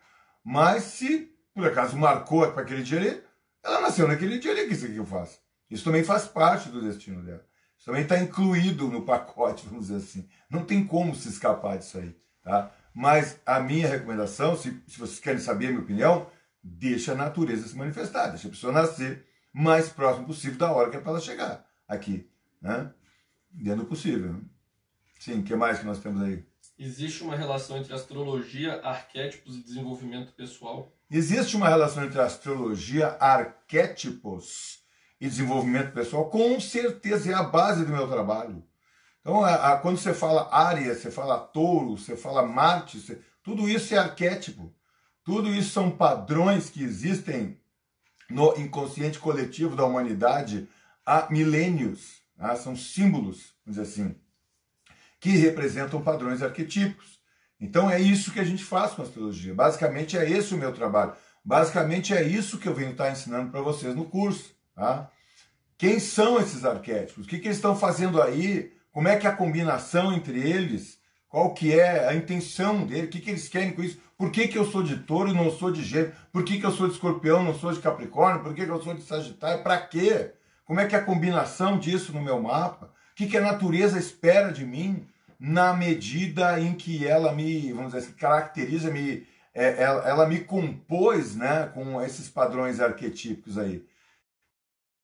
Mas 0.44 0.84
se 0.84 1.32
por 1.54 1.66
acaso 1.66 1.98
marcou 1.98 2.50
para 2.52 2.64
aquele 2.64 2.84
dia 2.84 3.00
ali, 3.00 3.24
ela 3.64 3.82
nasceu 3.82 4.08
naquele 4.08 4.39
dia 4.39 4.52
ali, 4.52 4.68
que 4.68 4.74
isso 4.74 4.88
que 4.88 4.96
eu 4.96 5.06
faço. 5.06 5.39
Isso 5.70 5.84
também 5.84 6.04
faz 6.04 6.28
parte 6.28 6.70
do 6.70 6.82
destino 6.82 7.22
dela. 7.22 7.46
Isso 7.78 7.86
também 7.86 8.04
está 8.04 8.18
incluído 8.20 8.88
no 8.88 9.06
pacote, 9.06 9.66
vamos 9.70 9.88
dizer 9.88 9.98
assim. 9.98 10.28
Não 10.50 10.66
tem 10.66 10.86
como 10.86 11.16
se 11.16 11.30
escapar 11.30 11.78
disso 11.78 11.98
aí. 11.98 12.16
Tá? 12.42 12.72
Mas 12.94 13.39
a 13.46 13.60
minha 13.60 13.88
recomendação, 13.88 14.58
se, 14.58 14.82
se 14.88 15.00
vocês 15.00 15.20
querem 15.20 15.39
saber 15.39 15.68
a 15.68 15.70
minha 15.70 15.82
opinião, 15.82 16.30
deixa 16.62 17.14
a 17.14 17.16
natureza 17.16 17.68
se 17.68 17.76
manifestar, 17.76 18.28
deixa 18.28 18.48
a 18.48 18.52
pessoa 18.52 18.74
nascer 18.74 19.26
mais 19.54 19.89
próximo 19.89 20.28
possível 20.28 20.58
da 20.58 20.72
hora 20.72 20.89
que 20.89 20.98
é 20.98 21.00
para 21.00 21.12
ela 21.12 21.20
chegar 21.20 21.66
aqui, 21.88 22.30
né? 22.62 22.92
Dentro 23.50 23.84
do 23.84 23.86
possível. 23.86 24.42
Sim, 25.20 25.39
o 25.39 25.44
que 25.44 25.56
mais 25.56 25.80
que 25.80 25.86
nós 25.86 26.00
temos 26.00 26.22
aí? 26.22 26.44
Existe 26.78 27.22
uma 27.22 27.36
relação 27.36 27.78
entre 27.78 27.94
astrologia, 27.94 28.82
arquétipos 28.82 29.56
e 29.56 29.64
desenvolvimento 29.64 30.34
pessoal? 30.34 30.92
Existe 31.10 31.56
uma 31.56 31.70
relação 31.70 32.04
entre 32.04 32.20
astrologia, 32.20 33.18
arquétipos 33.20 34.80
e 35.20 35.28
desenvolvimento 35.28 35.94
pessoal? 35.94 36.30
Com 36.30 36.60
certeza, 36.60 37.30
é 37.30 37.34
a 37.36 37.44
base 37.44 37.86
do 37.86 37.92
meu 37.92 38.08
trabalho. 38.08 38.64
Então, 39.22 39.43
a, 39.43 39.74
a, 39.74 39.78
quando 39.78 39.97
você 39.97 40.13
fala 40.13 40.49
área, 40.51 40.93
você 40.93 41.11
fala 41.11 41.39
touro, 41.39 41.97
você 41.97 42.17
fala 42.17 42.45
Marte, 42.45 42.99
você, 42.99 43.22
tudo 43.43 43.69
isso 43.69 43.93
é 43.93 43.97
arquétipo. 43.97 44.74
Tudo 45.24 45.53
isso 45.53 45.69
são 45.69 45.91
padrões 45.91 46.69
que 46.69 46.84
existem 46.84 47.59
no 48.30 48.57
inconsciente 48.57 49.19
coletivo 49.19 49.76
da 49.76 49.86
humanidade 49.86 50.67
há 51.05 51.28
milênios. 51.30 52.22
Tá? 52.36 52.55
São 52.55 52.76
símbolos, 52.76 53.53
vamos 53.63 53.80
dizer 53.80 53.82
assim, 53.82 54.15
que 55.19 55.30
representam 55.30 56.01
padrões 56.01 56.41
arquetípicos. 56.41 57.19
Então 57.59 57.89
é 57.89 58.01
isso 58.01 58.32
que 58.32 58.39
a 58.39 58.43
gente 58.43 58.63
faz 58.63 58.93
com 58.93 59.03
a 59.03 59.05
astrologia. 59.05 59.53
Basicamente 59.53 60.17
é 60.17 60.28
esse 60.28 60.55
o 60.55 60.57
meu 60.57 60.74
trabalho. 60.74 61.13
Basicamente 61.45 62.13
é 62.13 62.24
isso 62.24 62.57
que 62.57 62.67
eu 62.67 62.74
venho 62.74 62.91
estar 62.91 63.11
ensinando 63.11 63.51
para 63.51 63.61
vocês 63.61 63.95
no 63.95 64.05
curso. 64.05 64.55
Tá? 64.76 65.11
Quem 65.78 65.99
são 65.99 66.39
esses 66.39 66.65
arquétipos? 66.65 67.26
O 67.26 67.28
que, 67.28 67.38
que 67.38 67.47
eles 67.47 67.57
estão 67.57 67.76
fazendo 67.76 68.19
aí? 68.19 68.74
Como 68.92 69.08
é 69.08 69.18
que 69.18 69.26
é 69.26 69.30
a 69.30 69.36
combinação 69.36 70.14
entre 70.14 70.39
eles? 70.39 71.00
Qual 71.30 71.54
que 71.54 71.80
é 71.80 72.08
a 72.08 72.14
intenção 72.14 72.86
dele? 72.86 73.08
O 73.08 73.10
que, 73.10 73.22
que 73.22 73.30
eles 73.30 73.48
querem 73.48 73.72
com 73.72 73.84
isso? 73.84 74.00
Por 74.18 74.32
que, 74.32 74.48
que 74.48 74.58
eu 74.58 74.66
sou 74.66 74.84
de 74.84 74.98
touro 74.98 75.30
e 75.30 75.34
não 75.34 75.50
sou 75.50 75.72
de 75.72 75.84
gêmeo? 75.84 76.12
Por 76.32 76.44
que, 76.44 76.60
que 76.60 76.66
eu 76.66 76.72
sou 76.72 76.88
de 76.88 76.94
escorpião 76.94 77.42
e 77.42 77.46
não 77.46 77.58
sou 77.58 77.72
de 77.72 77.80
capricórnio? 77.80 78.44
Por 78.44 78.54
que, 78.54 78.66
que 78.66 78.72
eu 78.72 78.82
sou 78.82 78.94
de 78.94 79.02
sagitário? 79.02 79.64
Para 79.64 79.80
quê? 79.80 80.34
Como 80.66 80.80
é 80.80 80.86
que 80.86 80.96
é 80.96 81.00
a 81.00 81.04
combinação 81.04 81.80
disso 81.80 82.12
no 82.14 82.22
meu 82.22 82.42
mapa? 82.42 82.88
O 83.12 83.16
que, 83.16 83.28
que 83.28 83.38
a 83.38 83.42
natureza 83.42 83.98
espera 83.98 84.52
de 84.52 84.66
mim? 84.66 85.08
na 85.42 85.74
medida 85.74 86.60
em 86.60 86.76
que 86.76 87.08
ela 87.08 87.34
me, 87.34 87.74
vamos 87.74 87.94
dizer 87.94 88.06
assim, 88.06 88.16
caracteriza, 88.16 88.92
me, 88.92 89.26
é, 89.56 89.82
ela, 89.82 90.08
ela, 90.08 90.28
me 90.28 90.42
compôs 90.42 91.36
né, 91.36 91.66
com 91.74 92.00
esses 92.00 92.30
padrões 92.30 92.80
arquetípicos 92.80 93.58
aí. 93.58 93.84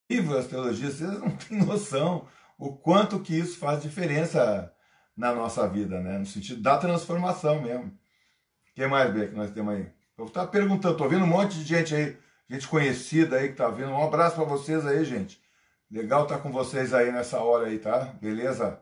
E 0.07 0.19
as 0.19 0.45
teologias, 0.45 0.93
vocês 0.93 1.19
não 1.19 1.31
têm 1.35 1.57
noção 1.57 2.27
o 2.57 2.75
quanto 2.75 3.19
que 3.19 3.37
isso 3.37 3.57
faz 3.59 3.81
diferença 3.81 4.73
na 5.15 5.33
nossa 5.33 5.67
vida, 5.67 5.99
né? 5.99 6.17
no 6.17 6.25
sentido 6.25 6.61
da 6.61 6.77
transformação 6.77 7.61
mesmo. 7.61 7.87
O 7.87 8.73
que 8.75 8.85
mais, 8.87 9.13
Bê, 9.13 9.27
que 9.27 9.35
nós 9.35 9.51
temos 9.51 9.73
aí? 9.73 9.91
Eu 10.17 10.25
estou 10.25 10.47
perguntando, 10.47 10.93
estou 10.93 11.09
vendo 11.09 11.23
um 11.23 11.27
monte 11.27 11.57
de 11.57 11.63
gente 11.63 11.93
aí, 11.93 12.17
gente 12.49 12.67
conhecida 12.67 13.37
aí 13.37 13.47
que 13.47 13.53
está 13.53 13.69
vindo. 13.69 13.89
Um 13.89 14.03
abraço 14.03 14.35
para 14.35 14.45
vocês 14.45 14.85
aí, 14.85 15.03
gente. 15.05 15.41
Legal 15.89 16.23
estar 16.23 16.37
tá 16.37 16.41
com 16.41 16.51
vocês 16.51 16.93
aí 16.93 17.11
nessa 17.11 17.39
hora 17.39 17.67
aí, 17.67 17.79
tá? 17.79 18.05
Beleza? 18.21 18.81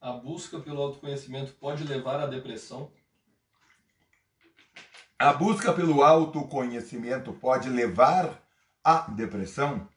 A 0.00 0.12
busca 0.12 0.58
pelo 0.60 0.82
autoconhecimento 0.82 1.52
pode 1.54 1.84
levar 1.84 2.20
à 2.20 2.26
depressão? 2.26 2.90
A 5.18 5.32
busca 5.32 5.72
pelo 5.72 6.02
autoconhecimento 6.02 7.32
pode 7.32 7.68
levar 7.68 8.42
à 8.84 9.02
depressão? 9.10 9.88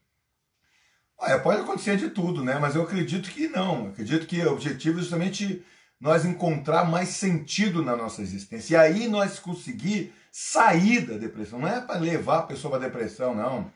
Olha, 1.22 1.38
pode 1.38 1.60
acontecer 1.60 1.98
de 1.98 2.08
tudo, 2.08 2.42
né? 2.42 2.58
Mas 2.58 2.74
eu 2.74 2.82
acredito 2.82 3.30
que 3.30 3.46
não. 3.46 3.88
Acredito 3.88 4.26
que 4.26 4.40
o 4.40 4.52
objetivo 4.52 4.98
é 4.98 5.02
justamente 5.02 5.62
nós 6.00 6.24
encontrar 6.24 6.84
mais 6.84 7.10
sentido 7.10 7.84
na 7.84 7.94
nossa 7.94 8.22
existência. 8.22 8.72
E 8.72 8.76
aí 8.76 9.06
nós 9.06 9.38
conseguir 9.38 10.14
sair 10.32 11.02
da 11.02 11.18
depressão. 11.18 11.58
Não 11.58 11.68
é 11.68 11.78
para 11.78 12.00
levar 12.00 12.38
a 12.38 12.42
pessoa 12.44 12.70
para 12.70 12.86
a 12.86 12.88
depressão, 12.88 13.34
não. 13.34 13.70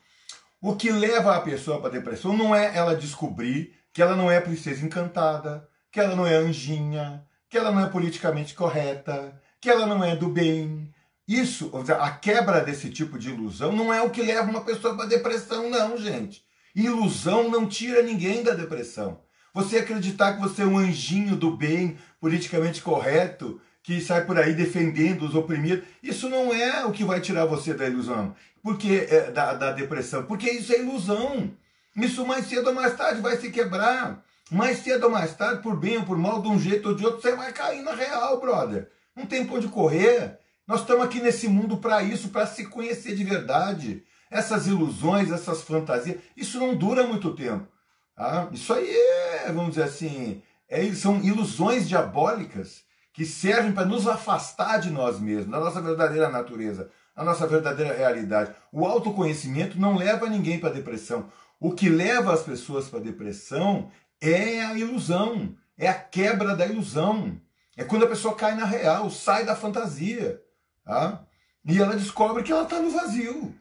O 0.59 0.75
que 0.75 0.91
leva 0.91 1.37
a 1.37 1.41
pessoa 1.43 1.79
para 1.79 1.89
a 1.91 1.93
depressão 1.93 2.35
não 2.35 2.55
é 2.57 2.75
ela 2.75 2.97
descobrir 2.97 3.75
que 3.93 4.01
ela 4.01 4.17
não 4.17 4.31
é 4.31 4.41
princesa 4.41 4.83
encantada, 4.83 5.69
que 5.93 6.01
ela 6.01 6.17
não 6.17 6.27
é 6.27 6.35
anjinha, 6.35 7.27
que 7.51 7.59
ela 7.59 7.71
não 7.71 7.81
é 7.81 7.91
politicamente 7.91 8.55
correta, 8.55 9.39
que 9.61 9.69
ela 9.69 9.85
não 9.85 10.03
é 10.03 10.17
do 10.17 10.31
bem. 10.31 10.91
Isso, 11.29 11.71
a 12.01 12.11
quebra 12.11 12.63
desse 12.63 12.89
tipo 12.89 13.19
de 13.19 13.29
ilusão 13.29 13.71
não 13.71 13.93
é 13.93 14.01
o 14.01 14.09
que 14.09 14.23
leva 14.23 14.51
uma 14.51 14.65
pessoa 14.65 14.97
para 14.97 15.05
depressão, 15.05 15.69
não, 15.69 15.99
gente. 15.99 16.43
Ilusão 16.75 17.49
não 17.49 17.69
tira 17.69 18.03
ninguém 18.03 18.43
da 18.43 18.53
depressão. 18.53 19.21
Você 19.53 19.79
acreditar 19.79 20.35
que 20.35 20.41
você 20.41 20.63
é 20.63 20.67
um 20.67 20.77
anjinho 20.77 21.37
do 21.37 21.57
bem, 21.57 21.97
politicamente 22.21 22.83
correto, 22.83 23.61
que 23.83 24.01
sai 24.01 24.25
por 24.25 24.39
aí 24.39 24.55
defendendo 24.55 25.23
os 25.23 25.35
oprimidos, 25.35 25.85
isso 26.03 26.29
não 26.29 26.53
é 26.53 26.85
o 26.85 26.91
que 26.91 27.05
vai 27.05 27.21
tirar 27.21 27.45
você 27.45 27.75
da 27.75 27.87
ilusão, 27.87 28.35
porque 28.63 29.07
é, 29.09 29.31
da, 29.31 29.55
da 29.55 29.73
depressão, 29.73 30.25
porque 30.25 30.51
isso 30.51 30.73
é 30.73 30.81
ilusão. 30.81 31.53
Isso 31.97 32.27
mais 32.27 32.47
cedo 32.47 32.69
ou 32.69 32.75
mais 32.75 32.97
tarde 32.97 33.21
vai 33.21 33.37
se 33.37 33.51
quebrar. 33.51 34.25
Mais 34.51 34.79
cedo 34.79 35.05
ou 35.05 35.11
mais 35.11 35.35
tarde, 35.35 35.63
por 35.63 35.77
bem 35.77 35.99
ou 35.99 36.05
por 36.05 36.19
mal, 36.19 36.43
de 36.43 36.49
um 36.49 36.59
jeito 36.59 36.89
ou 36.89 36.95
de 36.95 37.05
outro, 37.05 37.21
você 37.21 37.37
vai 37.37 37.53
cair 37.53 37.83
na 37.83 37.95
real, 37.95 38.41
brother. 38.41 38.91
Não 39.15 39.27
tem 39.27 39.47
por 39.47 39.59
onde 39.59 39.69
correr. 39.69 40.39
Nós 40.67 40.81
estamos 40.81 41.05
aqui 41.05 41.21
nesse 41.21 41.47
mundo 41.47 41.77
para 41.77 42.03
isso, 42.03 42.31
para 42.31 42.47
se 42.47 42.67
conhecer 42.67 43.15
de 43.15 43.23
verdade. 43.23 44.03
Essas 44.35 44.67
ilusões, 44.67 45.31
essas 45.31 45.63
fantasias, 45.63 46.19
isso 46.37 46.59
não 46.59 46.75
dura 46.75 47.07
muito 47.07 47.33
tempo. 47.37 47.69
Tá? 48.17 48.49
Isso 48.51 48.75
aí 48.75 48.91
é, 48.91 49.53
vamos 49.53 49.71
dizer 49.71 49.85
assim, 49.85 50.43
é, 50.69 50.93
são 50.93 51.21
ilusões 51.23 51.89
diabólicas 51.89 52.83
que 53.13 53.25
servem 53.25 53.71
para 53.71 53.87
nos 53.87 54.09
afastar 54.09 54.79
de 54.79 54.91
nós 54.91 55.21
mesmos, 55.21 55.53
da 55.53 55.61
nossa 55.61 55.81
verdadeira 55.81 56.29
natureza, 56.29 56.91
da 57.17 57.23
nossa 57.23 57.47
verdadeira 57.47 57.95
realidade. 57.97 58.53
O 58.73 58.85
autoconhecimento 58.85 59.79
não 59.79 59.97
leva 59.97 60.29
ninguém 60.29 60.59
para 60.59 60.75
depressão. 60.75 61.31
O 61.61 61.71
que 61.71 61.89
leva 61.89 62.35
as 62.35 62.43
pessoas 62.43 62.89
para 62.89 62.99
depressão 62.99 63.89
é 64.21 64.65
a 64.65 64.75
ilusão, 64.77 65.55
é 65.79 65.87
a 65.87 65.95
quebra 65.95 66.57
da 66.57 66.67
ilusão. 66.67 67.41
É 67.77 67.85
quando 67.85 68.05
a 68.05 68.09
pessoa 68.09 68.35
cai 68.35 68.57
na 68.57 68.65
real, 68.65 69.09
sai 69.11 69.45
da 69.45 69.55
fantasia. 69.55 70.43
Tá? 70.85 71.25
E 71.65 71.81
ela 71.81 71.95
descobre 71.95 72.43
que 72.43 72.51
ela 72.51 72.65
está 72.65 72.81
no 72.81 72.91
vazio. 72.91 73.55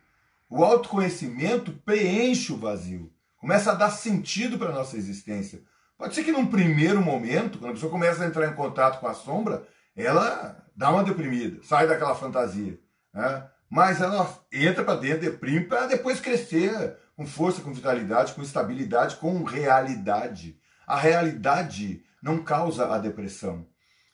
O 0.56 0.64
autoconhecimento 0.64 1.72
preenche 1.84 2.54
o 2.54 2.58
vazio, 2.58 3.12
começa 3.38 3.72
a 3.72 3.74
dar 3.74 3.89
sentido 3.89 4.56
para 4.56 4.70
a 4.70 4.76
nossa 4.76 4.95
existência. 4.95 5.64
Pode 5.97 6.14
ser 6.14 6.24
que 6.24 6.32
num 6.32 6.45
primeiro 6.45 7.01
momento, 7.01 7.58
quando 7.58 7.72
a 7.72 7.74
pessoa 7.74 7.91
começa 7.91 8.24
a 8.24 8.28
entrar 8.28 8.47
em 8.47 8.54
contato 8.54 8.99
com 8.99 9.08
a 9.08 9.16
sombra, 9.16 9.68
ela 9.95 10.64
dá 10.76 10.91
uma 10.91 11.04
deprimida, 11.04 11.60
sai 11.64 11.88
daquela 11.88 12.14
fantasia. 12.14 12.80
Né? 13.12 13.49
Mas 13.68 13.99
ela 13.99 14.32
entra 14.51 14.84
para 14.84 14.99
dentro, 14.99 15.22
deprime, 15.22 15.66
para 15.66 15.88
depois 15.88 16.20
crescer, 16.20 16.97
com 17.16 17.26
força, 17.26 17.60
com 17.64 17.74
vitalidade, 17.74 18.34
com 18.34 18.43
estabilidade, 18.43 19.16
com 19.16 19.43
realidade. 19.43 20.56
A 20.86 20.97
realidade 20.97 22.04
não 22.22 22.43
causa 22.43 22.93
a 22.93 22.99
depressão. 22.99 23.66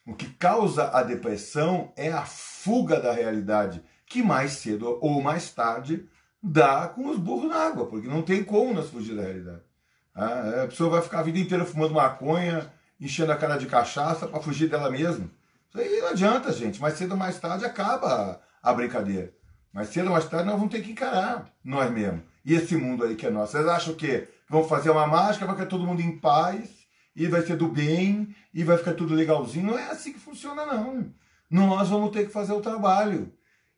O 0.06 0.14
que 0.14 0.30
causa 0.30 0.88
a 0.88 1.02
depressão 1.02 1.92
é 1.98 2.10
a 2.10 2.24
fuga 2.24 2.98
da 2.98 3.12
realidade, 3.12 3.84
que 4.06 4.22
mais 4.22 4.52
cedo 4.52 4.98
ou 5.02 5.20
mais 5.20 5.50
tarde 5.50 6.08
dá 6.42 6.88
com 6.88 7.08
os 7.08 7.18
burros 7.18 7.48
na 7.48 7.56
água, 7.56 7.86
porque 7.86 8.08
não 8.08 8.22
tem 8.22 8.42
como 8.42 8.74
nós 8.74 8.88
fugir 8.88 9.14
da 9.14 9.22
realidade. 9.22 9.62
A 10.14 10.66
pessoa 10.66 10.90
vai 10.90 11.02
ficar 11.02 11.20
a 11.20 11.22
vida 11.22 11.38
inteira 11.38 11.64
fumando 11.64 11.94
maconha, 11.94 12.72
enchendo 13.00 13.32
a 13.32 13.36
cara 13.36 13.56
de 13.56 13.66
cachaça 13.66 14.26
para 14.26 14.40
fugir 14.40 14.68
dela 14.68 14.90
mesma. 14.90 15.30
Isso 15.68 15.78
aí 15.78 16.00
não 16.00 16.08
adianta, 16.08 16.52
gente. 16.52 16.80
Mais 16.80 16.94
cedo 16.94 17.12
ou 17.12 17.16
mais 17.16 17.38
tarde 17.38 17.64
acaba 17.64 18.40
a 18.62 18.72
brincadeira. 18.72 19.32
Mais 19.72 19.88
cedo 19.88 20.06
ou 20.06 20.12
mais 20.12 20.26
tarde 20.26 20.46
nós 20.46 20.56
vamos 20.56 20.72
ter 20.72 20.82
que 20.82 20.90
encarar 20.90 21.48
nós 21.64 21.90
mesmos. 21.90 22.22
E 22.44 22.54
esse 22.54 22.76
mundo 22.76 23.04
aí 23.04 23.14
que 23.14 23.26
é 23.26 23.30
nosso? 23.30 23.52
Vocês 23.52 23.66
acham 23.68 23.94
que 23.94 24.26
vão 24.48 24.64
fazer 24.64 24.90
uma 24.90 25.06
mágica, 25.06 25.46
vai 25.46 25.54
ficar 25.54 25.68
todo 25.68 25.86
mundo 25.86 26.02
em 26.02 26.18
paz, 26.18 26.68
e 27.14 27.26
vai 27.28 27.42
ser 27.42 27.56
do 27.56 27.68
bem, 27.68 28.34
e 28.52 28.64
vai 28.64 28.76
ficar 28.78 28.94
tudo 28.94 29.14
legalzinho? 29.14 29.66
Não 29.66 29.78
é 29.78 29.90
assim 29.90 30.12
que 30.12 30.18
funciona, 30.18 30.66
não. 30.66 31.12
Nós 31.48 31.88
vamos 31.88 32.10
ter 32.10 32.26
que 32.26 32.32
fazer 32.32 32.52
o 32.52 32.60
trabalho. 32.60 33.32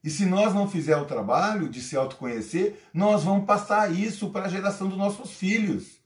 E 0.05 0.11
se 0.11 0.27
nós 0.27 0.53
não 0.53 0.69
fizer 0.69 0.97
o 0.97 1.05
trabalho 1.05 1.69
de 1.69 1.81
se 1.81 1.97
autoconhecer, 1.97 2.77
nós 2.93 3.23
vamos 3.23 3.47
passar 3.47 3.93
isso 3.93 4.31
para 4.31 4.47
a 4.47 4.49
geração 4.49 4.89
dos 4.89 4.99
nossos 4.99 5.33
filhos. 5.33 6.01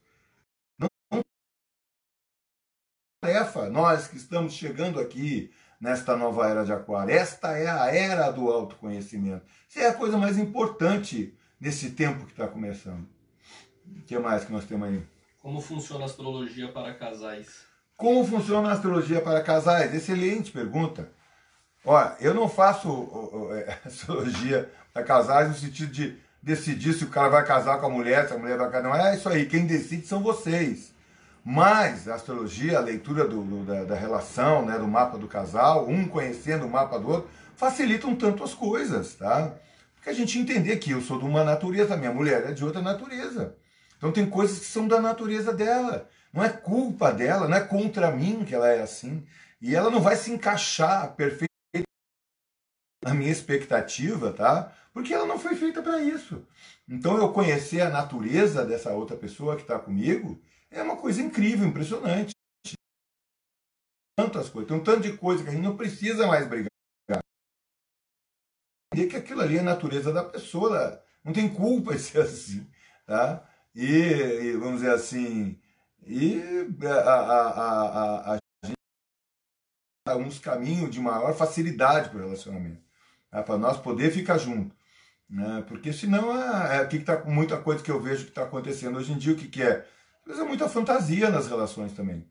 Não 0.77 0.87
tarefa, 3.19 3.69
nós 3.69 4.07
que 4.07 4.17
estamos 4.17 4.53
chegando 4.53 4.99
aqui 4.99 5.51
nesta 5.81 6.15
nova 6.15 6.47
era 6.47 6.63
de 6.63 6.71
Aquário, 6.71 7.13
esta 7.13 7.57
é 7.57 7.67
a 7.67 7.93
era 7.93 8.31
do 8.31 8.49
autoconhecimento. 8.49 9.45
Isso 9.67 9.79
é 9.79 9.87
a 9.87 9.93
coisa 9.93 10.17
mais 10.17 10.37
importante 10.37 11.35
nesse 11.59 11.91
tempo 11.91 12.25
que 12.25 12.31
está 12.31 12.47
começando. 12.47 13.07
O 13.85 14.01
que 14.03 14.17
mais 14.19 14.45
que 14.45 14.51
nós 14.51 14.65
temos 14.65 14.89
aí? 14.89 15.03
Como 15.39 15.59
funciona 15.61 16.03
a 16.03 16.07
astrologia 16.07 16.71
para 16.71 16.93
casais? 16.93 17.65
Como 17.95 18.25
funciona 18.25 18.69
a 18.69 18.73
astrologia 18.73 19.21
para 19.21 19.41
casais? 19.41 19.93
Excelente 19.93 20.51
pergunta. 20.51 21.11
Olha, 21.89 22.17
eu 22.19 22.33
não 22.33 22.49
faço 22.49 23.49
é, 23.53 23.77
astrologia 23.87 24.69
para 24.93 25.03
casais 25.03 25.47
no 25.47 25.55
sentido 25.55 25.89
de 25.89 26.17
decidir 26.43 26.91
se 26.91 27.05
o 27.05 27.09
cara 27.09 27.29
vai 27.29 27.45
casar 27.45 27.79
com 27.79 27.85
a 27.85 27.89
mulher, 27.89 28.27
se 28.27 28.33
a 28.33 28.37
mulher 28.37 28.57
vai 28.57 28.69
casar. 28.69 28.89
Não 28.89 28.93
é 28.93 29.15
isso 29.15 29.29
aí, 29.29 29.45
quem 29.45 29.65
decide 29.65 30.05
são 30.05 30.21
vocês. 30.21 30.93
Mas 31.45 32.09
a 32.09 32.15
astrologia, 32.15 32.77
a 32.77 32.81
leitura 32.81 33.25
do, 33.25 33.41
do, 33.41 33.63
da, 33.63 33.85
da, 33.85 33.95
relação, 33.95 34.65
né, 34.65 34.77
do 34.77 34.85
mapa 34.85 35.17
do 35.17 35.29
casal, 35.29 35.87
um 35.87 36.05
conhecendo 36.05 36.65
o 36.65 36.69
mapa 36.69 36.99
do 36.99 37.07
outro, 37.07 37.29
facilita 37.55 38.05
um 38.05 38.17
tanto 38.17 38.43
as 38.43 38.53
coisas, 38.53 39.15
tá? 39.15 39.53
que 40.03 40.09
a 40.09 40.13
gente 40.13 40.37
entender 40.37 40.75
que 40.79 40.91
eu 40.91 41.01
sou 41.01 41.17
de 41.17 41.23
uma 41.23 41.45
natureza, 41.45 41.95
minha 41.95 42.11
mulher 42.11 42.49
é 42.49 42.51
de 42.51 42.65
outra 42.65 42.81
natureza. 42.81 43.55
Então 43.97 44.11
tem 44.11 44.25
coisas 44.25 44.59
que 44.59 44.65
são 44.65 44.89
da 44.89 44.99
natureza 44.99 45.53
dela. 45.53 46.09
Não 46.33 46.43
é 46.43 46.49
culpa 46.49 47.13
dela, 47.13 47.47
não 47.47 47.55
é 47.55 47.61
contra 47.61 48.11
mim 48.11 48.43
que 48.45 48.53
ela 48.53 48.67
é 48.67 48.81
assim. 48.81 49.25
E 49.61 49.73
ela 49.73 49.89
não 49.89 50.01
vai 50.01 50.17
se 50.17 50.31
encaixar 50.31 51.13
perfeitamente 51.15 51.46
na 53.07 53.13
minha 53.13 53.31
expectativa, 53.31 54.33
tá? 54.33 54.75
Porque 54.93 55.13
ela 55.13 55.25
não 55.25 55.39
foi 55.39 55.55
feita 55.55 55.81
para 55.81 56.01
isso. 56.01 56.45
Então 56.87 57.17
eu 57.17 57.31
conhecer 57.31 57.79
a 57.81 57.89
natureza 57.89 58.65
dessa 58.65 58.91
outra 58.91 59.15
pessoa 59.15 59.55
que 59.55 59.61
está 59.61 59.79
comigo 59.79 60.41
é 60.69 60.81
uma 60.81 60.97
coisa 60.97 61.21
incrível, 61.21 61.65
impressionante. 61.65 62.33
Tantas 64.19 64.49
coisas, 64.49 64.67
tem 64.67 64.77
um 64.77 64.83
tanto 64.83 65.01
de 65.01 65.15
coisa 65.15 65.41
que 65.43 65.49
a 65.49 65.51
gente 65.53 65.63
não 65.63 65.77
precisa 65.77 66.27
mais 66.27 66.47
brigar. 66.47 66.67
Entender 68.91 69.09
que 69.09 69.15
aquilo 69.15 69.41
ali 69.41 69.57
é 69.57 69.59
a 69.59 69.63
natureza 69.63 70.11
da 70.11 70.23
pessoa, 70.23 71.01
não 71.23 71.31
tem 71.31 71.53
culpa 71.53 71.93
de 71.93 72.01
ser 72.01 72.21
assim, 72.23 72.67
tá? 73.05 73.47
E, 73.73 73.85
e 73.85 74.51
vamos 74.53 74.81
dizer 74.81 74.91
assim, 74.91 75.57
e 76.05 76.41
a, 76.83 77.11
a, 77.11 77.51
a, 77.51 78.33
a, 78.33 78.39
gente 78.65 78.75
uns 80.17 80.39
caminhos 80.39 80.89
de 80.89 80.99
maior 80.99 81.35
facilidade 81.35 82.09
para 82.09 82.19
o 82.19 82.23
relacionamento, 82.23 82.86
né? 83.31 83.41
para 83.41 83.57
nós 83.57 83.77
poder 83.77 84.11
ficar 84.11 84.37
junto. 84.37 84.75
Né? 85.29 85.63
Porque 85.67 85.91
senão, 85.91 86.31
é, 86.35 86.81
é, 86.81 86.85
que 86.85 86.97
está 86.97 87.17
com 87.17 87.29
muita 87.29 87.57
coisa 87.57 87.83
que 87.83 87.91
eu 87.91 88.01
vejo 88.01 88.23
que 88.23 88.29
está 88.29 88.43
acontecendo 88.43 88.97
hoje 88.97 89.11
em 89.11 89.17
dia, 89.17 89.33
o 89.33 89.35
que, 89.35 89.47
que 89.47 89.61
é? 89.61 89.85
Às 90.29 90.39
é 90.39 90.43
muita 90.43 90.67
fantasia 90.67 91.29
nas 91.29 91.47
relações 91.47 91.93
também. 91.93 92.25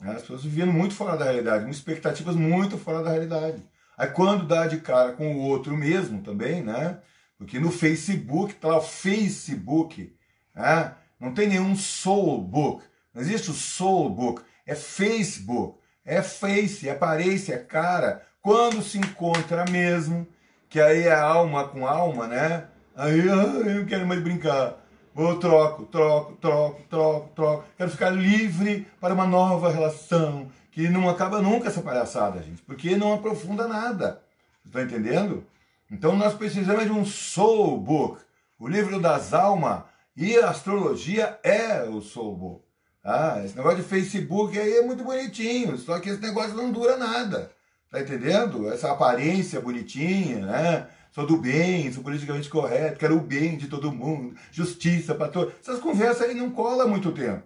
Né? 0.00 0.12
As 0.12 0.22
pessoas 0.22 0.44
vivendo 0.44 0.72
muito 0.72 0.94
fora 0.94 1.16
da 1.16 1.24
realidade, 1.24 1.64
com 1.64 1.70
expectativas 1.70 2.36
muito 2.36 2.76
fora 2.78 3.02
da 3.02 3.10
realidade. 3.10 3.62
Aí 3.96 4.08
quando 4.08 4.46
dá 4.46 4.66
de 4.66 4.80
cara 4.80 5.12
com 5.12 5.34
o 5.34 5.40
outro 5.40 5.76
mesmo 5.76 6.22
também, 6.22 6.62
né? 6.62 6.98
Porque 7.36 7.58
no 7.58 7.70
Facebook, 7.70 8.54
tá 8.54 8.68
lá 8.68 8.78
o 8.78 8.82
Facebook, 8.82 10.16
né? 10.54 10.94
não 11.18 11.34
tem 11.34 11.48
nenhum 11.48 11.76
soulbook, 11.76 12.84
não 13.12 13.20
existe 13.20 13.50
o 13.50 13.54
soulbook, 13.54 14.42
é 14.66 14.74
Facebook, 14.74 15.78
é 16.04 16.22
face, 16.22 16.88
é 16.88 16.92
aparência, 16.92 17.54
é 17.54 17.58
cara. 17.58 18.26
Quando 18.42 18.82
se 18.82 18.98
encontra 18.98 19.64
mesmo, 19.70 20.26
que 20.68 20.80
aí 20.80 21.02
é 21.04 21.14
alma 21.14 21.68
com 21.68 21.86
alma, 21.86 22.26
né? 22.26 22.66
Aí 22.96 23.24
eu 23.24 23.36
não 23.76 23.86
quero 23.86 24.04
mais 24.04 24.20
brincar. 24.20 24.84
Vou 25.14 25.38
troco, 25.38 25.84
troco, 25.86 26.32
troco, 26.40 26.82
troco, 26.90 27.28
troco. 27.36 27.64
Quero 27.76 27.90
ficar 27.92 28.10
livre 28.10 28.88
para 29.00 29.14
uma 29.14 29.26
nova 29.28 29.70
relação 29.70 30.50
que 30.72 30.88
não 30.88 31.08
acaba 31.08 31.40
nunca 31.40 31.68
essa 31.68 31.82
palhaçada, 31.82 32.42
gente, 32.42 32.62
porque 32.62 32.96
não 32.96 33.14
aprofunda 33.14 33.68
nada. 33.68 34.20
Está 34.66 34.82
entendendo? 34.82 35.46
Então 35.88 36.16
nós 36.16 36.34
precisamos 36.34 36.84
de 36.84 36.90
um 36.90 37.04
soul 37.04 37.78
book, 37.78 38.20
o 38.58 38.66
livro 38.66 38.98
das 38.98 39.32
almas 39.32 39.84
e 40.16 40.36
a 40.36 40.50
astrologia 40.50 41.38
é 41.44 41.84
o 41.84 42.00
soul 42.00 42.36
book. 42.36 42.64
Ah, 43.04 43.40
esse 43.44 43.54
negócio 43.54 43.78
de 43.78 43.88
Facebook 43.88 44.58
aí 44.58 44.78
é 44.78 44.82
muito 44.82 45.04
bonitinho, 45.04 45.78
só 45.78 46.00
que 46.00 46.08
esse 46.08 46.20
negócio 46.20 46.56
não 46.56 46.72
dura 46.72 46.96
nada. 46.96 47.52
Tá 47.92 48.00
entendendo? 48.00 48.72
Essa 48.72 48.90
aparência 48.90 49.60
bonitinha, 49.60 50.46
né? 50.46 50.86
Sou 51.10 51.26
do 51.26 51.36
bem, 51.36 51.92
sou 51.92 52.02
politicamente 52.02 52.48
correto, 52.48 52.98
quero 52.98 53.18
o 53.18 53.20
bem 53.20 53.58
de 53.58 53.68
todo 53.68 53.92
mundo, 53.92 54.34
justiça 54.50 55.14
para 55.14 55.28
todos. 55.28 55.52
Essas 55.60 55.78
conversas 55.78 56.22
aí 56.22 56.34
não 56.34 56.50
colam 56.50 56.88
muito 56.88 57.12
tempo. 57.12 57.42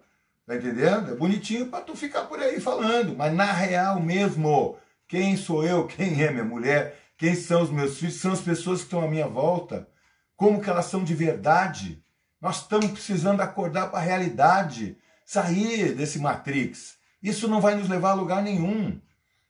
Tá 0.47 0.55
entendendo? 0.55 1.11
É 1.11 1.17
bonitinho 1.17 1.67
para 1.67 1.81
tu 1.81 1.97
ficar 1.97 2.27
por 2.27 2.39
aí 2.39 2.61
falando, 2.61 3.17
mas 3.17 3.35
na 3.35 3.51
real 3.51 4.01
mesmo, 4.01 4.77
quem 5.09 5.37
sou 5.37 5.65
eu, 5.65 5.85
quem 5.85 6.23
é 6.23 6.31
minha 6.31 6.45
mulher, 6.45 6.97
quem 7.19 7.35
são 7.35 7.63
os 7.63 7.71
meus 7.71 7.99
filhos, 7.99 8.21
são 8.21 8.31
as 8.31 8.41
pessoas 8.41 8.79
que 8.79 8.85
estão 8.85 9.03
à 9.03 9.09
minha 9.09 9.27
volta, 9.27 9.89
como 10.37 10.61
que 10.61 10.71
elas 10.71 10.87
são 10.87 11.03
de 11.03 11.13
verdade. 11.13 12.01
Nós 12.41 12.59
estamos 12.59 12.93
precisando 12.93 13.41
acordar 13.41 13.91
para 13.91 13.99
a 13.99 14.03
realidade, 14.03 14.97
sair 15.25 15.93
desse 15.93 16.21
Matrix. 16.21 16.99
Isso 17.21 17.49
não 17.49 17.61
vai 17.61 17.75
nos 17.75 17.89
levar 17.89 18.11
a 18.11 18.15
lugar 18.15 18.45
nenhum. 18.45 19.01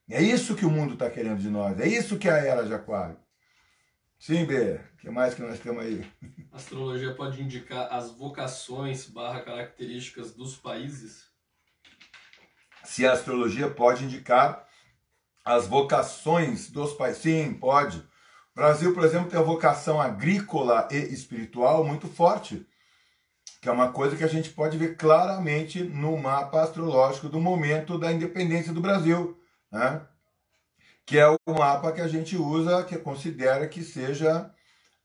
É 0.09 0.23
isso 0.23 0.55
que 0.55 0.65
o 0.65 0.71
mundo 0.71 0.95
está 0.95 1.11
querendo 1.11 1.39
de 1.39 1.51
nós. 1.51 1.79
É 1.81 1.87
isso 1.87 2.19
que 2.19 2.29
é 2.29 2.33
a 2.33 2.39
era 2.39 2.65
de 2.65 2.73
aquário. 2.73 3.17
Sim, 4.19 4.45
B. 4.45 4.75
O 4.75 4.97
que 4.99 5.11
mais 5.11 5.35
que 5.35 5.43
nós 5.43 5.59
temos 5.59 5.85
aí? 5.85 6.07
A 6.53 6.57
astrologia 6.57 7.15
pode 7.15 7.43
indicar 7.43 7.93
as 7.93 8.11
vocações 8.13 9.07
barra 9.07 9.43
características 9.43 10.33
dos 10.33 10.57
países? 10.57 11.27
Se 12.83 13.07
a 13.07 13.13
astrologia 13.13 13.69
pode 13.69 14.05
indicar 14.05 14.67
as 15.45 15.67
vocações 15.67 16.71
dos 16.71 16.95
países. 16.95 17.21
Sim, 17.21 17.53
pode. 17.55 17.99
O 17.99 18.05
Brasil, 18.55 18.95
por 18.95 19.05
exemplo, 19.05 19.29
tem 19.29 19.39
a 19.39 19.43
vocação 19.43 20.01
agrícola 20.01 20.89
e 20.91 20.97
espiritual 20.97 21.85
muito 21.85 22.09
forte, 22.09 22.67
que 23.61 23.69
é 23.69 23.73
uma 23.73 23.93
coisa 23.93 24.17
que 24.17 24.25
a 24.25 24.29
gente 24.29 24.51
pode 24.51 24.79
ver 24.79 24.97
claramente 24.97 25.83
no 25.83 26.17
mapa 26.17 26.63
astrológico 26.63 27.29
do 27.29 27.41
momento 27.41 27.99
da 27.99 28.11
independência 28.11 28.73
do 28.73 28.81
Brasil 28.81 29.39
né? 29.71 30.03
que 31.05 31.19
é 31.19 31.29
o 31.29 31.39
mapa 31.47 31.93
que 31.93 32.01
a 32.01 32.09
gente 32.09 32.37
usa, 32.37 32.83
que 32.85 32.99
considera 32.99 33.69
que 33.69 33.83
seja 33.83 34.51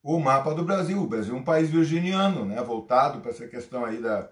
o 0.02 0.20
mapa 0.20 0.54
do 0.56 0.66
Brasil. 0.66 1.02
O 1.02 1.08
Brasil 1.08 1.36
é 1.36 1.38
um 1.38 1.44
país 1.44 1.70
virginiano, 1.70 2.44
né? 2.44 2.62
voltado 2.64 3.22
para 3.22 3.32
essa 3.32 3.48
questão 3.48 3.86
aí 3.86 4.02
da, 4.02 4.30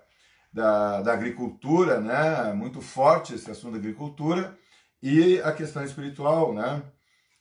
da, 0.51 1.01
da, 1.01 1.13
agricultura, 1.13 1.99
né? 1.99 2.51
muito 2.53 2.81
forte 2.81 3.35
esse 3.35 3.51
assunto 3.51 3.73
da 3.73 3.77
agricultura, 3.77 4.57
e 5.01 5.39
a 5.41 5.51
questão 5.51 5.83
espiritual, 5.83 6.53
né? 6.53 6.83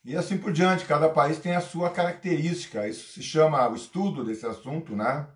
E 0.05 0.17
assim 0.17 0.39
por 0.39 0.53
diante, 0.53 0.85
cada 0.85 1.09
país 1.09 1.39
tem 1.39 1.57
a 1.57 1.61
sua 1.61 1.91
característica. 1.91 2.87
Isso 2.87 3.13
se 3.13 3.23
chama, 3.23 3.69
o 3.69 3.75
estudo 3.75 4.25
desse 4.25 4.47
assunto, 4.47 4.95
né? 4.95 5.27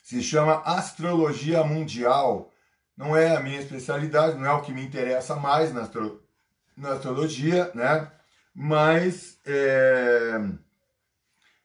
Se 0.00 0.22
chama 0.22 0.62
astrologia 0.64 1.64
mundial. 1.64 2.51
Não 2.96 3.16
é 3.16 3.34
a 3.36 3.40
minha 3.40 3.58
especialidade, 3.58 4.38
não 4.38 4.46
é 4.46 4.52
o 4.52 4.62
que 4.62 4.72
me 4.72 4.84
interessa 4.84 5.34
mais 5.36 5.72
na, 5.72 5.82
astro, 5.82 6.22
na 6.76 6.92
astrologia, 6.92 7.70
né? 7.74 8.10
Mas, 8.54 9.38
é, 9.46 10.38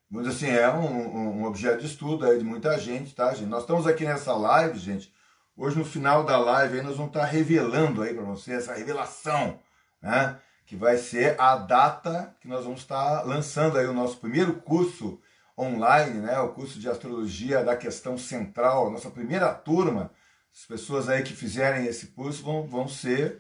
vamos 0.10 0.28
dizer 0.28 0.30
assim, 0.30 0.58
é 0.58 0.70
um, 0.70 1.40
um, 1.40 1.44
objeto 1.44 1.80
de 1.80 1.88
estudo 1.88 2.26
aí 2.26 2.38
de 2.38 2.46
muita 2.46 2.80
gente, 2.80 3.14
tá, 3.14 3.34
gente? 3.34 3.50
Nós 3.50 3.62
estamos 3.62 3.86
aqui 3.86 4.06
nessa 4.06 4.34
live, 4.34 4.80
gente. 4.80 5.14
Hoje, 5.56 5.78
no 5.78 5.84
final 5.84 6.24
da 6.24 6.38
live, 6.38 6.78
aí, 6.78 6.84
nós 6.84 6.96
vamos 6.96 7.10
estar 7.14 7.26
revelando 7.26 8.02
aí 8.02 8.14
para 8.14 8.24
você 8.24 8.54
essa 8.54 8.74
revelação, 8.74 9.60
né? 10.02 10.40
Que 10.66 10.76
vai 10.76 10.98
ser 10.98 11.40
a 11.40 11.58
data 11.58 12.36
que 12.40 12.48
nós 12.48 12.64
vamos 12.64 12.82
estar 12.82 13.24
lançando 13.24 13.78
aí 13.78 13.86
o 13.86 13.94
nosso 13.94 14.18
primeiro 14.18 14.54
curso 14.62 15.20
online, 15.58 16.20
né? 16.22 16.40
O 16.40 16.50
curso 16.54 16.80
de 16.80 16.90
astrologia 16.90 17.64
da 17.64 17.76
questão 17.76 18.18
central, 18.18 18.90
nossa 18.92 19.10
primeira 19.10 19.54
turma. 19.54 20.12
As 20.58 20.66
pessoas 20.66 21.08
aí 21.08 21.22
que 21.22 21.36
fizerem 21.36 21.86
esse 21.86 22.08
curso 22.08 22.44
vão, 22.44 22.66
vão 22.66 22.88
ser 22.88 23.40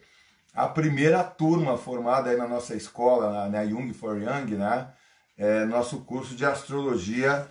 a 0.54 0.68
primeira 0.68 1.24
turma 1.24 1.76
formada 1.76 2.30
aí 2.30 2.38
na 2.38 2.48
nossa 2.48 2.76
escola, 2.76 3.50
na, 3.50 3.66
Jung 3.66 3.92
for 3.92 4.22
Young, 4.22 4.56
né? 4.56 4.94
É, 5.36 5.66
nosso 5.66 6.02
curso 6.02 6.36
de 6.36 6.46
astrologia 6.46 7.50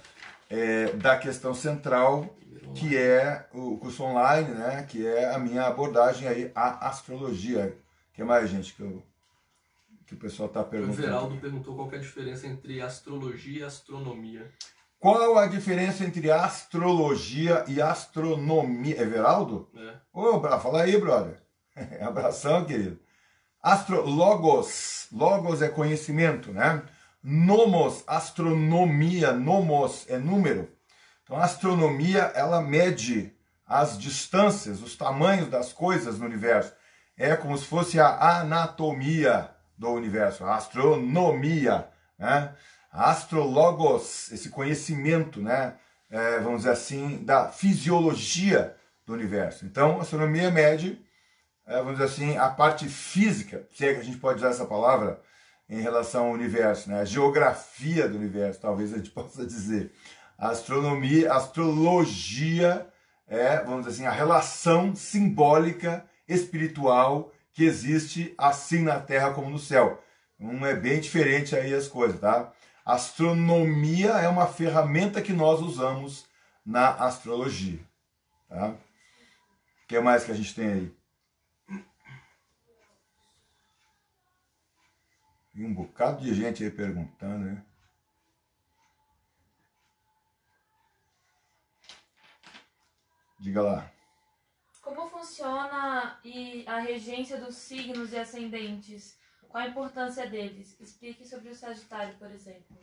é, 0.48 0.92
da 0.92 1.18
questão 1.18 1.52
central, 1.52 2.32
que 2.76 2.96
é 2.96 3.48
o 3.52 3.76
curso 3.76 4.04
online, 4.04 4.50
né? 4.50 4.84
Que 4.88 5.04
é 5.04 5.34
a 5.34 5.38
minha 5.38 5.64
abordagem 5.66 6.28
aí 6.28 6.52
à 6.54 6.88
astrologia. 6.88 7.76
Que 8.14 8.22
mais, 8.22 8.48
gente, 8.48 8.72
que, 8.72 8.82
eu, 8.82 9.02
que 10.06 10.14
o 10.14 10.16
pessoal 10.16 10.48
está 10.48 10.62
perguntando? 10.62 10.98
O 10.98 11.02
Veraldo 11.02 11.36
perguntou 11.38 11.74
qual 11.74 11.90
é 11.90 11.96
a 11.96 12.00
diferença 12.00 12.46
entre 12.46 12.80
astrologia 12.80 13.60
e 13.60 13.64
astronomia. 13.64 14.48
Qual 15.06 15.38
a 15.38 15.46
diferença 15.46 16.02
entre 16.02 16.32
astrologia 16.32 17.64
e 17.68 17.80
astronomia? 17.80 19.00
É 19.00 19.04
Veraldo? 19.04 19.70
É. 19.76 19.94
Ô, 20.12 20.40
fala 20.58 20.82
aí, 20.82 21.00
brother. 21.00 21.40
Abração, 22.02 22.64
querido. 22.64 22.98
Astro, 23.62 24.04
logos, 24.04 25.06
logos 25.12 25.62
é 25.62 25.68
conhecimento, 25.68 26.52
né? 26.52 26.82
Nomos, 27.22 28.02
astronomia, 28.04 29.30
nomos 29.30 30.10
é 30.10 30.18
número. 30.18 30.68
Então, 31.22 31.36
a 31.36 31.44
astronomia, 31.44 32.32
ela 32.34 32.60
mede 32.60 33.32
as 33.64 33.96
distâncias, 33.96 34.82
os 34.82 34.96
tamanhos 34.96 35.48
das 35.48 35.72
coisas 35.72 36.18
no 36.18 36.26
universo. 36.26 36.72
É 37.16 37.36
como 37.36 37.56
se 37.56 37.64
fosse 37.64 38.00
a 38.00 38.40
anatomia 38.40 39.52
do 39.78 39.88
universo, 39.88 40.42
a 40.42 40.56
astronomia, 40.56 41.88
né? 42.18 42.56
Astrologos, 42.96 44.30
esse 44.32 44.48
conhecimento, 44.48 45.40
né? 45.40 45.74
É, 46.10 46.38
vamos 46.38 46.58
dizer 46.58 46.70
assim, 46.70 47.24
da 47.24 47.48
fisiologia 47.48 48.76
do 49.04 49.12
universo. 49.12 49.64
Então, 49.64 49.98
a 49.98 50.02
astronomia 50.02 50.50
mede 50.50 51.04
é, 51.66 51.78
vamos 51.78 51.98
dizer 51.98 52.04
assim, 52.04 52.36
a 52.36 52.48
parte 52.48 52.88
física, 52.88 53.66
se 53.74 53.84
é 53.84 53.94
que 53.94 54.00
a 54.00 54.04
gente 54.04 54.18
pode 54.18 54.38
usar 54.38 54.50
essa 54.50 54.64
palavra, 54.64 55.20
em 55.68 55.80
relação 55.80 56.26
ao 56.26 56.32
universo, 56.32 56.88
né? 56.88 57.00
a 57.00 57.04
geografia 57.04 58.08
do 58.08 58.16
universo, 58.16 58.60
talvez 58.60 58.94
a 58.94 58.98
gente 58.98 59.10
possa 59.12 59.44
dizer. 59.44 59.92
A 60.38 60.50
astronomia, 60.50 61.32
a 61.32 61.36
astrologia 61.38 62.86
é, 63.28 63.58
vamos 63.64 63.86
dizer 63.86 63.96
assim, 63.96 64.06
a 64.06 64.10
relação 64.10 64.94
simbólica, 64.94 66.04
espiritual 66.28 67.32
que 67.52 67.64
existe 67.64 68.34
assim 68.38 68.82
na 68.82 69.00
Terra 69.00 69.32
como 69.32 69.50
no 69.50 69.58
céu. 69.58 70.02
Um 70.38 70.64
é 70.64 70.74
bem 70.74 71.00
diferente 71.00 71.56
aí 71.56 71.74
as 71.74 71.88
coisas, 71.88 72.20
tá? 72.20 72.52
Astronomia 72.86 74.12
é 74.12 74.28
uma 74.28 74.46
ferramenta 74.46 75.20
que 75.20 75.32
nós 75.32 75.60
usamos 75.60 76.24
na 76.64 76.90
astrologia, 76.90 77.84
tá? 78.48 78.68
O 78.68 79.86
que 79.88 79.98
mais 79.98 80.22
que 80.22 80.30
a 80.30 80.34
gente 80.34 80.54
tem 80.54 80.72
aí? 80.72 80.96
Tem 85.52 85.66
um 85.66 85.74
bocado 85.74 86.22
de 86.22 86.32
gente 86.32 86.62
aí 86.62 86.70
perguntando, 86.70 87.46
né? 87.46 87.64
Diga 93.40 93.62
lá. 93.62 93.92
Como 94.80 95.10
funciona 95.10 96.20
a 96.68 96.78
regência 96.78 97.40
dos 97.40 97.56
signos 97.56 98.12
e 98.12 98.18
ascendentes? 98.18 99.18
Qual 99.48 99.62
a 99.62 99.68
importância 99.68 100.26
deles? 100.28 100.76
Explique 100.80 101.26
sobre 101.26 101.50
o 101.50 101.54
Sagitário, 101.54 102.14
por 102.18 102.30
exemplo. 102.30 102.76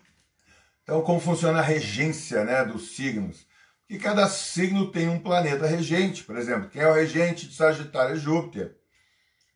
Então, 0.83 1.01
como 1.01 1.19
funciona 1.19 1.59
a 1.59 1.63
regência 1.63 2.43
né, 2.43 2.65
dos 2.65 2.95
signos? 2.95 3.47
Que 3.87 3.97
cada 3.97 4.27
signo 4.27 4.91
tem 4.91 5.07
um 5.07 5.19
planeta 5.19 5.65
regente, 5.65 6.23
por 6.23 6.37
exemplo. 6.37 6.69
Quem 6.69 6.81
é 6.81 6.87
o 6.87 6.93
regente 6.93 7.47
de 7.47 7.55
Sagitário 7.55 8.15
é 8.15 8.19
Júpiter. 8.19 8.75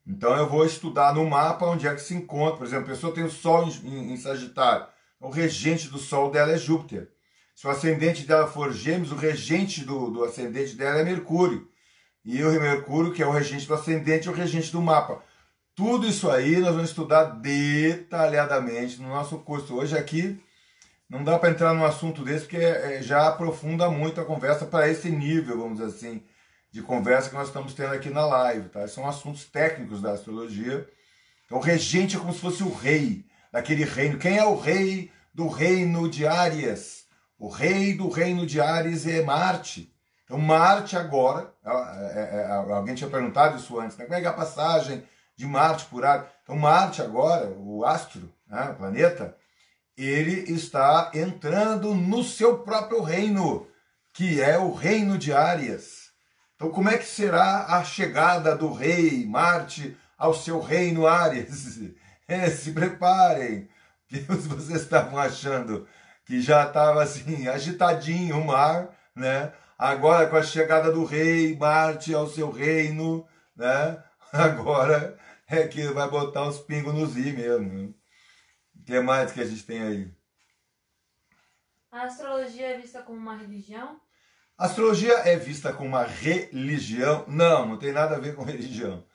Então 0.06 0.38
eu 0.38 0.48
vou 0.48 0.66
estudar 0.66 1.14
no 1.14 1.30
mapa 1.30 1.66
onde 1.66 1.86
é 1.86 1.94
que 1.94 2.02
se 2.02 2.14
encontra. 2.14 2.58
Por 2.58 2.66
exemplo, 2.66 2.86
a 2.86 2.90
pessoa 2.96 3.14
tem 3.14 3.26
o 3.26 3.30
Sol 3.30 3.68
em, 3.84 4.14
em 4.14 4.18
Sagitário. 4.18 4.88
O 5.20 5.30
regente 5.30 5.90
do 5.90 5.98
Sol 5.98 6.32
dela 6.32 6.54
é 6.54 6.58
Júpiter. 6.58 7.10
Se 7.54 7.68
o 7.68 7.70
ascendente 7.70 8.26
dela 8.26 8.48
for 8.48 8.72
Gêmeos, 8.72 9.12
o 9.12 9.16
regente 9.16 9.84
do, 9.84 10.10
do 10.12 10.24
ascendente 10.24 10.76
dela 10.76 11.00
é 11.00 11.04
Mercúrio. 11.04 11.68
E 12.24 12.42
o 12.44 12.52
Mercúrio, 12.52 13.12
que 13.12 13.22
é 13.22 13.28
o 13.28 13.32
regente 13.32 13.68
do 13.68 13.74
ascendente, 13.74 14.28
é 14.28 14.32
o 14.32 14.34
regente 14.34 14.72
do 14.72 14.82
mapa. 14.82 15.22
Tudo 15.78 16.08
isso 16.08 16.28
aí 16.32 16.58
nós 16.58 16.74
vamos 16.74 16.90
estudar 16.90 17.26
detalhadamente 17.26 19.00
no 19.00 19.10
nosso 19.10 19.38
curso. 19.38 19.76
Hoje 19.76 19.96
aqui 19.96 20.44
não 21.08 21.24
dá 21.24 21.38
para 21.38 21.52
entrar 21.52 21.72
num 21.72 21.86
assunto 21.86 22.24
desse 22.24 22.46
porque 22.46 22.58
é, 22.58 23.00
já 23.04 23.28
aprofunda 23.28 23.88
muito 23.88 24.20
a 24.20 24.26
conversa 24.26 24.66
para 24.66 24.90
esse 24.90 25.12
nível, 25.12 25.60
vamos 25.60 25.78
dizer 25.78 25.96
assim, 25.96 26.24
de 26.72 26.82
conversa 26.82 27.30
que 27.30 27.36
nós 27.36 27.50
estamos 27.50 27.76
tendo 27.76 27.94
aqui 27.94 28.10
na 28.10 28.26
live. 28.26 28.70
Tá? 28.70 28.88
São 28.88 29.08
assuntos 29.08 29.46
técnicos 29.46 30.02
da 30.02 30.14
astrologia. 30.14 30.90
Então, 31.46 31.60
o 31.60 31.62
regente 31.62 32.16
é 32.16 32.20
como 32.20 32.34
se 32.34 32.40
fosse 32.40 32.64
o 32.64 32.74
rei 32.74 33.24
daquele 33.52 33.84
reino. 33.86 34.18
Quem 34.18 34.36
é 34.36 34.44
o 34.44 34.58
rei 34.58 35.12
do 35.32 35.48
reino 35.48 36.10
de 36.10 36.26
Áries? 36.26 37.06
O 37.38 37.50
rei 37.50 37.94
do 37.94 38.10
reino 38.10 38.48
de 38.48 38.60
Áries 38.60 39.06
é 39.06 39.22
Marte. 39.22 39.94
Então, 40.26 40.40
Marte 40.40 40.98
agora, 40.98 41.54
é, 41.64 41.70
é, 41.70 42.42
é, 42.42 42.52
alguém 42.52 42.96
tinha 42.96 43.12
perguntado 43.12 43.58
isso 43.58 43.80
antes, 43.80 43.96
né? 43.96 44.06
como 44.06 44.18
é, 44.18 44.24
é 44.24 44.26
a 44.26 44.34
passagem 44.34 45.04
de 45.38 45.46
Marte 45.46 45.86
por 45.86 46.04
Áries? 46.04 46.28
Então, 46.44 46.56
Marte 46.58 47.02
agora, 47.02 47.50
o 47.58 47.86
astro, 47.86 48.34
né? 48.48 48.72
o 48.72 48.76
planeta, 48.76 49.38
ele 49.96 50.52
está 50.52 51.12
entrando 51.14 51.94
no 51.94 52.24
seu 52.24 52.60
próprio 52.60 53.02
reino, 53.02 53.68
que 54.14 54.42
é 54.42 54.58
o 54.58 54.74
reino 54.74 55.18
de 55.18 55.32
Áries. 55.32 56.08
Então, 56.56 56.72
como 56.72 56.90
é 56.90 56.98
que 56.98 57.06
será 57.06 57.78
a 57.78 57.84
chegada 57.84 58.56
do 58.56 58.74
rei 58.74 59.26
Marte 59.26 59.96
ao 60.18 60.34
seu 60.34 60.60
reino 60.60 61.06
Áries? 61.06 61.80
É, 62.28 62.50
se 62.52 62.72
preparem, 62.72 63.70
que 64.10 64.20
vocês 64.22 64.82
estavam 64.82 65.20
achando 65.20 65.88
que 66.26 66.42
já 66.42 66.66
estava 66.66 67.04
assim, 67.04 67.48
agitadinho 67.48 68.38
o 68.40 68.46
mar, 68.46 68.90
né? 69.16 69.54
Agora 69.78 70.28
com 70.28 70.36
a 70.36 70.44
chegada 70.44 70.92
do 70.92 71.06
rei 71.06 71.56
Marte 71.56 72.14
ao 72.14 72.28
seu 72.28 72.52
reino, 72.52 73.26
né? 73.56 73.98
Agora 74.34 75.18
é 75.48 75.68
que 75.68 75.88
vai 75.88 76.10
botar 76.10 76.48
os 76.48 76.60
pingos 76.60 76.94
nos 76.94 77.16
i 77.16 77.32
mesmo. 77.32 77.96
O 78.76 78.84
que 78.84 79.00
mais 79.00 79.32
que 79.32 79.42
a 79.42 79.46
gente 79.46 79.64
tem 79.64 79.82
aí? 79.82 80.12
A 81.92 82.04
astrologia 82.04 82.68
é 82.68 82.78
vista 82.78 83.02
como 83.02 83.18
uma 83.18 83.36
religião? 83.36 84.00
A 84.58 84.66
astrologia 84.66 85.14
é 85.20 85.38
vista 85.38 85.72
como 85.72 85.90
uma 85.90 86.04
religião? 86.04 87.24
Não, 87.28 87.66
não 87.66 87.78
tem 87.78 87.94
nada 87.94 88.16
a 88.16 88.20
ver 88.20 88.36
com 88.36 88.44
religião. 88.44 89.06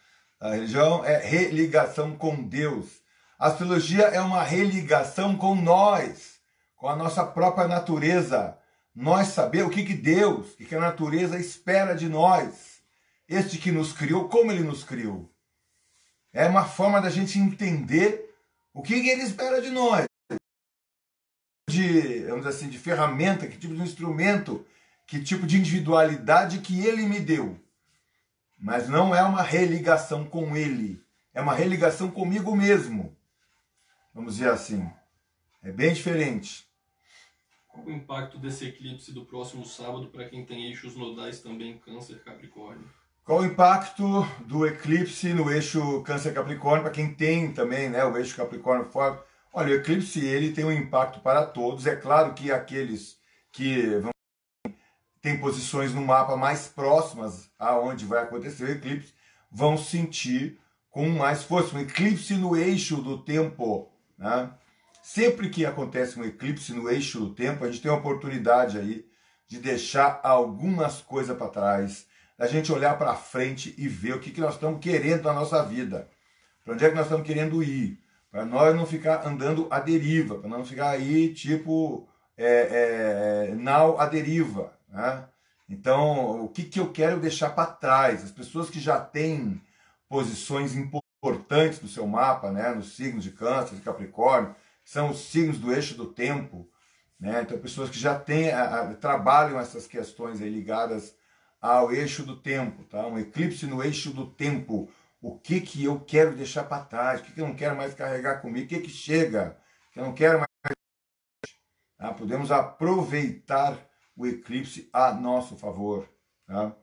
A 0.41 0.55
religião 0.55 1.05
é 1.05 1.19
religação 1.19 2.17
com 2.17 2.43
Deus. 2.43 3.03
A 3.39 3.49
astrologia 3.49 4.05
é 4.05 4.21
uma 4.21 4.43
religação 4.43 5.37
com 5.37 5.55
nós, 5.55 6.41
com 6.77 6.89
a 6.89 6.97
nossa 6.97 7.25
própria 7.25 7.69
natureza. 7.69 8.57
Nós 8.95 9.29
saber 9.29 9.65
o 9.65 9.71
que, 9.71 9.85
que 9.85 9.95
Deus, 9.95 10.53
o 10.53 10.57
que, 10.57 10.65
que 10.65 10.75
a 10.75 10.81
natureza 10.81 11.39
espera 11.39 11.95
de 11.95 12.09
nós. 12.09 12.81
Este 13.29 13.59
que 13.59 13.73
nos 13.73 13.93
criou, 13.93 14.29
como 14.29 14.51
ele 14.51 14.63
nos 14.63 14.85
criou. 14.85 15.32
É 16.33 16.47
uma 16.47 16.65
forma 16.65 17.01
da 17.01 17.11
gente 17.11 17.39
entender 17.39 18.35
o 18.73 18.83
que, 18.83 18.95
ele 18.95 19.23
espera 19.23 19.61
de 19.61 19.71
nós. 19.71 20.07
De, 21.69 22.25
vamos 22.25 22.47
assim, 22.47 22.69
de 22.69 22.79
ferramenta, 22.79 23.47
que 23.47 23.59
tipo 23.59 23.75
de 23.75 23.83
instrumento 23.83 24.67
que 25.07 25.23
tipo 25.23 25.47
de 25.47 25.59
individualidade 25.59 26.61
que 26.61 26.87
ele 26.87 27.03
me 27.03 27.21
deu. 27.21 27.61
Mas 28.59 28.89
não 28.89 29.15
é 29.15 29.23
uma 29.23 29.43
religação 29.43 30.25
com 30.25 30.57
ele, 30.57 31.05
é 31.35 31.41
uma 31.41 31.55
religação 31.55 32.11
comigo 32.11 32.57
mesmo. 32.57 33.15
Vamos 34.15 34.37
dizer 34.37 34.51
assim. 34.51 34.91
É 35.63 35.71
bem 35.71 35.93
diferente. 35.93 36.67
Qual 37.69 37.87
o 37.87 37.93
impacto 37.93 38.39
desse 38.39 38.67
eclipse 38.67 39.13
do 39.13 39.25
próximo 39.25 39.65
sábado 39.65 40.09
para 40.09 40.29
quem 40.29 40.45
tem 40.45 40.67
eixos 40.67 40.97
nodais 40.97 41.41
também 41.41 41.79
Câncer 41.79 42.23
Capricórnio? 42.23 42.91
Qual 43.25 43.39
o 43.39 43.47
impacto 43.47 44.23
do 44.47 44.67
eclipse 44.67 45.33
no 45.33 45.49
eixo 45.49 46.03
Câncer 46.03 46.35
Capricórnio 46.35 46.83
para 46.83 46.91
quem 46.91 47.15
tem 47.15 47.53
também, 47.53 47.89
né, 47.89 48.05
o 48.05 48.17
eixo 48.17 48.37
Capricórnio 48.37 48.91
fora? 48.91 49.23
Olha, 49.53 49.71
o 49.71 49.75
eclipse 49.77 50.19
ele 50.25 50.51
tem 50.51 50.65
um 50.65 50.73
impacto 50.73 51.21
para 51.21 51.47
todos. 51.47 51.87
É 51.87 51.95
claro 51.95 52.35
que 52.35 52.51
aqueles 52.51 53.17
que 53.53 53.97
vão 53.99 54.11
tem 55.21 55.39
posições 55.39 55.95
no 55.95 56.03
mapa 56.03 56.37
mais 56.37 56.67
próximas 56.67 57.49
aonde 57.57 58.05
vai 58.05 58.25
acontecer 58.25 58.65
o 58.65 58.71
eclipse, 58.73 59.15
vão 59.49 59.79
sentir 59.79 60.59
com 60.91 61.09
mais 61.09 61.45
força. 61.45 61.77
Um 61.77 61.81
eclipse 61.81 62.35
no 62.35 62.57
eixo 62.57 62.97
do 62.97 63.19
tempo. 63.19 63.89
Né? 64.19 64.51
Sempre 65.01 65.49
que 65.49 65.65
acontece 65.65 66.19
um 66.19 66.25
eclipse 66.25 66.73
no 66.73 66.91
eixo 66.91 67.21
do 67.21 67.35
tempo, 67.35 67.65
a 67.65 67.71
gente 67.71 67.83
tem 67.83 67.91
a 67.93 67.95
oportunidade 67.95 68.79
aí 68.79 69.07
de 69.47 69.61
deixar 69.61 70.19
algumas 70.25 71.01
coisas 71.01 71.37
para 71.37 71.47
trás, 71.47 72.11
da 72.43 72.49
gente 72.49 72.73
olhar 72.73 72.99
para 72.99 73.15
frente 73.15 73.73
e 73.79 73.87
ver 73.87 74.17
o 74.17 74.19
que, 74.19 74.33
que 74.33 74.41
nós 74.41 74.55
estamos 74.55 74.81
querendo 74.81 75.23
na 75.23 75.33
nossa 75.33 75.63
vida. 75.65 76.09
Para 76.65 76.75
onde 76.75 76.85
é 76.85 76.89
que 76.89 76.97
nós 76.97 77.05
estamos 77.05 77.25
querendo 77.25 77.63
ir? 77.63 78.03
Para 78.33 78.45
nós 78.45 78.75
não 78.75 78.85
ficar 78.85 79.25
andando 79.25 79.69
à 79.71 79.79
deriva, 79.79 80.37
para 80.37 80.51
não 80.51 80.65
ficar 80.65 80.91
aí 80.91 81.33
tipo 81.33 82.09
é, 82.37 82.45
é, 82.45 83.49
é, 83.53 83.55
nau 83.55 84.01
à 84.01 84.07
deriva. 84.07 84.73
Né? 84.89 85.25
Então, 85.69 86.45
o 86.45 86.49
que, 86.49 86.65
que 86.65 86.81
eu 86.81 86.91
quero 86.91 87.21
deixar 87.21 87.51
para 87.51 87.67
trás? 87.67 88.25
As 88.25 88.33
pessoas 88.33 88.69
que 88.69 88.81
já 88.81 88.99
têm 88.99 89.63
posições 90.09 90.75
importantes 90.75 91.81
no 91.81 91.87
seu 91.87 92.09
mapa, 92.09 92.51
né? 92.51 92.75
nos 92.75 92.97
signos 92.97 93.23
de 93.23 93.31
Câncer, 93.31 93.77
de 93.77 93.83
Capricórnio, 93.83 94.53
são 94.85 95.11
os 95.11 95.31
signos 95.31 95.61
do 95.61 95.73
eixo 95.73 95.95
do 95.95 96.07
tempo. 96.07 96.69
Né? 97.21 97.43
Então, 97.43 97.57
pessoas 97.57 97.89
que 97.89 98.01
já 98.01 98.19
têm, 98.19 98.51
a, 98.51 98.65
a, 98.65 98.95
trabalham 98.95 99.61
essas 99.61 99.87
questões 99.87 100.41
ligadas 100.41 101.15
ao 101.63 101.93
eixo 101.93 102.25
do 102.25 102.37
tempo, 102.37 102.83
tá? 102.85 103.07
um 103.07 103.17
eclipse 103.17 103.65
no 103.67 103.81
eixo 103.81 104.11
do 104.13 104.27
tempo. 104.27 104.91
O 105.21 105.39
que, 105.39 105.61
que 105.61 105.85
eu 105.85 106.01
quero 106.01 106.35
deixar 106.35 106.65
para 106.65 106.85
trás? 106.85 107.21
O 107.21 107.23
que, 107.23 107.33
que 107.33 107.41
eu 107.41 107.47
não 107.47 107.55
quero 107.55 107.77
mais 107.77 107.95
carregar 107.95 108.43
comigo? 108.43 108.67
O 108.67 108.69
que, 108.69 108.81
que 108.81 108.91
chega? 108.91 109.57
Que 109.93 110.01
eu 110.01 110.05
não 110.05 110.13
quero 110.13 110.41
mais. 110.41 110.77
Tá? 111.97 112.13
Podemos 112.13 112.51
aproveitar 112.51 113.79
o 114.17 114.27
eclipse 114.27 114.91
a 114.93 115.13
nosso 115.15 115.57
favor. 115.57 116.09
Tá? 116.45 116.75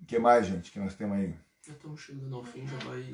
O 0.00 0.06
que 0.06 0.18
mais, 0.18 0.46
gente, 0.46 0.72
que 0.72 0.78
nós 0.78 0.94
temos 0.94 1.18
aí? 1.18 1.38
Já 1.66 1.74
estamos 1.74 2.00
chegando 2.00 2.34
ao 2.36 2.44
fim, 2.44 2.66
já 2.66 2.78
vai. 2.78 3.10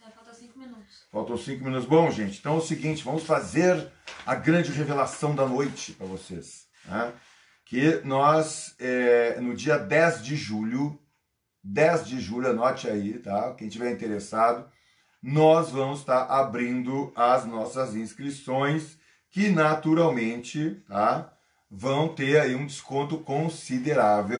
É, 0.00 0.10
faltam 0.10 0.34
cinco 0.34 0.58
minutos. 0.58 1.06
Faltam 1.10 1.36
cinco 1.36 1.64
minutos. 1.64 1.86
Bom, 1.86 2.10
gente, 2.10 2.38
então 2.38 2.54
é 2.54 2.58
o 2.58 2.62
seguinte, 2.62 3.04
vamos 3.04 3.24
fazer 3.24 3.92
a 4.24 4.34
grande 4.34 4.72
revelação 4.72 5.34
da 5.34 5.46
noite 5.46 5.92
para 5.92 6.06
vocês. 6.06 6.66
Né? 6.86 7.12
Que 7.72 8.02
nós, 8.04 8.74
é, 8.78 9.40
no 9.40 9.54
dia 9.54 9.78
10 9.78 10.22
de 10.22 10.36
julho, 10.36 11.00
10 11.64 12.06
de 12.06 12.20
julho, 12.20 12.50
anote 12.50 12.86
aí, 12.86 13.18
tá? 13.18 13.54
Quem 13.54 13.66
tiver 13.66 13.90
interessado, 13.90 14.70
nós 15.22 15.70
vamos 15.70 16.00
estar 16.00 16.24
abrindo 16.24 17.10
as 17.16 17.46
nossas 17.46 17.96
inscrições 17.96 18.98
que 19.30 19.48
naturalmente 19.48 20.84
tá, 20.86 21.32
vão 21.70 22.14
ter 22.14 22.42
aí 22.42 22.54
um 22.54 22.66
desconto 22.66 23.16
considerável 23.16 24.36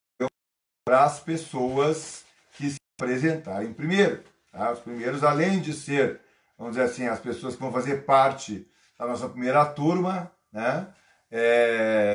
para 0.85 1.03
as 1.03 1.19
pessoas 1.19 2.27
que 2.53 2.69
se 2.69 2.81
apresentarem 3.01 3.73
primeiro. 3.73 4.23
Tá? 4.53 4.73
Os 4.73 4.81
primeiros, 4.81 5.25
além 5.25 5.59
de 5.59 5.73
ser, 5.73 6.21
vamos 6.59 6.77
dizer 6.77 6.85
assim, 6.85 7.07
as 7.07 7.19
pessoas 7.19 7.55
que 7.55 7.63
vão 7.63 7.73
fazer 7.73 8.05
parte 8.05 8.69
da 8.99 9.07
nossa 9.07 9.27
primeira 9.27 9.65
turma, 9.65 10.31
né? 10.53 10.87
É, 11.31 12.13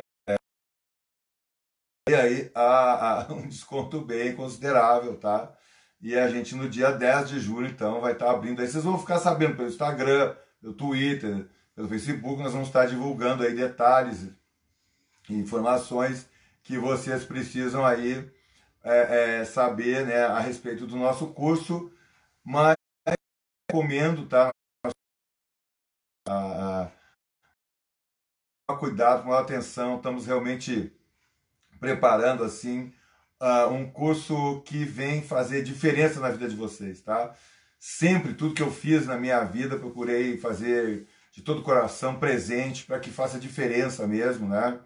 e 2.08 2.14
aí 2.14 2.52
um 3.30 3.46
desconto 3.46 4.00
bem 4.00 4.34
considerável, 4.34 5.16
tá? 5.16 5.52
E 6.00 6.16
a 6.16 6.28
gente 6.28 6.54
no 6.54 6.68
dia 6.68 6.92
10 6.92 7.28
de 7.28 7.40
julho, 7.40 7.66
então, 7.66 8.00
vai 8.00 8.12
estar 8.12 8.30
abrindo 8.30 8.60
aí. 8.60 8.68
Vocês 8.68 8.84
vão 8.84 8.98
ficar 8.98 9.18
sabendo 9.18 9.56
pelo 9.56 9.68
Instagram, 9.68 10.34
pelo 10.60 10.74
Twitter, 10.74 11.48
pelo 11.74 11.88
Facebook, 11.88 12.42
nós 12.42 12.52
vamos 12.52 12.68
estar 12.68 12.86
divulgando 12.86 13.42
aí 13.42 13.54
detalhes 13.54 14.28
e 15.28 15.34
informações 15.34 16.28
que 16.62 16.78
vocês 16.78 17.24
precisam 17.24 17.84
aí 17.84 18.30
é, 18.82 19.40
é, 19.40 19.44
saber 19.44 20.06
né, 20.06 20.24
a 20.24 20.40
respeito 20.40 20.86
do 20.86 20.96
nosso 20.96 21.28
curso, 21.28 21.92
mas 22.44 22.76
recomendo, 23.70 24.26
tá? 24.26 24.50
A, 26.28 26.90
a, 28.68 28.76
cuidado, 28.76 29.24
com 29.24 29.32
atenção, 29.32 29.96
estamos 29.96 30.26
realmente 30.26 30.97
preparando 31.78 32.44
assim 32.44 32.92
uh, 33.40 33.72
um 33.72 33.90
curso 33.90 34.62
que 34.62 34.84
vem 34.84 35.22
fazer 35.22 35.62
diferença 35.62 36.20
na 36.20 36.30
vida 36.30 36.48
de 36.48 36.56
vocês, 36.56 37.00
tá? 37.00 37.34
Sempre 37.78 38.34
tudo 38.34 38.54
que 38.54 38.62
eu 38.62 38.70
fiz 38.70 39.06
na 39.06 39.16
minha 39.16 39.44
vida 39.44 39.78
procurei 39.78 40.36
fazer 40.36 41.06
de 41.32 41.42
todo 41.42 41.60
o 41.60 41.62
coração 41.62 42.18
presente 42.18 42.84
para 42.84 42.98
que 42.98 43.10
faça 43.10 43.38
diferença 43.38 44.06
mesmo, 44.06 44.48
né? 44.48 44.78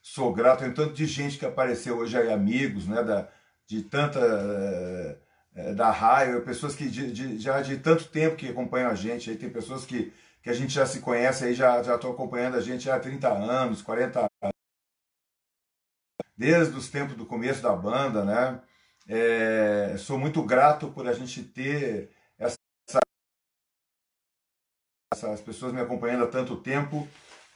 Sou 0.00 0.32
grato 0.32 0.64
em 0.64 0.72
tanto 0.72 0.94
de 0.94 1.04
gente 1.06 1.38
que 1.38 1.44
apareceu 1.46 1.98
hoje 1.98 2.16
aí, 2.16 2.32
amigos, 2.32 2.86
né? 2.86 3.02
Da, 3.02 3.28
de 3.66 3.82
tanta 3.82 4.20
é, 5.56 5.72
da 5.74 5.90
raio, 5.90 6.42
pessoas 6.42 6.74
que 6.76 6.88
de, 6.88 7.10
de, 7.10 7.38
já 7.38 7.60
de 7.60 7.78
tanto 7.78 8.04
tempo 8.08 8.36
que 8.36 8.48
acompanham 8.48 8.90
a 8.90 8.94
gente, 8.94 9.30
aí 9.30 9.36
tem 9.36 9.50
pessoas 9.50 9.84
que, 9.84 10.12
que 10.42 10.50
a 10.50 10.52
gente 10.52 10.72
já 10.72 10.86
se 10.86 11.00
conhece, 11.00 11.44
aí 11.44 11.54
já 11.54 11.80
estão 11.80 12.12
acompanhando 12.12 12.56
a 12.56 12.60
gente 12.60 12.88
há 12.88 13.00
30 13.00 13.28
anos, 13.28 13.82
40 13.82 14.18
anos, 14.20 14.30
desde 16.36 16.76
os 16.76 16.88
tempos 16.88 17.16
do 17.16 17.24
começo 17.24 17.62
da 17.62 17.74
banda, 17.74 18.24
né? 18.24 18.60
É, 19.08 19.96
sou 19.98 20.18
muito 20.18 20.42
grato 20.42 20.88
por 20.88 21.06
a 21.06 21.12
gente 21.12 21.42
ter 21.42 22.10
essas 25.12 25.40
pessoas 25.40 25.72
me 25.72 25.80
acompanhando 25.80 26.24
há 26.24 26.26
tanto 26.26 26.56
tempo 26.56 27.08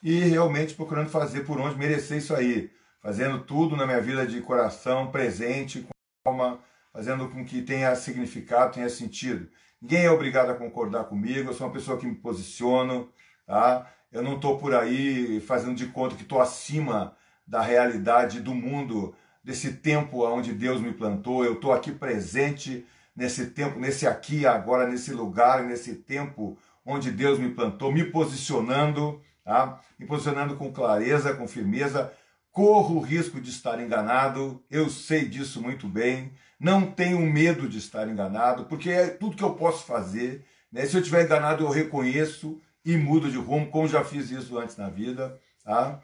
e 0.03 0.21
realmente 0.21 0.75
procurando 0.75 1.11
fazer 1.11 1.45
por 1.45 1.61
onde 1.61 1.77
merecer 1.77 2.19
isso 2.19 2.35
aí, 2.35 2.71
fazendo 3.03 3.45
tudo 3.45 3.77
na 3.77 3.85
minha 3.85 4.01
vida 4.01 4.27
de 4.27 4.41
coração, 4.41 5.11
presente, 5.11 5.83
com 5.83 6.31
alma, 6.31 6.61
fazendo 6.93 7.29
com 7.29 7.45
que 7.45 7.61
tenha 7.63 7.95
significado, 7.97 8.75
tenha 8.75 8.89
sentido. 8.89 9.51
Ninguém 9.83 10.05
é 10.05 10.11
obrigado 10.11 10.51
a 10.51 10.55
concordar 10.55 11.05
comigo, 11.05 11.51
eu 11.51 11.55
sou 11.55 11.67
uma 11.67 11.73
pessoa 11.73 11.99
que 11.99 12.07
me 12.07 12.15
posiciono, 12.15 13.13
tá? 13.47 13.91
Eu 14.13 14.23
não 14.23 14.37
estou 14.37 14.59
por 14.59 14.75
aí 14.75 15.41
fazendo 15.41 15.75
de 15.75 15.87
conta 15.87 16.17
que 16.17 16.23
estou 16.23 16.41
acima 16.41 17.17
da 17.51 17.61
realidade 17.61 18.41
do 18.41 18.55
mundo, 18.55 19.13
desse 19.43 19.73
tempo 19.73 20.25
onde 20.25 20.53
Deus 20.53 20.81
me 20.81 20.93
plantou, 20.93 21.45
eu 21.45 21.55
estou 21.55 21.73
aqui 21.73 21.91
presente 21.91 22.87
nesse 23.15 23.47
tempo, 23.47 23.77
nesse 23.81 24.07
aqui, 24.07 24.47
agora, 24.47 24.89
nesse 24.89 25.13
lugar, 25.13 25.65
nesse 25.65 25.97
tempo 25.97 26.57
onde 26.87 27.11
Deus 27.11 27.41
me 27.41 27.51
plantou, 27.51 27.91
me 27.91 28.05
posicionando, 28.05 29.21
tá? 29.45 29.81
me 29.99 30.07
posicionando 30.07 30.55
com 30.55 30.73
clareza, 30.73 31.35
com 31.35 31.49
firmeza. 31.49 32.13
Corro 32.53 32.97
o 32.99 33.01
risco 33.01 33.41
de 33.41 33.51
estar 33.51 33.81
enganado, 33.81 34.63
eu 34.71 34.89
sei 34.89 35.29
disso 35.29 35.61
muito 35.61 35.89
bem. 35.89 36.33
Não 36.59 36.87
tenho 36.87 37.19
medo 37.19 37.69
de 37.69 37.79
estar 37.79 38.09
enganado, 38.09 38.67
porque 38.67 38.91
é 38.91 39.09
tudo 39.09 39.37
que 39.37 39.43
eu 39.43 39.55
posso 39.55 39.85
fazer. 39.85 40.45
Né? 40.71 40.87
Se 40.87 40.97
eu 40.97 41.01
estiver 41.01 41.25
enganado, 41.25 41.65
eu 41.65 41.69
reconheço 41.69 42.61
e 42.85 42.97
mudo 42.97 43.29
de 43.29 43.39
rumo, 43.39 43.71
como 43.71 43.89
já 43.89 44.05
fiz 44.05 44.31
isso 44.31 44.57
antes 44.57 44.77
na 44.77 44.89
vida. 44.89 45.37
Tá? 45.65 46.01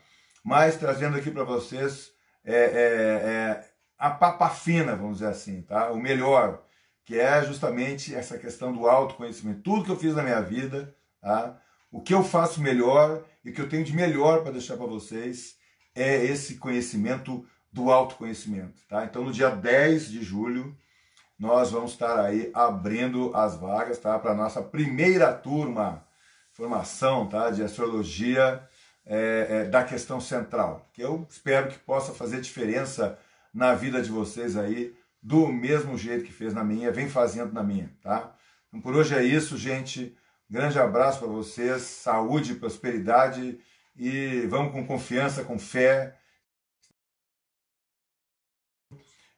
Mas 0.47 0.77
trazendo 0.77 1.17
aqui 1.17 1.29
para 1.29 1.43
vocês 1.43 2.13
é, 2.45 2.55
é, 2.55 2.61
é, 2.63 3.65
a 3.99 4.11
papa 4.11 4.49
fina, 4.49 4.95
vamos 4.95 5.19
dizer 5.19 5.31
assim, 5.31 5.63
tá? 5.63 5.91
o 5.91 5.97
melhor 5.97 6.63
que 7.05 7.19
é 7.19 7.45
justamente 7.45 8.15
essa 8.15 8.39
questão 8.39 8.73
do 8.73 8.87
autoconhecimento. 8.87 9.63
Tudo 9.63 9.83
que 9.83 9.91
eu 9.91 9.99
fiz 9.99 10.15
na 10.15 10.23
minha 10.23 10.41
vida, 10.41 10.95
tá? 11.21 11.61
o 11.91 12.01
que 12.01 12.15
eu 12.15 12.23
faço 12.23 12.61
melhor 12.61 13.25
e 13.45 13.51
o 13.51 13.53
que 13.53 13.61
eu 13.61 13.69
tenho 13.69 13.83
de 13.83 13.93
melhor 13.93 14.45
para 14.45 14.53
deixar 14.53 14.77
para 14.77 14.87
vocês 14.87 15.57
é 15.93 16.25
esse 16.25 16.59
conhecimento 16.59 17.45
do 17.73 17.91
autoconhecimento. 17.91 18.83
Tá? 18.89 19.05
Então, 19.05 19.25
no 19.25 19.33
dia 19.33 19.51
10 19.51 20.13
de 20.13 20.23
julho, 20.23 20.77
nós 21.37 21.73
vamos 21.73 21.91
estar 21.91 22.21
aí 22.21 22.53
abrindo 22.55 23.35
as 23.35 23.57
vagas 23.57 23.99
tá? 23.99 24.17
para 24.17 24.31
a 24.31 24.37
nossa 24.37 24.63
primeira 24.63 25.35
turma, 25.35 26.07
formação 26.53 27.27
tá? 27.27 27.51
de 27.51 27.65
astrologia 27.65 28.65
é, 29.07 29.47
é, 29.49 29.65
da 29.65 29.85
questão 29.85 30.21
central, 30.21 30.91
que 30.93 31.01
eu 31.01 31.27
espero 31.31 31.69
que 31.69 31.79
possa 31.79 32.13
fazer 32.13 32.41
diferença 32.41 33.19
na 33.55 33.73
vida 33.75 34.03
de 34.03 34.11
vocês 34.11 34.57
aí 34.57 34.95
do 35.23 35.49
mesmo 35.49 35.97
jeito 35.97 36.25
que 36.25 36.33
fez 36.33 36.53
na 36.53 36.65
minha, 36.65 36.93
vem 36.93 37.09
fazendo 37.09 37.53
na 37.53 37.63
minha, 37.63 37.91
tá? 38.03 38.37
Então 38.69 38.81
por 38.81 38.95
hoje 38.97 39.15
é 39.15 39.23
isso, 39.23 39.57
gente. 39.57 40.17
Grande 40.49 40.79
abraço 40.79 41.21
para 41.21 41.29
vocês, 41.29 41.83
saúde, 41.83 42.55
prosperidade 42.55 43.59
e 43.97 44.47
vamos 44.49 44.73
com 44.73 44.87
confiança, 44.87 45.45
com 45.45 45.59
fé. 45.59 46.17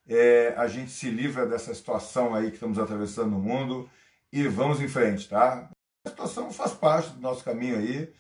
É, 0.07 0.55
a 0.57 0.67
gente 0.67 0.91
se 0.91 1.11
livra 1.11 1.47
dessa 1.47 1.75
situação 1.75 2.35
aí 2.35 2.49
que 2.49 2.55
estamos 2.55 2.79
atravessando 2.79 3.31
no 3.31 3.39
mundo 3.39 3.89
e 4.33 4.49
vamos 4.49 4.81
em 4.81 4.89
frente, 4.89 5.29
tá? 5.29 5.71
A 6.05 6.11
situação 6.11 6.51
faz 6.51 6.73
parte 6.73 7.11
do 7.11 7.21
nosso 7.21 7.45
caminho 7.45 7.79
aí, 7.79 8.13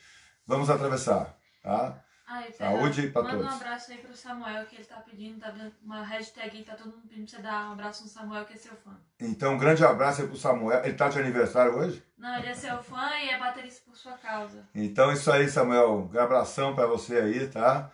vamos 0.47 0.69
atravessar, 0.71 1.38
tá? 1.69 2.03
Ai, 2.27 2.53
Saúde 2.53 3.09
para 3.09 3.23
todos. 3.23 3.39
Manda 3.39 3.55
um 3.55 3.57
abraço 3.57 3.91
aí 3.91 3.99
pro 3.99 4.15
Samuel 4.15 4.67
que 4.67 4.77
ele 4.77 4.85
tá 4.85 4.97
pedindo, 4.97 5.41
tá 5.41 5.51
vendo 5.51 5.73
uma 5.83 6.03
hashtag 6.03 6.59
aí, 6.59 6.65
tá 6.65 6.75
todo 6.75 6.91
mundo 6.91 7.09
pedindo 7.09 7.27
pra 7.27 7.37
você 7.37 7.43
dar 7.43 7.69
um 7.69 7.73
abraço 7.73 8.03
no 8.03 8.09
Samuel 8.09 8.45
que 8.45 8.53
é 8.53 8.57
seu 8.57 8.77
fã. 8.77 8.99
Então, 9.19 9.55
um 9.55 9.59
grande 9.59 9.83
abraço 9.83 10.21
aí 10.21 10.29
pro 10.29 10.37
Samuel. 10.37 10.85
Ele 10.85 10.93
tá 10.93 11.09
de 11.09 11.19
aniversário 11.19 11.75
hoje? 11.75 12.03
Não, 12.19 12.37
ele 12.37 12.49
é 12.49 12.55
seu 12.55 12.83
fã 12.83 13.09
e 13.17 13.31
é 13.31 13.39
baterista 13.39 13.83
por 13.87 13.97
sua 13.97 14.13
causa. 14.19 14.69
Então, 14.75 15.11
isso 15.11 15.33
aí, 15.33 15.49
Samuel. 15.49 16.11
Um 16.13 16.19
abração 16.19 16.75
para 16.75 16.87
você 16.87 17.17
aí, 17.17 17.47
tá? 17.49 17.91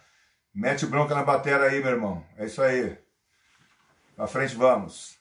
Mete 0.52 0.84
bronca 0.86 1.14
na 1.14 1.22
bateria 1.22 1.66
aí, 1.66 1.80
meu 1.80 1.92
irmão. 1.92 2.26
É 2.36 2.46
isso 2.46 2.60
aí. 2.60 2.98
Pra 4.16 4.26
frente 4.26 4.56
vamos. 4.56 5.16